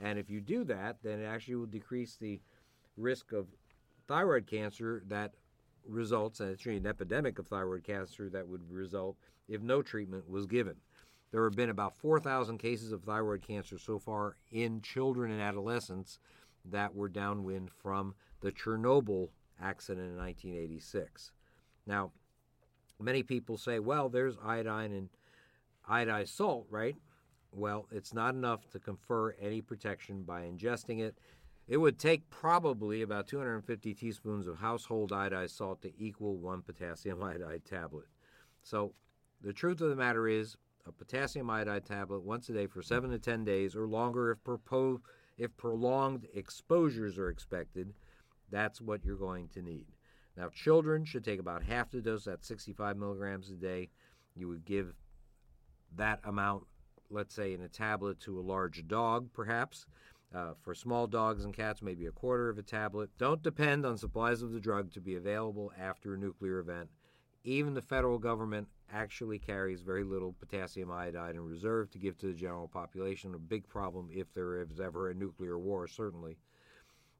And 0.00 0.20
if 0.20 0.30
you 0.30 0.40
do 0.40 0.62
that, 0.66 0.98
then 1.02 1.18
it 1.18 1.26
actually 1.26 1.56
will 1.56 1.66
decrease 1.66 2.14
the 2.14 2.40
risk 2.96 3.32
of 3.32 3.48
thyroid 4.06 4.46
cancer 4.46 5.02
that 5.08 5.32
results, 5.84 6.38
and 6.38 6.48
it's 6.50 6.64
really 6.64 6.78
an 6.78 6.86
epidemic 6.86 7.40
of 7.40 7.48
thyroid 7.48 7.82
cancer 7.82 8.30
that 8.30 8.46
would 8.46 8.70
result 8.70 9.16
if 9.48 9.60
no 9.60 9.82
treatment 9.82 10.30
was 10.30 10.46
given. 10.46 10.76
There 11.32 11.42
have 11.42 11.56
been 11.56 11.70
about 11.70 11.96
4,000 11.96 12.58
cases 12.58 12.92
of 12.92 13.02
thyroid 13.02 13.42
cancer 13.42 13.78
so 13.78 13.98
far 13.98 14.36
in 14.52 14.80
children 14.80 15.32
and 15.32 15.42
adolescents 15.42 16.20
that 16.64 16.94
were 16.94 17.08
downwind 17.08 17.72
from 17.72 18.14
the 18.42 18.52
Chernobyl 18.52 19.30
accident 19.60 20.06
in 20.06 20.16
1986. 20.16 21.32
Now, 21.88 22.12
many 23.00 23.22
people 23.22 23.56
say, 23.56 23.78
well, 23.78 24.10
there's 24.10 24.36
iodine 24.44 24.92
in 24.92 25.08
iodized 25.90 26.28
salt, 26.28 26.66
right? 26.70 26.96
Well, 27.50 27.88
it's 27.90 28.12
not 28.12 28.34
enough 28.34 28.68
to 28.70 28.78
confer 28.78 29.32
any 29.40 29.62
protection 29.62 30.22
by 30.22 30.42
ingesting 30.42 31.00
it. 31.00 31.16
It 31.66 31.78
would 31.78 31.98
take 31.98 32.28
probably 32.28 33.02
about 33.02 33.26
250 33.26 33.94
teaspoons 33.94 34.46
of 34.46 34.58
household 34.58 35.10
iodized 35.12 35.56
salt 35.56 35.80
to 35.82 35.92
equal 35.98 36.36
one 36.36 36.60
potassium 36.60 37.22
iodide 37.22 37.64
tablet. 37.64 38.06
So, 38.62 38.92
the 39.40 39.52
truth 39.52 39.80
of 39.80 39.88
the 39.88 39.96
matter 39.96 40.28
is, 40.28 40.56
a 40.86 40.92
potassium 40.92 41.50
iodide 41.50 41.84
tablet 41.84 42.22
once 42.22 42.48
a 42.48 42.52
day 42.52 42.66
for 42.66 42.82
seven 42.82 43.10
to 43.10 43.18
10 43.18 43.44
days 43.44 43.76
or 43.76 43.86
longer 43.86 44.30
if, 44.30 44.42
propo- 44.42 45.00
if 45.36 45.54
prolonged 45.56 46.26
exposures 46.34 47.18
are 47.18 47.28
expected, 47.28 47.92
that's 48.50 48.80
what 48.80 49.04
you're 49.04 49.16
going 49.16 49.48
to 49.48 49.60
need. 49.60 49.86
Now, 50.38 50.48
children 50.48 51.04
should 51.04 51.24
take 51.24 51.40
about 51.40 51.62
half 51.62 51.90
the 51.90 52.00
dose, 52.00 52.24
that's 52.24 52.46
65 52.46 52.96
milligrams 52.96 53.50
a 53.50 53.54
day. 53.54 53.90
You 54.34 54.48
would 54.48 54.64
give 54.64 54.94
that 55.96 56.20
amount 56.24 56.64
let's 57.10 57.34
say, 57.34 57.54
in 57.54 57.62
a 57.62 57.68
tablet 57.68 58.20
to 58.20 58.38
a 58.38 58.42
large 58.42 58.86
dog, 58.86 59.28
perhaps. 59.32 59.86
Uh, 60.34 60.52
for 60.60 60.74
small 60.74 61.06
dogs 61.06 61.44
and 61.44 61.54
cats, 61.54 61.80
maybe 61.80 62.04
a 62.04 62.12
quarter 62.12 62.50
of 62.50 62.58
a 62.58 62.62
tablet. 62.62 63.08
Don't 63.16 63.42
depend 63.42 63.86
on 63.86 63.96
supplies 63.96 64.42
of 64.42 64.52
the 64.52 64.60
drug 64.60 64.92
to 64.92 65.00
be 65.00 65.14
available 65.14 65.72
after 65.78 66.12
a 66.12 66.18
nuclear 66.18 66.58
event. 66.58 66.90
Even 67.44 67.72
the 67.72 67.80
federal 67.80 68.18
government 68.18 68.68
actually 68.92 69.38
carries 69.38 69.80
very 69.80 70.04
little 70.04 70.34
potassium 70.38 70.90
iodide 70.90 71.34
in 71.34 71.40
reserve 71.40 71.90
to 71.90 71.98
give 71.98 72.18
to 72.18 72.26
the 72.26 72.34
general 72.34 72.68
population. 72.68 73.34
A 73.34 73.38
big 73.38 73.66
problem 73.68 74.10
if 74.12 74.34
there 74.34 74.60
is 74.60 74.80
ever 74.80 75.08
a 75.08 75.14
nuclear 75.14 75.58
war, 75.58 75.88
certainly. 75.88 76.36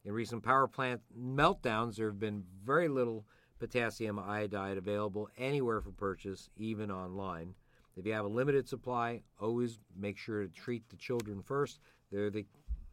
In 0.09 0.15
recent 0.15 0.43
power 0.43 0.67
plant 0.67 1.03
meltdowns, 1.15 1.97
there 1.97 2.07
have 2.07 2.19
been 2.19 2.43
very 2.65 2.89
little 2.89 3.27
potassium 3.59 4.19
iodide 4.19 4.79
available 4.79 5.29
anywhere 5.37 5.83
for 5.83 5.91
purchase, 5.91 6.49
even 6.57 6.91
online. 6.91 7.53
If 7.95 8.07
you 8.07 8.15
have 8.15 8.25
a 8.25 8.29
limited 8.29 8.67
supply, 8.67 9.21
always 9.39 9.81
make 9.95 10.17
sure 10.17 10.43
to 10.43 10.49
treat 10.49 10.89
the 10.89 10.97
children 10.97 11.43
first. 11.43 11.81
They're 12.11 12.31
the 12.31 12.47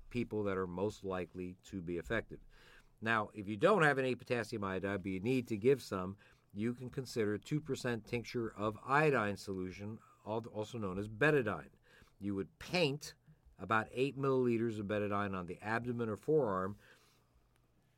people 0.09 0.43
that 0.43 0.57
are 0.57 0.68
most 0.68 1.05
likely 1.05 1.55
to 1.70 1.82
be 1.82 1.99
affected. 1.99 2.39
Now, 3.01 3.30
if 3.34 3.47
you 3.47 3.55
don't 3.55 3.84
have 3.84 3.97
any 3.97 4.13
potassium 4.13 4.66
iodide, 4.66 5.01
but 5.01 5.11
you 5.13 5.22
need 5.22 5.47
to 5.47 5.55
give 5.55 5.82
some, 5.82 6.18
you 6.53 6.74
can 6.74 6.89
consider 6.89 7.38
2% 7.38 8.05
tincture 8.05 8.53
of 8.57 8.78
iodine 8.86 9.38
solution, 9.38 9.99
also 10.26 10.78
known 10.78 10.99
as 10.99 11.07
betadine. 11.07 11.72
You 12.20 12.36
would 12.36 12.59
paint 12.59 13.13
about 13.57 13.88
8 13.93 14.20
milliliters 14.20 14.82
of 14.82 14.88
betadine 14.88 15.34
on 15.34 15.45
the 15.45 15.57
abdomen 15.61 16.09
or 16.09 16.18
forearm, 16.18 16.76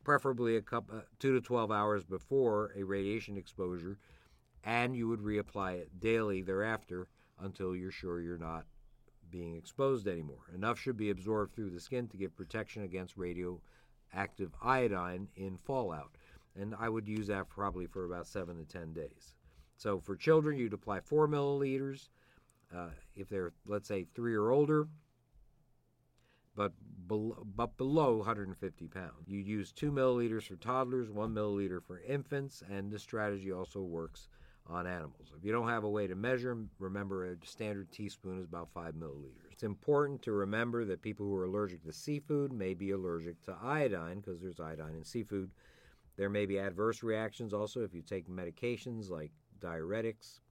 preferably 0.08 0.56
a 0.56 0.62
couple, 0.62 1.00
uh, 1.00 1.02
2 1.20 1.34
to 1.34 1.42
12 1.42 1.70
hours 1.70 2.06
before 2.06 2.72
a 2.78 2.84
radiation 2.84 3.36
exposure 3.36 3.98
and 4.64 4.96
you 4.96 5.06
would 5.06 5.20
reapply 5.20 5.74
it 5.74 6.00
daily 6.00 6.42
thereafter 6.42 7.10
until 7.42 7.76
you're 7.76 7.92
sure 7.92 8.22
you're 8.22 8.38
not 8.38 8.64
being 9.30 9.58
exposed 9.58 10.08
anymore. 10.08 10.46
Enough 10.56 10.80
should 10.80 10.96
be 10.96 11.10
absorbed 11.10 11.54
through 11.54 11.72
the 11.72 11.82
skin 11.82 12.08
to 12.08 12.16
give 12.16 12.34
protection 12.38 12.84
against 12.84 13.18
radioactive 13.18 14.56
iodine 14.64 15.28
in 15.36 15.58
fallout. 15.58 16.16
And 16.56 16.74
I 16.80 16.88
would 16.88 17.10
use 17.10 17.28
that 17.28 17.50
probably 17.50 17.86
for 17.86 18.06
about 18.06 18.28
seven 18.28 18.56
to 18.60 18.64
10 18.64 18.94
days. 18.94 19.34
So 19.76 20.00
for 20.00 20.16
children, 20.16 20.58
you'd 20.58 20.72
apply 20.72 21.02
four 21.02 21.28
milliliters. 21.28 22.08
Uh, 22.74 22.92
if 23.14 23.28
they're, 23.28 23.52
let's 23.66 23.90
say, 23.90 24.08
three 24.16 24.36
or 24.36 24.52
older, 24.52 24.88
but 26.58 26.74
below, 27.08 27.46
but 27.56 27.78
below 27.78 28.18
150 28.18 28.88
pounds. 28.88 29.28
You 29.28 29.40
use 29.40 29.72
two 29.72 29.92
milliliters 29.92 30.44
for 30.44 30.56
toddlers, 30.58 31.10
one 31.10 31.34
milliliter 31.34 31.82
for 31.82 32.02
infants, 32.02 32.64
and 32.70 32.92
this 32.92 33.04
strategy 33.04 33.54
also 33.54 33.82
works 33.82 34.28
on 34.66 34.86
animals. 34.86 35.32
If 35.38 35.46
you 35.46 35.54
don't 35.54 35.70
have 35.70 35.86
a 35.86 35.90
way 35.90 36.08
to 36.08 36.16
measure 36.16 36.58
remember 36.80 37.32
a 37.32 37.36
standard 37.46 37.90
teaspoon 37.92 38.40
is 38.40 38.46
about 38.46 38.70
5 38.74 38.96
milliliters. 38.96 39.52
It's 39.52 39.64
important 39.64 40.22
to 40.24 40.34
remember 40.34 40.84
that 40.86 41.02
people 41.02 41.26
who 41.26 41.36
are 41.36 41.46
allergic 41.46 41.84
to 41.86 41.94
seafood 41.94 42.52
may 42.52 42.74
be 42.74 42.92
allergic 42.92 43.42
to 43.44 43.56
iodine 43.62 44.18
because 44.18 44.42
there's 44.42 44.60
iodine 44.60 44.96
in 44.96 45.06
seafood. 45.06 45.52
There 46.18 46.30
may 46.30 46.46
be 46.46 46.58
adverse 46.58 47.02
reactions 47.02 47.54
also 47.54 47.82
if 47.82 47.94
you 47.94 48.02
take 48.02 48.28
medications 48.28 49.10
like 49.10 49.32
diuretics. 49.62 50.42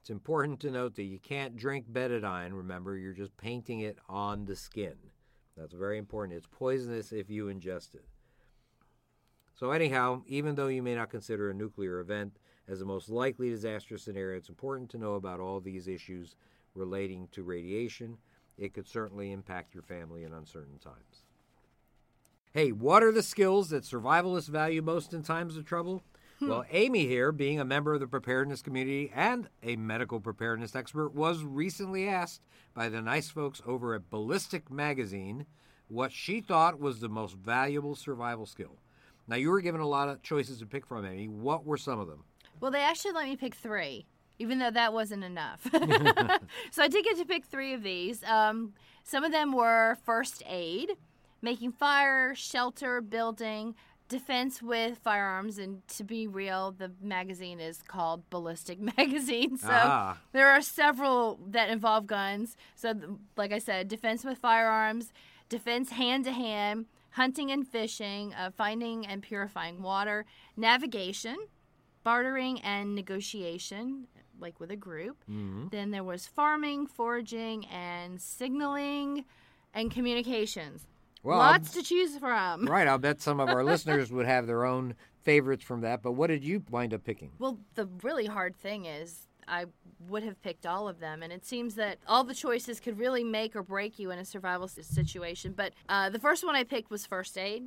It's 0.00 0.10
important 0.10 0.58
to 0.60 0.70
note 0.70 0.96
that 0.96 1.04
you 1.04 1.18
can't 1.18 1.56
drink 1.56 1.86
betadine. 1.92 2.52
Remember, 2.52 2.96
you're 2.96 3.12
just 3.12 3.36
painting 3.36 3.80
it 3.80 3.98
on 4.08 4.46
the 4.46 4.56
skin. 4.56 4.96
That's 5.56 5.74
very 5.74 5.98
important. 5.98 6.36
It's 6.36 6.46
poisonous 6.46 7.12
if 7.12 7.28
you 7.28 7.46
ingest 7.46 7.94
it. 7.94 8.04
So, 9.54 9.72
anyhow, 9.72 10.22
even 10.26 10.54
though 10.54 10.68
you 10.68 10.82
may 10.82 10.94
not 10.94 11.10
consider 11.10 11.50
a 11.50 11.54
nuclear 11.54 12.00
event, 12.00 12.38
as 12.66 12.78
the 12.78 12.84
most 12.86 13.10
likely 13.10 13.50
disaster 13.50 13.98
scenario, 13.98 14.38
it's 14.38 14.48
important 14.48 14.88
to 14.90 14.98
know 14.98 15.14
about 15.14 15.40
all 15.40 15.60
these 15.60 15.86
issues 15.86 16.36
relating 16.74 17.28
to 17.32 17.42
radiation. 17.42 18.16
It 18.56 18.72
could 18.72 18.86
certainly 18.86 19.32
impact 19.32 19.74
your 19.74 19.82
family 19.82 20.24
in 20.24 20.32
uncertain 20.32 20.78
times. 20.78 21.26
Hey, 22.52 22.72
what 22.72 23.02
are 23.02 23.12
the 23.12 23.22
skills 23.22 23.70
that 23.70 23.84
survivalists 23.84 24.48
value 24.48 24.82
most 24.82 25.12
in 25.12 25.22
times 25.22 25.56
of 25.56 25.64
trouble? 25.64 26.02
Hmm. 26.40 26.48
Well, 26.48 26.64
Amy 26.70 27.06
here, 27.06 27.32
being 27.32 27.60
a 27.60 27.64
member 27.64 27.94
of 27.94 28.00
the 28.00 28.06
preparedness 28.06 28.62
community 28.62 29.12
and 29.14 29.48
a 29.62 29.76
medical 29.76 30.20
preparedness 30.20 30.74
expert, 30.74 31.14
was 31.14 31.44
recently 31.44 32.08
asked 32.08 32.40
by 32.74 32.88
the 32.88 33.02
nice 33.02 33.28
folks 33.28 33.60
over 33.66 33.94
at 33.94 34.10
Ballistic 34.10 34.70
Magazine 34.70 35.46
what 35.88 36.12
she 36.12 36.40
thought 36.40 36.80
was 36.80 37.00
the 37.00 37.08
most 37.08 37.36
valuable 37.36 37.94
survival 37.94 38.46
skill. 38.46 38.78
Now, 39.28 39.36
you 39.36 39.50
were 39.50 39.60
given 39.60 39.80
a 39.80 39.86
lot 39.86 40.08
of 40.08 40.22
choices 40.22 40.58
to 40.58 40.66
pick 40.66 40.86
from, 40.86 41.04
Amy. 41.04 41.28
What 41.28 41.64
were 41.66 41.76
some 41.76 42.00
of 42.00 42.08
them? 42.08 42.24
Well, 42.58 42.70
they 42.70 42.80
actually 42.80 43.12
let 43.12 43.26
me 43.28 43.36
pick 43.36 43.54
three. 43.54 44.06
even 44.38 44.58
though 44.58 44.70
that 44.70 44.94
wasn't 44.94 45.22
enough. 45.22 45.60
so 46.70 46.82
I 46.82 46.88
did 46.88 47.04
get 47.04 47.18
to 47.18 47.26
pick 47.26 47.44
three 47.44 47.74
of 47.74 47.82
these. 47.82 48.24
Um, 48.24 48.72
some 49.04 49.22
of 49.24 49.32
them 49.32 49.52
were 49.52 49.98
first 50.04 50.42
aid, 50.48 50.92
making 51.42 51.72
fire, 51.72 52.34
shelter, 52.34 53.02
building, 53.02 53.74
defense 54.10 54.60
with 54.60 54.98
firearms. 54.98 55.56
And 55.56 55.86
to 55.96 56.04
be 56.04 56.26
real, 56.26 56.72
the 56.72 56.92
magazine 57.00 57.58
is 57.60 57.80
called 57.80 58.28
Ballistic 58.28 58.78
Magazine. 58.98 59.56
So 59.56 59.68
Ah. 59.70 60.18
there 60.32 60.48
are 60.50 60.60
several 60.60 61.40
that 61.48 61.70
involve 61.70 62.06
guns. 62.06 62.56
So, 62.74 62.92
like 63.38 63.52
I 63.52 63.58
said, 63.58 63.88
defense 63.88 64.22
with 64.24 64.36
firearms, 64.36 65.12
defense 65.48 65.90
hand 65.92 66.24
to 66.26 66.32
hand, 66.32 66.84
hunting 67.12 67.50
and 67.50 67.66
fishing, 67.66 68.34
uh, 68.34 68.50
finding 68.50 69.06
and 69.06 69.22
purifying 69.22 69.80
water, 69.82 70.26
navigation, 70.56 71.36
bartering 72.04 72.60
and 72.62 72.94
negotiation, 72.94 74.06
like 74.38 74.60
with 74.60 74.70
a 74.70 74.76
group. 74.76 75.16
Then 75.70 75.90
there 75.90 76.04
was 76.04 76.26
farming, 76.26 76.86
foraging, 76.86 77.66
and 77.66 78.20
signaling 78.20 79.24
and 79.74 79.90
communications. 79.90 80.86
Well, 81.22 81.38
Lots 81.38 81.72
to 81.72 81.82
choose 81.82 82.16
from. 82.16 82.66
Right, 82.66 82.88
I'll 82.88 82.98
bet 82.98 83.20
some 83.20 83.40
of 83.40 83.48
our 83.48 83.62
listeners 83.72 84.10
would 84.10 84.26
have 84.26 84.46
their 84.46 84.64
own 84.64 84.94
favorites 85.22 85.64
from 85.64 85.82
that. 85.82 86.02
But 86.02 86.12
what 86.12 86.28
did 86.28 86.44
you 86.44 86.62
wind 86.70 86.94
up 86.94 87.04
picking? 87.04 87.32
Well, 87.38 87.58
the 87.74 87.86
really 88.02 88.26
hard 88.26 88.56
thing 88.56 88.86
is 88.86 89.26
I 89.46 89.66
would 90.08 90.22
have 90.22 90.40
picked 90.42 90.64
all 90.64 90.88
of 90.88 91.00
them, 91.00 91.22
and 91.22 91.32
it 91.32 91.44
seems 91.44 91.74
that 91.74 91.98
all 92.06 92.24
the 92.24 92.34
choices 92.34 92.80
could 92.80 92.98
really 92.98 93.24
make 93.24 93.54
or 93.54 93.62
break 93.62 93.98
you 93.98 94.10
in 94.10 94.18
a 94.18 94.24
survival 94.24 94.68
situation. 94.68 95.52
But 95.54 95.74
uh, 95.88 96.08
the 96.08 96.18
first 96.18 96.44
one 96.44 96.54
I 96.54 96.64
picked 96.64 96.90
was 96.90 97.04
first 97.04 97.36
aid. 97.36 97.64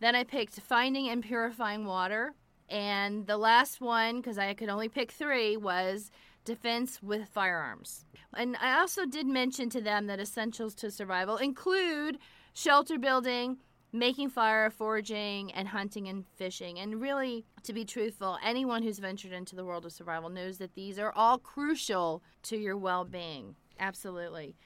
Then 0.00 0.14
I 0.14 0.24
picked 0.24 0.60
finding 0.60 1.08
and 1.08 1.22
purifying 1.22 1.84
water. 1.86 2.34
And 2.68 3.26
the 3.26 3.36
last 3.36 3.80
one, 3.80 4.20
because 4.20 4.38
I 4.38 4.54
could 4.54 4.68
only 4.68 4.88
pick 4.88 5.12
three, 5.12 5.56
was 5.56 6.10
defense 6.44 7.02
with 7.02 7.28
firearms. 7.28 8.04
And 8.36 8.56
I 8.60 8.78
also 8.78 9.06
did 9.06 9.26
mention 9.26 9.70
to 9.70 9.80
them 9.80 10.06
that 10.06 10.20
essentials 10.20 10.74
to 10.76 10.90
survival 10.90 11.36
include 11.36 12.18
shelter 12.54 12.98
building, 12.98 13.58
making 13.92 14.30
fire, 14.30 14.70
foraging, 14.70 15.52
and 15.52 15.68
hunting 15.68 16.08
and 16.08 16.24
fishing. 16.36 16.78
And 16.78 17.00
really, 17.00 17.44
to 17.64 17.72
be 17.72 17.84
truthful, 17.84 18.38
anyone 18.42 18.82
who's 18.82 18.98
ventured 18.98 19.32
into 19.32 19.54
the 19.54 19.64
world 19.64 19.84
of 19.84 19.92
survival 19.92 20.30
knows 20.30 20.58
that 20.58 20.74
these 20.74 20.98
are 20.98 21.12
all 21.14 21.38
crucial 21.38 22.22
to 22.44 22.56
your 22.56 22.76
well 22.76 23.04
being. 23.04 23.56
Absolutely. 23.78 24.56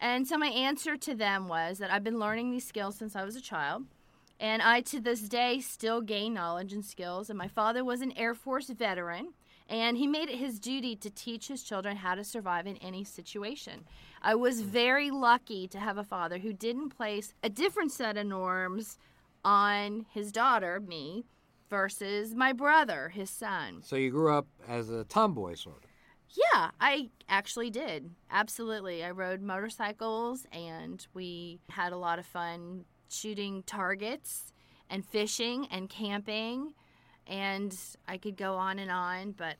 And 0.00 0.26
so 0.26 0.36
my 0.38 0.48
answer 0.48 0.96
to 0.96 1.14
them 1.14 1.48
was 1.48 1.78
that 1.78 1.90
I've 1.90 2.04
been 2.04 2.20
learning 2.20 2.50
these 2.50 2.66
skills 2.66 2.96
since 2.96 3.16
I 3.16 3.24
was 3.24 3.36
a 3.36 3.40
child. 3.40 3.84
And 4.40 4.62
I, 4.62 4.82
to 4.82 5.00
this 5.00 5.22
day, 5.22 5.58
still 5.58 6.00
gain 6.00 6.34
knowledge 6.34 6.72
and 6.72 6.84
skills. 6.84 7.28
And 7.28 7.36
my 7.36 7.48
father 7.48 7.84
was 7.84 8.00
an 8.00 8.12
Air 8.16 8.34
Force 8.34 8.68
veteran, 8.68 9.32
and 9.68 9.96
he 9.96 10.06
made 10.06 10.28
it 10.28 10.38
his 10.38 10.58
duty 10.58 10.96
to 10.96 11.10
teach 11.10 11.48
his 11.48 11.62
children 11.62 11.96
how 11.96 12.14
to 12.14 12.24
survive 12.24 12.66
in 12.66 12.76
any 12.78 13.04
situation. 13.04 13.84
I 14.22 14.34
was 14.34 14.62
very 14.62 15.10
lucky 15.10 15.68
to 15.68 15.78
have 15.78 15.98
a 15.98 16.04
father 16.04 16.38
who 16.38 16.52
didn't 16.52 16.90
place 16.90 17.34
a 17.42 17.48
different 17.48 17.92
set 17.92 18.16
of 18.16 18.26
norms 18.26 18.98
on 19.44 20.06
his 20.10 20.32
daughter, 20.32 20.80
me, 20.80 21.24
versus 21.68 22.34
my 22.34 22.52
brother, 22.52 23.10
his 23.10 23.30
son. 23.30 23.82
So 23.82 23.96
you 23.96 24.10
grew 24.10 24.32
up 24.32 24.46
as 24.66 24.90
a 24.90 25.04
tomboy, 25.04 25.54
sort 25.54 25.84
of. 25.84 25.90
Yeah, 26.30 26.70
I 26.80 27.10
actually 27.28 27.70
did. 27.70 28.10
Absolutely. 28.30 29.04
I 29.04 29.10
rode 29.10 29.40
motorcycles 29.40 30.46
and 30.52 31.06
we 31.14 31.58
had 31.70 31.92
a 31.92 31.96
lot 31.96 32.18
of 32.18 32.26
fun 32.26 32.84
shooting 33.08 33.62
targets 33.62 34.52
and 34.90 35.04
fishing 35.04 35.66
and 35.70 35.88
camping. 35.88 36.74
And 37.28 37.76
I 38.08 38.16
could 38.16 38.36
go 38.36 38.54
on 38.54 38.78
and 38.78 38.90
on, 38.90 39.32
but 39.32 39.56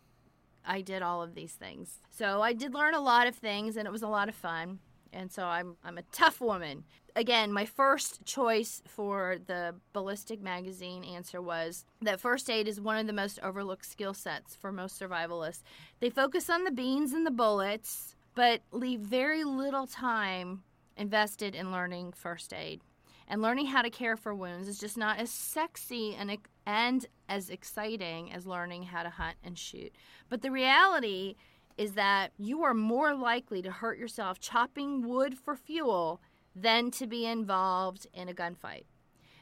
I 0.64 0.80
did 0.80 1.02
all 1.02 1.22
of 1.22 1.34
these 1.34 1.52
things. 1.52 2.00
So 2.10 2.42
I 2.42 2.52
did 2.52 2.74
learn 2.74 2.94
a 2.94 3.00
lot 3.00 3.26
of 3.26 3.34
things 3.34 3.76
and 3.76 3.86
it 3.86 3.92
was 3.92 4.02
a 4.02 4.08
lot 4.08 4.28
of 4.28 4.34
fun. 4.34 4.80
And 5.12 5.30
so 5.32 5.44
I'm 5.44 5.76
I'm 5.84 5.98
a 5.98 6.02
tough 6.12 6.40
woman. 6.40 6.84
Again, 7.16 7.52
my 7.52 7.64
first 7.64 8.24
choice 8.24 8.82
for 8.86 9.38
the 9.46 9.74
ballistic 9.92 10.40
magazine 10.40 11.02
answer 11.02 11.40
was 11.40 11.84
that 12.02 12.20
first 12.20 12.50
aid 12.50 12.68
is 12.68 12.80
one 12.80 12.98
of 12.98 13.06
the 13.06 13.12
most 13.12 13.40
overlooked 13.42 13.86
skill 13.86 14.14
sets 14.14 14.54
for 14.54 14.70
most 14.70 15.00
survivalists. 15.00 15.62
They 16.00 16.10
focus 16.10 16.50
on 16.50 16.64
the 16.64 16.70
beans 16.70 17.12
and 17.12 17.26
the 17.26 17.30
bullets, 17.30 18.14
but 18.34 18.60
leave 18.70 19.00
very 19.00 19.44
little 19.44 19.86
time 19.86 20.62
invested 20.96 21.54
in 21.54 21.72
learning 21.72 22.12
first 22.12 22.52
aid. 22.52 22.82
And 23.26 23.42
learning 23.42 23.66
how 23.66 23.82
to 23.82 23.90
care 23.90 24.16
for 24.16 24.34
wounds 24.34 24.68
is 24.68 24.78
just 24.78 24.96
not 24.96 25.18
as 25.18 25.30
sexy 25.30 26.14
and, 26.14 26.30
and 26.68 27.06
as 27.30 27.48
exciting 27.48 28.30
as 28.30 28.46
learning 28.46 28.82
how 28.82 29.02
to 29.02 29.08
hunt 29.08 29.36
and 29.42 29.58
shoot. 29.58 29.90
But 30.28 30.42
the 30.42 30.50
reality 30.50 31.34
is 31.78 31.92
that 31.92 32.32
you 32.36 32.62
are 32.62 32.74
more 32.74 33.14
likely 33.14 33.62
to 33.62 33.70
hurt 33.70 33.98
yourself 33.98 34.38
chopping 34.38 35.08
wood 35.08 35.38
for 35.38 35.56
fuel 35.56 36.20
than 36.54 36.90
to 36.90 37.06
be 37.06 37.24
involved 37.24 38.06
in 38.12 38.28
a 38.28 38.34
gunfight. 38.34 38.84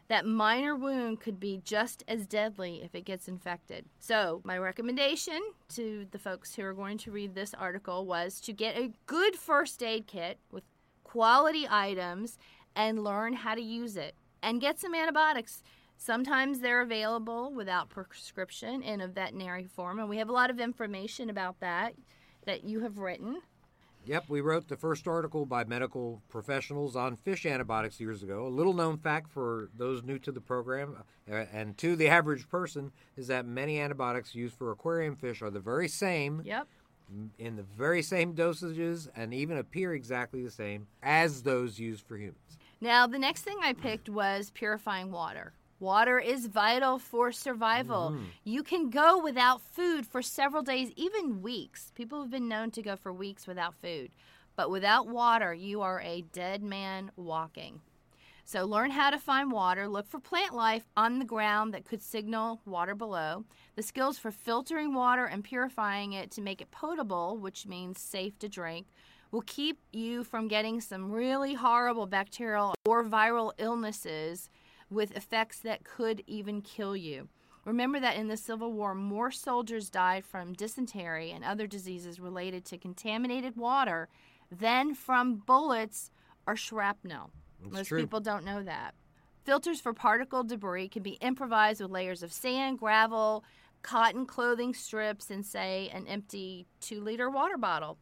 That 0.06 0.24
minor 0.24 0.76
wound 0.76 1.18
could 1.18 1.40
be 1.40 1.60
just 1.64 2.04
as 2.06 2.28
deadly 2.28 2.82
if 2.84 2.94
it 2.94 3.04
gets 3.04 3.26
infected. 3.26 3.86
So, 3.98 4.40
my 4.44 4.56
recommendation 4.56 5.40
to 5.70 6.06
the 6.12 6.18
folks 6.20 6.54
who 6.54 6.62
are 6.62 6.74
going 6.74 6.98
to 6.98 7.10
read 7.10 7.34
this 7.34 7.54
article 7.54 8.06
was 8.06 8.40
to 8.42 8.52
get 8.52 8.76
a 8.76 8.92
good 9.06 9.34
first 9.34 9.82
aid 9.82 10.06
kit 10.06 10.38
with 10.52 10.62
quality 11.02 11.66
items 11.68 12.38
and 12.76 13.02
learn 13.02 13.32
how 13.32 13.56
to 13.56 13.62
use 13.62 13.96
it. 13.96 14.14
And 14.44 14.60
get 14.60 14.78
some 14.78 14.94
antibiotics. 14.94 15.64
Sometimes 15.96 16.60
they're 16.60 16.82
available 16.82 17.52
without 17.52 17.88
prescription 17.88 18.82
in 18.82 19.00
a 19.00 19.08
veterinary 19.08 19.64
form, 19.66 19.98
and 19.98 20.08
we 20.08 20.18
have 20.18 20.28
a 20.28 20.32
lot 20.32 20.50
of 20.50 20.60
information 20.60 21.30
about 21.30 21.58
that 21.60 21.94
that 22.44 22.64
you 22.64 22.80
have 22.80 22.98
written. 22.98 23.40
Yep, 24.04 24.26
we 24.28 24.40
wrote 24.40 24.68
the 24.68 24.76
first 24.76 25.08
article 25.08 25.46
by 25.46 25.64
medical 25.64 26.22
professionals 26.28 26.94
on 26.94 27.16
fish 27.16 27.44
antibiotics 27.44 27.98
years 27.98 28.22
ago. 28.22 28.46
A 28.46 28.48
little 28.48 28.72
known 28.72 28.98
fact 28.98 29.28
for 29.32 29.68
those 29.76 30.04
new 30.04 30.16
to 30.20 30.30
the 30.30 30.40
program 30.40 30.96
uh, 31.28 31.34
and 31.52 31.76
to 31.78 31.96
the 31.96 32.06
average 32.06 32.48
person 32.48 32.92
is 33.16 33.26
that 33.26 33.46
many 33.46 33.80
antibiotics 33.80 34.32
used 34.32 34.54
for 34.54 34.70
aquarium 34.70 35.16
fish 35.16 35.42
are 35.42 35.50
the 35.50 35.58
very 35.58 35.88
same 35.88 36.40
Yep. 36.44 36.68
in 37.40 37.56
the 37.56 37.64
very 37.64 38.00
same 38.00 38.32
dosages 38.32 39.08
and 39.16 39.34
even 39.34 39.58
appear 39.58 39.92
exactly 39.92 40.40
the 40.44 40.52
same 40.52 40.86
as 41.02 41.42
those 41.42 41.80
used 41.80 42.06
for 42.06 42.16
humans. 42.16 42.58
Now, 42.80 43.08
the 43.08 43.18
next 43.18 43.42
thing 43.42 43.56
I 43.60 43.72
picked 43.72 44.08
was 44.08 44.50
purifying 44.50 45.10
water. 45.10 45.52
Water 45.78 46.18
is 46.18 46.46
vital 46.46 46.98
for 46.98 47.32
survival. 47.32 48.12
Mm-hmm. 48.12 48.24
You 48.44 48.62
can 48.62 48.88
go 48.88 49.22
without 49.22 49.60
food 49.60 50.06
for 50.06 50.22
several 50.22 50.62
days, 50.62 50.90
even 50.96 51.42
weeks. 51.42 51.92
People 51.94 52.22
have 52.22 52.30
been 52.30 52.48
known 52.48 52.70
to 52.72 52.82
go 52.82 52.96
for 52.96 53.12
weeks 53.12 53.46
without 53.46 53.74
food. 53.74 54.10
But 54.56 54.70
without 54.70 55.06
water, 55.06 55.52
you 55.52 55.82
are 55.82 56.00
a 56.00 56.22
dead 56.32 56.62
man 56.62 57.10
walking. 57.14 57.80
So 58.44 58.64
learn 58.64 58.92
how 58.92 59.10
to 59.10 59.18
find 59.18 59.50
water. 59.50 59.86
Look 59.88 60.08
for 60.08 60.20
plant 60.20 60.54
life 60.54 60.84
on 60.96 61.18
the 61.18 61.24
ground 61.24 61.74
that 61.74 61.84
could 61.84 62.00
signal 62.00 62.60
water 62.64 62.94
below. 62.94 63.44
The 63.74 63.82
skills 63.82 64.18
for 64.18 64.30
filtering 64.30 64.94
water 64.94 65.26
and 65.26 65.44
purifying 65.44 66.12
it 66.12 66.30
to 66.30 66.40
make 66.40 66.62
it 66.62 66.70
potable, 66.70 67.36
which 67.36 67.66
means 67.66 68.00
safe 68.00 68.38
to 68.38 68.48
drink, 68.48 68.86
will 69.30 69.42
keep 69.42 69.78
you 69.92 70.24
from 70.24 70.48
getting 70.48 70.80
some 70.80 71.10
really 71.10 71.54
horrible 71.54 72.06
bacterial 72.06 72.72
or 72.86 73.04
viral 73.04 73.52
illnesses 73.58 74.48
with 74.90 75.16
effects 75.16 75.60
that 75.60 75.84
could 75.84 76.22
even 76.26 76.62
kill 76.62 76.96
you. 76.96 77.28
Remember 77.64 77.98
that 77.98 78.16
in 78.16 78.28
the 78.28 78.36
Civil 78.36 78.72
War, 78.72 78.94
more 78.94 79.32
soldiers 79.32 79.90
died 79.90 80.24
from 80.24 80.52
dysentery 80.52 81.32
and 81.32 81.44
other 81.44 81.66
diseases 81.66 82.20
related 82.20 82.64
to 82.66 82.78
contaminated 82.78 83.56
water 83.56 84.08
than 84.50 84.94
from 84.94 85.36
bullets 85.36 86.10
or 86.46 86.54
shrapnel. 86.54 87.30
Most 87.60 87.88
true. 87.88 88.00
people 88.00 88.20
don't 88.20 88.44
know 88.44 88.62
that. 88.62 88.94
Filters 89.44 89.80
for 89.80 89.92
particle 89.92 90.44
debris 90.44 90.88
can 90.88 91.02
be 91.02 91.18
improvised 91.20 91.80
with 91.80 91.90
layers 91.90 92.22
of 92.22 92.32
sand, 92.32 92.78
gravel, 92.78 93.44
cotton 93.82 94.26
clothing 94.26 94.72
strips, 94.74 95.30
and, 95.30 95.44
say, 95.44 95.90
an 95.92 96.06
empty 96.06 96.66
two 96.80 97.00
liter 97.00 97.28
water 97.30 97.56
bottle. 97.56 97.98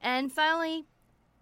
And 0.00 0.32
finally, 0.32 0.84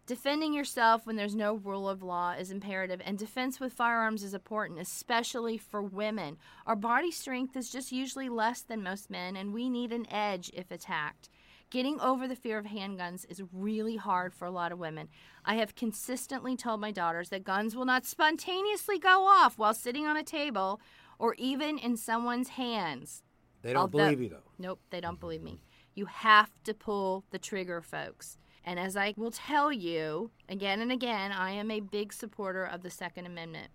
defending 0.07 0.53
yourself 0.53 1.07
when 1.07 1.17
there's 1.17 1.35
no 1.35 1.55
rule 1.55 1.89
of 1.89 2.03
law 2.03 2.33
is 2.33 2.51
imperative, 2.51 3.01
and 3.05 3.19
defense 3.19 3.61
with 3.61 3.73
firearms 3.73 4.23
is 4.23 4.35
important, 4.35 4.81
especially 4.81 5.59
for 5.59 5.83
women. 5.83 6.39
Our 6.67 6.77
body 6.77 7.11
strength 7.11 7.57
is 7.57 7.71
just 7.71 7.93
usually 7.93 8.29
less 8.29 8.63
than 8.63 8.83
most 8.83 9.11
men, 9.11 9.37
and 9.37 9.53
we 9.53 9.69
need 9.69 9.93
an 9.93 10.11
edge 10.11 10.51
if 10.55 10.71
attacked. 10.71 11.29
Getting 11.71 11.99
over 12.01 12.29
the 12.29 12.37
fear 12.37 12.59
of 12.59 12.67
handguns 12.67 13.25
is 13.31 13.43
really 13.51 13.97
hard 13.97 14.35
for 14.35 14.45
a 14.45 14.51
lot 14.51 14.73
of 14.73 14.79
women. 14.79 15.09
I 15.45 15.55
have 15.55 15.75
consistently 15.75 16.55
told 16.55 16.81
my 16.81 16.91
daughters 16.91 17.31
that 17.31 17.45
guns 17.45 17.75
will 17.75 17.87
not 17.87 18.05
spontaneously 18.05 18.99
go 18.99 19.25
off 19.25 19.57
while 19.57 19.73
sitting 19.73 20.07
on 20.07 20.17
a 20.17 20.23
table 20.23 20.81
or 21.19 21.35
even 21.39 21.79
in 21.79 21.97
someone's 21.97 22.51
hands. 22.51 23.23
They 23.63 23.73
don't 23.73 23.83
Although- 23.83 23.99
believe 23.99 24.21
you, 24.21 24.29
though. 24.29 24.43
Nope, 24.59 24.81
they 24.91 25.01
don't 25.01 25.15
mm-hmm. 25.15 25.21
believe 25.21 25.43
me. 25.43 25.63
You 25.95 26.07
have 26.07 26.51
to 26.65 26.75
pull 26.75 27.25
the 27.31 27.39
trigger, 27.39 27.81
folks. 27.81 28.37
And 28.65 28.79
as 28.79 28.97
I 28.97 29.15
will 29.17 29.31
tell 29.31 29.73
you 29.73 30.31
again 30.49 30.81
and 30.81 30.93
again, 30.93 31.33
I 31.33 31.51
am 31.53 31.71
a 31.71 31.81
big 31.81 32.13
supporter 32.13 32.65
of 32.65 32.83
the 32.83 32.91
Second 32.91 33.27
Amendment. 33.27 33.69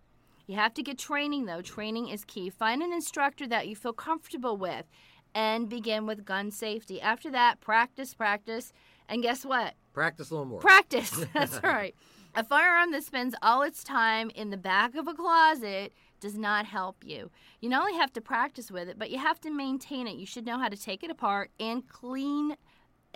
You 0.48 0.56
have 0.56 0.74
to 0.76 0.84
get 0.84 0.98
training, 0.98 1.46
though. 1.46 1.62
Training 1.62 2.08
is 2.08 2.24
key. 2.24 2.50
Find 2.50 2.82
an 2.82 2.94
instructor 2.94 3.48
that 3.48 3.68
you 3.68 3.76
feel 3.76 3.92
comfortable 3.92 4.56
with 4.56 4.86
and 5.36 5.68
begin 5.68 6.06
with 6.06 6.24
gun 6.24 6.52
safety. 6.52 7.02
After 7.02 7.30
that, 7.32 7.60
practice, 7.60 8.14
practice, 8.14 8.72
and 9.10 9.22
guess 9.22 9.46
what? 9.46 9.74
Practice 9.94 10.30
a 10.30 10.34
little 10.36 10.46
more. 10.46 10.62
Practice. 10.62 11.26
That's 11.34 11.62
right. 11.64 11.94
A 12.34 12.44
firearm 12.44 12.92
that 12.92 13.04
spends 13.04 13.36
all 13.42 13.62
its 13.62 13.84
time 13.84 14.32
in 14.36 14.52
the 14.52 14.58
back 14.58 14.96
of 14.96 15.08
a 15.08 15.14
closet 15.14 15.92
does 16.20 16.38
not 16.38 16.66
help 16.66 17.04
you. 17.04 17.30
You 17.62 17.70
not 17.70 17.82
only 17.82 17.98
have 17.98 18.14
to 18.14 18.22
practice 18.22 18.72
with 18.72 18.88
it, 18.90 18.98
but 18.98 19.10
you 19.10 19.18
have 19.18 19.42
to 19.42 19.52
maintain 19.52 20.08
it. 20.08 20.18
You 20.18 20.26
should 20.26 20.46
know 20.46 20.60
how 20.60 20.70
to 20.70 20.78
take 20.78 21.04
it 21.04 21.12
apart 21.12 21.52
and 21.60 21.88
clean 21.88 22.56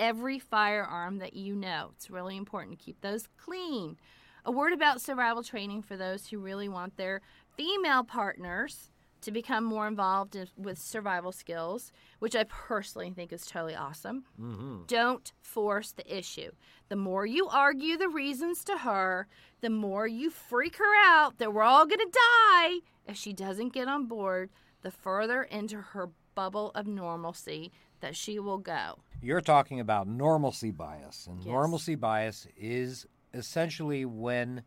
every 0.02 0.39
firearm 0.39 1.20
that 1.20 1.36
you 1.36 1.56
know. 1.56 1.91
It's 1.95 2.10
really 2.10 2.36
important 2.36 2.78
to 2.78 2.84
keep 2.84 2.99
those 2.99 3.30
clean. 3.38 3.95
A 4.43 4.52
word 4.52 4.74
about 4.74 4.99
survival 4.99 5.43
training 5.43 5.84
for 5.84 5.95
those 5.95 6.28
who 6.28 6.39
really 6.39 6.68
want 6.68 6.97
their 6.97 7.22
female 7.56 8.04
partners 8.04 8.89
to 9.22 9.32
become 9.32 9.64
more 9.64 9.88
involved 9.88 10.36
in, 10.36 10.47
with 10.58 10.80
survival 10.80 11.32
skills, 11.32 11.91
which 12.18 12.36
I 12.36 12.45
personally 12.45 13.12
think 13.12 13.32
is 13.32 13.45
totally 13.45 13.76
awesome. 13.76 14.24
Mm-hmm. 14.41 14.86
Don't 14.88 15.32
force 15.43 15.91
the 15.91 16.18
issue. 16.18 16.49
The 16.89 16.95
more 16.95 17.28
you 17.28 17.47
argue 17.47 17.97
the 17.97 18.10
reasons 18.10 18.64
to 18.64 18.80
her, 18.80 19.28
the 19.62 19.70
more 19.70 20.08
you 20.08 20.32
freak 20.32 20.78
her 20.78 20.95
out 21.06 21.38
that 21.38 21.54
we're 21.54 21.62
all 21.62 21.86
going 21.86 21.99
to 21.99 22.20
die 22.52 22.80
if 23.08 23.16
she 23.16 23.34
doesn't 23.34 23.74
get 23.74 23.88
on 23.88 24.08
board, 24.08 24.49
the 24.82 24.89
further 24.89 25.43
into 25.43 25.78
her 25.78 26.10
bubble 26.34 26.72
of 26.74 26.88
normalcy 26.88 27.72
that 27.99 28.16
she 28.16 28.39
will 28.39 28.58
go. 28.58 28.99
You're 29.22 29.41
talking 29.41 29.80
about 29.80 30.07
normalcy 30.07 30.72
bias, 30.72 31.28
and 31.28 31.38
Yes. 31.38 31.45
normalcy 31.45 31.95
bias 31.95 32.47
is 32.57 33.05
essentially 33.34 34.03
when 34.03 34.63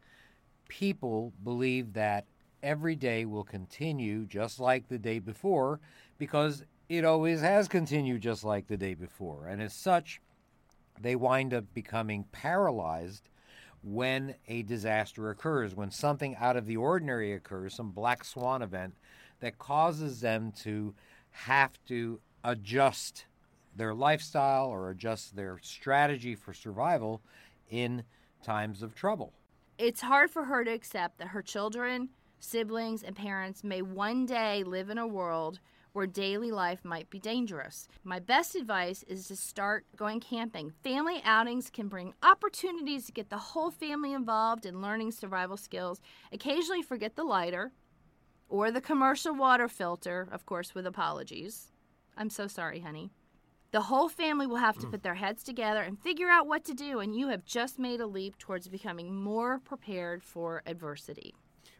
people 0.68 1.32
believe 1.42 1.92
that 1.94 2.26
every 2.62 2.94
day 2.94 3.24
will 3.24 3.44
continue 3.44 4.24
just 4.24 4.61
like 4.61 4.88
the 4.88 4.98
day 4.98 5.18
before 5.18 5.80
because 6.18 6.64
it 6.88 7.05
always 7.05 7.40
has 7.40 7.66
continued 7.66 8.22
just 8.22 8.44
like 8.44 8.68
the 8.68 8.76
day 8.76 8.94
before. 8.94 9.48
And 9.48 9.61
as 9.61 9.74
such, 9.74 10.20
they 11.00 11.16
wind 11.16 11.52
up 11.52 11.64
becoming 11.74 12.24
paralyzed 12.30 13.28
when 13.82 14.36
a 14.48 14.62
disaster 14.62 15.30
occurs, 15.30 15.74
when 15.74 15.90
something 15.90 16.36
out 16.36 16.57
of 16.57 16.66
the 16.66 16.76
ordinary 16.76 17.32
occurs, 17.32 17.74
some 17.74 17.90
black 17.90 18.24
swan 18.24 18.62
event 18.62 18.94
that 19.40 19.59
causes 19.59 20.20
them 20.20 20.52
to 20.52 20.94
have 21.30 21.72
to 21.86 22.20
adjust 22.44 23.26
their 23.77 23.95
lifestyle 23.95 24.66
or 24.66 24.91
adjust 24.91 25.37
their 25.37 25.59
strategy 25.62 26.35
for 26.35 26.53
survival 26.53 27.22
in 27.70 28.05
times 28.43 28.83
of 28.83 28.95
trouble. 28.95 29.33
It's 29.79 30.03
hard 30.03 30.31
for 30.31 30.45
her 30.45 30.64
to 30.64 30.70
accept 30.70 31.18
that 31.18 31.29
her 31.29 31.43
children, 31.43 32.11
siblings, 32.39 33.03
and 33.03 33.16
parents 33.16 33.64
may 33.64 33.83
one 33.83 34.27
day 34.27 34.62
live 34.62 34.91
in 34.91 34.99
a 34.99 35.07
world 35.07 35.59
where 35.95 36.07
daily 36.07 36.51
life 36.51 36.85
might 36.85 37.09
be 37.09 37.20
dangerous. 37.20 37.87
My 38.03 38.18
best 38.18 38.57
advice 38.57 39.05
is 39.05 39.29
to 39.29 39.37
start 39.37 39.87
going 39.97 40.20
camping. 40.20 40.72
Family 40.83 41.22
outings 41.25 41.70
can 41.70 41.87
bring 41.87 42.14
opportunities 42.22 43.07
to 43.07 43.12
get 43.12 43.31
the 43.31 43.39
whole 43.39 43.70
family 43.70 44.12
involved 44.12 44.66
in 44.66 44.83
learning 44.83 45.12
survival 45.12 45.57
skills. 45.57 46.01
Occasionally 46.33 46.83
forget 46.83 47.14
the 47.14 47.22
lighter 47.22 47.72
or 48.49 48.72
the 48.72 48.81
commercial 48.81 49.35
water 49.35 49.68
filter, 49.68 50.29
of 50.33 50.45
course, 50.47 50.75
with 50.75 50.87
apologies. 50.87 51.72
I'm 52.16 52.31
so 52.31 52.49
sorry, 52.49 52.81
honey. 52.81 53.11
The 53.75 53.81
whole 53.81 54.09
family 54.09 54.47
will 54.47 54.59
have 54.59 54.79
to 54.79 54.87
mm. 54.87 54.93
put 54.93 55.03
their 55.03 55.16
heads 55.16 55.43
together 55.43 55.83
and 55.83 55.99
figure 55.99 56.29
out 56.29 56.47
what 56.47 56.64
to 56.66 56.75
do, 56.75 57.01
and 57.01 57.12
you 57.12 57.27
have 57.31 57.45
just 57.45 57.77
made 57.77 58.01
a 58.01 58.07
leap 58.07 58.39
towards 58.39 58.68
becoming 58.68 59.12
more 59.12 59.59
prepared 59.59 60.22
for 60.22 60.62
adversity. 60.64 61.35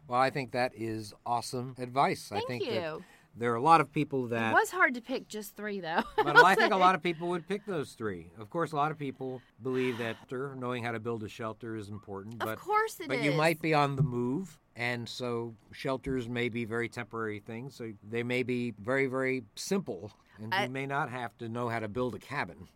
Well, 0.05 0.19
I 0.19 0.29
think 0.29 0.51
that 0.51 0.73
is 0.75 1.13
awesome 1.25 1.73
advice. 1.77 2.27
Thank 2.27 2.43
I 2.43 2.47
think 2.47 2.65
you. 2.65 3.01
there 3.37 3.53
are 3.53 3.55
a 3.55 3.61
lot 3.61 3.79
of 3.79 3.93
people 3.93 4.27
that. 4.27 4.51
It 4.51 4.55
was 4.55 4.71
hard 4.71 4.93
to 4.95 5.01
pick 5.01 5.29
just 5.29 5.55
three, 5.55 5.79
though. 5.79 6.03
but 6.17 6.35
I 6.43 6.53
think 6.53 6.73
a 6.73 6.77
lot 6.77 6.95
of 6.95 7.01
people 7.01 7.29
would 7.29 7.47
pick 7.47 7.65
those 7.65 7.93
three. 7.93 8.27
Of 8.37 8.49
course, 8.49 8.73
a 8.73 8.75
lot 8.75 8.91
of 8.91 8.99
people 8.99 9.41
believe 9.63 9.97
that 9.99 10.17
knowing 10.29 10.83
how 10.83 10.91
to 10.91 10.99
build 10.99 11.23
a 11.23 11.29
shelter 11.29 11.77
is 11.77 11.87
important, 11.87 12.41
Of 12.41 12.49
but 12.49 12.59
course 12.59 12.99
it 12.99 13.07
but 13.07 13.23
you 13.23 13.31
might 13.31 13.61
be 13.61 13.73
on 13.73 13.95
the 13.95 14.03
move, 14.03 14.59
and 14.75 15.07
so 15.07 15.55
shelters 15.71 16.27
may 16.27 16.49
be 16.49 16.65
very 16.65 16.89
temporary 16.89 17.39
things. 17.39 17.73
So 17.73 17.93
they 18.03 18.23
may 18.23 18.43
be 18.43 18.73
very 18.77 19.05
very 19.05 19.43
simple, 19.55 20.11
and 20.41 20.53
I- 20.53 20.63
you 20.63 20.69
may 20.69 20.85
not 20.85 21.09
have 21.09 21.37
to 21.39 21.49
know 21.49 21.69
how 21.69 21.79
to 21.79 21.87
build 21.87 22.15
a 22.15 22.19
cabin. 22.19 22.67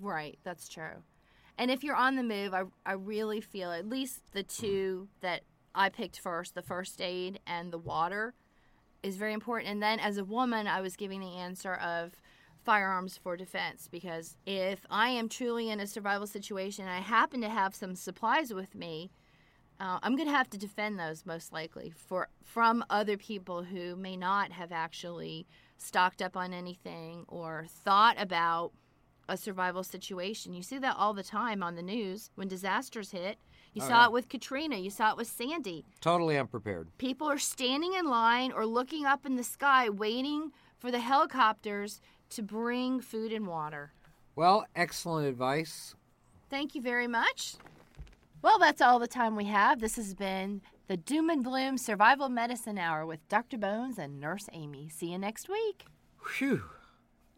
Right, 0.00 0.38
that's 0.44 0.68
true. 0.68 1.02
And 1.58 1.70
if 1.70 1.84
you're 1.84 1.96
on 1.96 2.16
the 2.16 2.22
move, 2.22 2.54
I, 2.54 2.62
I 2.86 2.92
really 2.92 3.40
feel 3.40 3.70
at 3.70 3.86
least 3.86 4.22
the 4.32 4.42
two 4.42 5.08
that 5.20 5.42
I 5.74 5.90
picked 5.90 6.18
first, 6.18 6.54
the 6.54 6.62
first 6.62 7.00
aid 7.02 7.38
and 7.46 7.70
the 7.70 7.78
water, 7.78 8.34
is 9.02 9.16
very 9.16 9.34
important. 9.34 9.70
And 9.70 9.82
then 9.82 10.00
as 10.00 10.16
a 10.16 10.24
woman, 10.24 10.66
I 10.66 10.80
was 10.80 10.96
giving 10.96 11.20
the 11.20 11.36
answer 11.36 11.74
of 11.74 12.12
firearms 12.64 13.18
for 13.22 13.36
defense 13.36 13.88
because 13.90 14.36
if 14.46 14.86
I 14.90 15.08
am 15.10 15.28
truly 15.28 15.70
in 15.70 15.80
a 15.80 15.86
survival 15.86 16.26
situation 16.26 16.84
and 16.86 16.94
I 16.94 17.00
happen 17.00 17.40
to 17.42 17.48
have 17.48 17.74
some 17.74 17.94
supplies 17.94 18.52
with 18.52 18.74
me, 18.74 19.10
uh, 19.78 19.98
I'm 20.02 20.14
going 20.16 20.28
to 20.28 20.34
have 20.34 20.50
to 20.50 20.58
defend 20.58 20.98
those 20.98 21.24
most 21.24 21.52
likely 21.52 21.90
for 21.96 22.28
from 22.44 22.84
other 22.90 23.16
people 23.16 23.62
who 23.62 23.96
may 23.96 24.16
not 24.16 24.52
have 24.52 24.72
actually 24.72 25.46
stocked 25.80 26.20
up 26.22 26.36
on 26.36 26.52
anything 26.52 27.24
or 27.28 27.66
thought 27.68 28.16
about 28.20 28.72
a 29.28 29.36
survival 29.36 29.82
situation. 29.84 30.52
You 30.52 30.62
see 30.62 30.78
that 30.78 30.96
all 30.98 31.14
the 31.14 31.22
time 31.22 31.62
on 31.62 31.76
the 31.76 31.82
news 31.82 32.30
when 32.34 32.48
disasters 32.48 33.12
hit. 33.12 33.38
You 33.72 33.82
Oh, 33.84 33.88
saw 33.88 34.00
yeah. 34.00 34.06
it 34.06 34.12
with 34.12 34.28
Katrina, 34.28 34.76
you 34.76 34.90
saw 34.90 35.12
it 35.12 35.16
with 35.16 35.28
Sandy. 35.28 35.84
Totally 36.00 36.36
unprepared. 36.36 36.88
People 36.98 37.28
are 37.30 37.38
standing 37.38 37.94
in 37.94 38.06
line 38.08 38.50
or 38.52 38.66
looking 38.66 39.06
up 39.06 39.24
in 39.24 39.36
the 39.36 39.44
sky 39.44 39.88
waiting 39.88 40.50
for 40.78 40.90
the 40.90 40.98
helicopters 40.98 42.00
to 42.30 42.42
bring 42.42 43.00
food 43.00 43.32
and 43.32 43.46
water. 43.46 43.92
Well, 44.34 44.66
excellent 44.74 45.28
advice. 45.28 45.94
Thank 46.48 46.74
you 46.74 46.82
very 46.82 47.06
much. 47.06 47.54
Well, 48.42 48.58
that's 48.58 48.80
all 48.82 48.98
the 48.98 49.06
time 49.06 49.36
we 49.36 49.44
have. 49.44 49.80
This 49.80 49.96
has 49.96 50.14
been 50.14 50.62
the 50.90 50.96
Doom 50.96 51.30
and 51.30 51.44
Bloom 51.44 51.78
Survival 51.78 52.28
Medicine 52.28 52.76
Hour 52.76 53.06
with 53.06 53.20
Dr. 53.28 53.56
Bones 53.56 53.96
and 53.96 54.18
Nurse 54.18 54.48
Amy. 54.52 54.88
See 54.88 55.12
you 55.12 55.18
next 55.18 55.48
week. 55.48 55.84
Phew, 56.26 56.64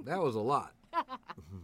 that 0.06 0.18
was 0.22 0.34
a 0.34 0.40
lot. 0.40 0.72